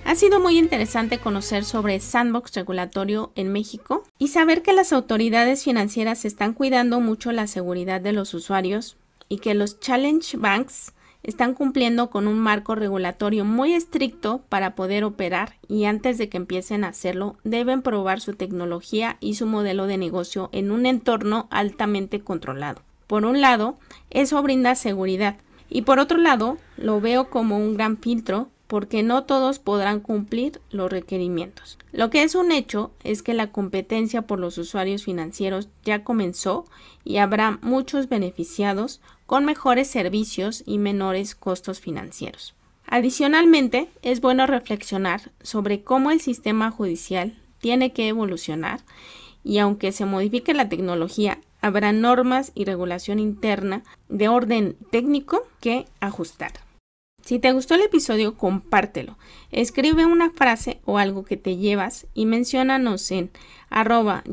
Ha 0.04 0.16
sido 0.16 0.40
muy 0.40 0.58
interesante 0.58 1.18
conocer 1.18 1.64
sobre 1.64 2.00
sandbox 2.00 2.54
regulatorio 2.54 3.32
en 3.36 3.52
México 3.52 4.02
y 4.18 4.28
saber 4.28 4.62
que 4.62 4.72
las 4.72 4.92
autoridades 4.92 5.62
financieras 5.62 6.24
están 6.24 6.54
cuidando 6.54 7.00
mucho 7.00 7.30
la 7.30 7.46
seguridad 7.46 8.00
de 8.00 8.12
los 8.12 8.34
usuarios 8.34 8.96
y 9.28 9.38
que 9.38 9.54
los 9.54 9.78
challenge 9.78 10.36
banks 10.36 10.92
están 11.22 11.54
cumpliendo 11.54 12.10
con 12.10 12.26
un 12.26 12.38
marco 12.40 12.74
regulatorio 12.74 13.44
muy 13.44 13.74
estricto 13.74 14.42
para 14.48 14.74
poder 14.74 15.04
operar 15.04 15.54
y 15.68 15.84
antes 15.84 16.18
de 16.18 16.28
que 16.28 16.36
empiecen 16.36 16.82
a 16.82 16.88
hacerlo 16.88 17.36
deben 17.44 17.80
probar 17.80 18.20
su 18.20 18.34
tecnología 18.34 19.18
y 19.20 19.34
su 19.36 19.46
modelo 19.46 19.86
de 19.86 19.98
negocio 19.98 20.50
en 20.52 20.72
un 20.72 20.84
entorno 20.84 21.46
altamente 21.50 22.20
controlado. 22.20 22.82
Por 23.06 23.24
un 23.24 23.40
lado, 23.40 23.78
eso 24.10 24.42
brinda 24.42 24.74
seguridad 24.74 25.36
y 25.70 25.82
por 25.82 26.00
otro 26.00 26.18
lado, 26.18 26.58
lo 26.76 27.00
veo 27.00 27.30
como 27.30 27.56
un 27.56 27.74
gran 27.74 27.96
filtro 27.96 28.50
porque 28.72 29.02
no 29.02 29.24
todos 29.24 29.58
podrán 29.58 30.00
cumplir 30.00 30.62
los 30.70 30.90
requerimientos. 30.90 31.76
Lo 31.92 32.08
que 32.08 32.22
es 32.22 32.34
un 32.34 32.52
hecho 32.52 32.90
es 33.04 33.22
que 33.22 33.34
la 33.34 33.52
competencia 33.52 34.22
por 34.22 34.38
los 34.38 34.56
usuarios 34.56 35.04
financieros 35.04 35.68
ya 35.84 36.04
comenzó 36.04 36.64
y 37.04 37.18
habrá 37.18 37.58
muchos 37.60 38.08
beneficiados 38.08 39.02
con 39.26 39.44
mejores 39.44 39.88
servicios 39.88 40.62
y 40.64 40.78
menores 40.78 41.34
costos 41.34 41.80
financieros. 41.80 42.54
Adicionalmente, 42.86 43.90
es 44.00 44.22
bueno 44.22 44.46
reflexionar 44.46 45.32
sobre 45.42 45.82
cómo 45.82 46.10
el 46.10 46.22
sistema 46.22 46.70
judicial 46.70 47.38
tiene 47.60 47.92
que 47.92 48.08
evolucionar 48.08 48.80
y 49.44 49.58
aunque 49.58 49.92
se 49.92 50.06
modifique 50.06 50.54
la 50.54 50.70
tecnología, 50.70 51.40
habrá 51.60 51.92
normas 51.92 52.52
y 52.54 52.64
regulación 52.64 53.18
interna 53.18 53.82
de 54.08 54.28
orden 54.28 54.78
técnico 54.90 55.46
que 55.60 55.84
ajustar. 56.00 56.52
Si 57.24 57.38
te 57.38 57.52
gustó 57.52 57.76
el 57.76 57.82
episodio, 57.82 58.36
compártelo. 58.36 59.16
Escribe 59.52 60.06
una 60.06 60.30
frase 60.30 60.80
o 60.84 60.98
algo 60.98 61.24
que 61.24 61.36
te 61.36 61.56
llevas 61.56 62.08
y 62.14 62.26
menciónanos 62.26 63.08
en 63.12 63.30
arroba 63.70 64.24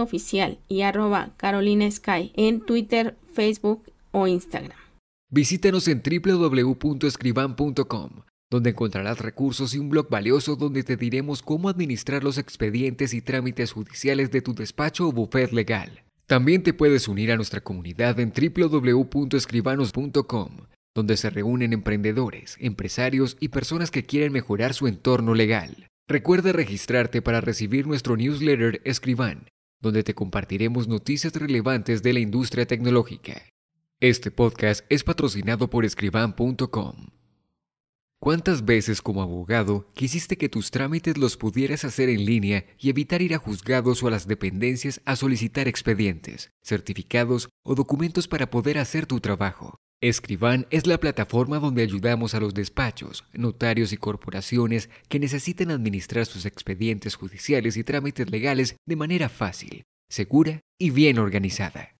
oficial 0.00 0.60
y 0.68 0.82
arroba 0.82 1.32
Carolina 1.36 1.90
Sky 1.90 2.30
en 2.36 2.60
Twitter, 2.60 3.16
Facebook 3.34 3.82
o 4.12 4.28
Instagram. 4.28 4.78
Visítanos 5.30 5.88
en 5.88 6.00
www.escriban.com, 6.02 8.10
donde 8.50 8.70
encontrarás 8.70 9.18
recursos 9.18 9.74
y 9.74 9.78
un 9.78 9.90
blog 9.90 10.08
valioso 10.08 10.56
donde 10.56 10.84
te 10.84 10.96
diremos 10.96 11.42
cómo 11.42 11.68
administrar 11.68 12.24
los 12.24 12.38
expedientes 12.38 13.12
y 13.14 13.20
trámites 13.20 13.72
judiciales 13.72 14.30
de 14.30 14.40
tu 14.42 14.54
despacho 14.54 15.08
o 15.08 15.12
bufet 15.12 15.52
legal. 15.52 16.04
También 16.26 16.62
te 16.62 16.72
puedes 16.72 17.08
unir 17.08 17.32
a 17.32 17.36
nuestra 17.36 17.60
comunidad 17.62 18.20
en 18.20 18.32
www.escribanos.com 18.32 20.50
donde 20.98 21.16
se 21.16 21.30
reúnen 21.30 21.72
emprendedores, 21.72 22.56
empresarios 22.58 23.36
y 23.38 23.50
personas 23.50 23.92
que 23.92 24.04
quieren 24.04 24.32
mejorar 24.32 24.74
su 24.74 24.88
entorno 24.88 25.32
legal. 25.32 25.86
Recuerda 26.08 26.50
registrarte 26.50 27.22
para 27.22 27.40
recibir 27.40 27.86
nuestro 27.86 28.16
newsletter 28.16 28.80
Escriban, 28.84 29.46
donde 29.80 30.02
te 30.02 30.14
compartiremos 30.14 30.88
noticias 30.88 31.32
relevantes 31.34 32.02
de 32.02 32.14
la 32.14 32.18
industria 32.18 32.66
tecnológica. 32.66 33.40
Este 34.00 34.32
podcast 34.32 34.84
es 34.88 35.04
patrocinado 35.04 35.70
por 35.70 35.84
escriban.com. 35.84 37.06
¿Cuántas 38.18 38.64
veces 38.64 39.00
como 39.00 39.22
abogado 39.22 39.92
quisiste 39.94 40.36
que 40.36 40.48
tus 40.48 40.72
trámites 40.72 41.16
los 41.16 41.36
pudieras 41.36 41.84
hacer 41.84 42.08
en 42.08 42.24
línea 42.24 42.66
y 42.76 42.90
evitar 42.90 43.22
ir 43.22 43.34
a 43.34 43.38
juzgados 43.38 44.02
o 44.02 44.08
a 44.08 44.10
las 44.10 44.26
dependencias 44.26 45.00
a 45.04 45.14
solicitar 45.14 45.68
expedientes, 45.68 46.50
certificados 46.60 47.50
o 47.62 47.76
documentos 47.76 48.26
para 48.26 48.50
poder 48.50 48.78
hacer 48.78 49.06
tu 49.06 49.20
trabajo? 49.20 49.78
Escriban 50.00 50.68
es 50.70 50.86
la 50.86 50.98
plataforma 50.98 51.58
donde 51.58 51.82
ayudamos 51.82 52.34
a 52.34 52.40
los 52.40 52.54
despachos, 52.54 53.24
notarios 53.32 53.92
y 53.92 53.96
corporaciones 53.96 54.90
que 55.08 55.18
necesiten 55.18 55.72
administrar 55.72 56.24
sus 56.24 56.46
expedientes 56.46 57.16
judiciales 57.16 57.76
y 57.76 57.82
trámites 57.82 58.30
legales 58.30 58.76
de 58.86 58.94
manera 58.94 59.28
fácil, 59.28 59.82
segura 60.08 60.60
y 60.78 60.90
bien 60.90 61.18
organizada. 61.18 61.96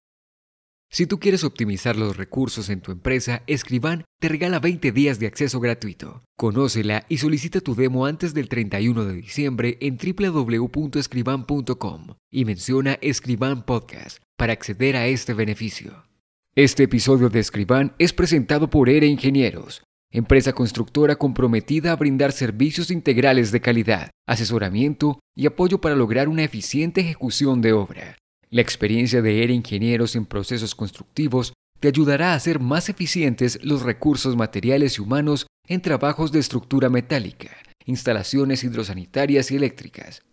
Si 0.89 1.07
tú 1.07 1.19
quieres 1.19 1.43
optimizar 1.43 1.97
los 1.97 2.15
recursos 2.15 2.69
en 2.69 2.79
tu 2.79 2.93
empresa, 2.93 3.43
Escriban 3.47 4.05
te 4.19 4.29
regala 4.29 4.59
20 4.59 4.93
días 4.93 5.19
de 5.19 5.27
acceso 5.27 5.59
gratuito. 5.59 6.23
Conócela 6.37 7.05
y 7.09 7.17
solicita 7.17 7.59
tu 7.59 7.75
demo 7.75 8.05
antes 8.05 8.33
del 8.33 8.47
31 8.47 9.03
de 9.05 9.13
diciembre 9.13 9.77
en 9.81 9.97
www.escriban.com 9.97 12.15
y 12.31 12.45
menciona 12.45 12.93
Escriban 13.01 13.65
Podcast 13.65 14.19
para 14.37 14.53
acceder 14.53 14.95
a 14.95 15.07
este 15.07 15.33
beneficio. 15.33 16.08
Este 16.55 16.83
episodio 16.83 17.29
de 17.29 17.39
Escriban 17.39 17.93
es 17.99 18.11
presentado 18.11 18.71
por 18.71 18.89
ERE 18.89 19.05
Ingenieros, 19.05 19.83
empresa 20.11 20.51
constructora 20.51 21.15
comprometida 21.15 21.91
a 21.91 21.95
brindar 21.95 22.31
servicios 22.31 22.89
integrales 22.89 23.51
de 23.51 23.61
calidad, 23.61 24.09
asesoramiento 24.27 25.19
y 25.35 25.45
apoyo 25.45 25.79
para 25.79 25.95
lograr 25.95 26.27
una 26.27 26.43
eficiente 26.43 27.01
ejecución 27.01 27.61
de 27.61 27.73
obra. 27.73 28.17
La 28.49 28.61
experiencia 28.61 29.21
de 29.21 29.43
ERE 29.43 29.53
Ingenieros 29.53 30.15
en 30.15 30.25
procesos 30.25 30.73
constructivos 30.73 31.53
te 31.79 31.87
ayudará 31.87 32.33
a 32.33 32.35
hacer 32.35 32.59
más 32.59 32.89
eficientes 32.89 33.63
los 33.63 33.83
recursos 33.83 34.35
materiales 34.35 34.97
y 34.97 35.01
humanos 35.01 35.45
en 35.67 35.81
trabajos 35.81 36.31
de 36.31 36.39
estructura 36.39 36.89
metálica, 36.89 37.55
instalaciones 37.85 38.63
hidrosanitarias 38.63 39.51
y 39.51 39.55
eléctricas, 39.55 40.23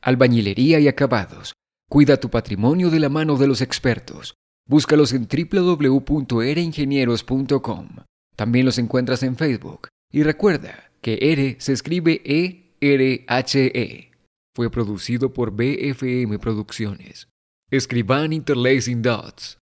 albañilería 0.00 0.80
y 0.80 0.88
acabados. 0.88 1.52
Cuida 1.90 2.16
tu 2.16 2.30
patrimonio 2.30 2.88
de 2.88 2.98
la 2.98 3.10
mano 3.10 3.36
de 3.36 3.46
los 3.46 3.60
expertos. 3.60 4.34
Búscalos 4.68 5.12
en 5.12 5.28
www.ereingenieros.com. 5.28 7.88
También 8.34 8.66
los 8.66 8.78
encuentras 8.78 9.22
en 9.22 9.36
Facebook. 9.36 9.86
Y 10.12 10.22
recuerda 10.22 10.90
que 11.00 11.18
ERE 11.20 11.56
se 11.60 11.72
escribe 11.72 12.20
E-R-H-E. 12.24 13.72
-E. 13.72 14.10
Fue 14.54 14.70
producido 14.70 15.32
por 15.32 15.52
BFM 15.52 16.38
Producciones. 16.38 17.28
Escriban 17.70 18.32
Interlacing 18.32 19.02
Dots 19.02 19.58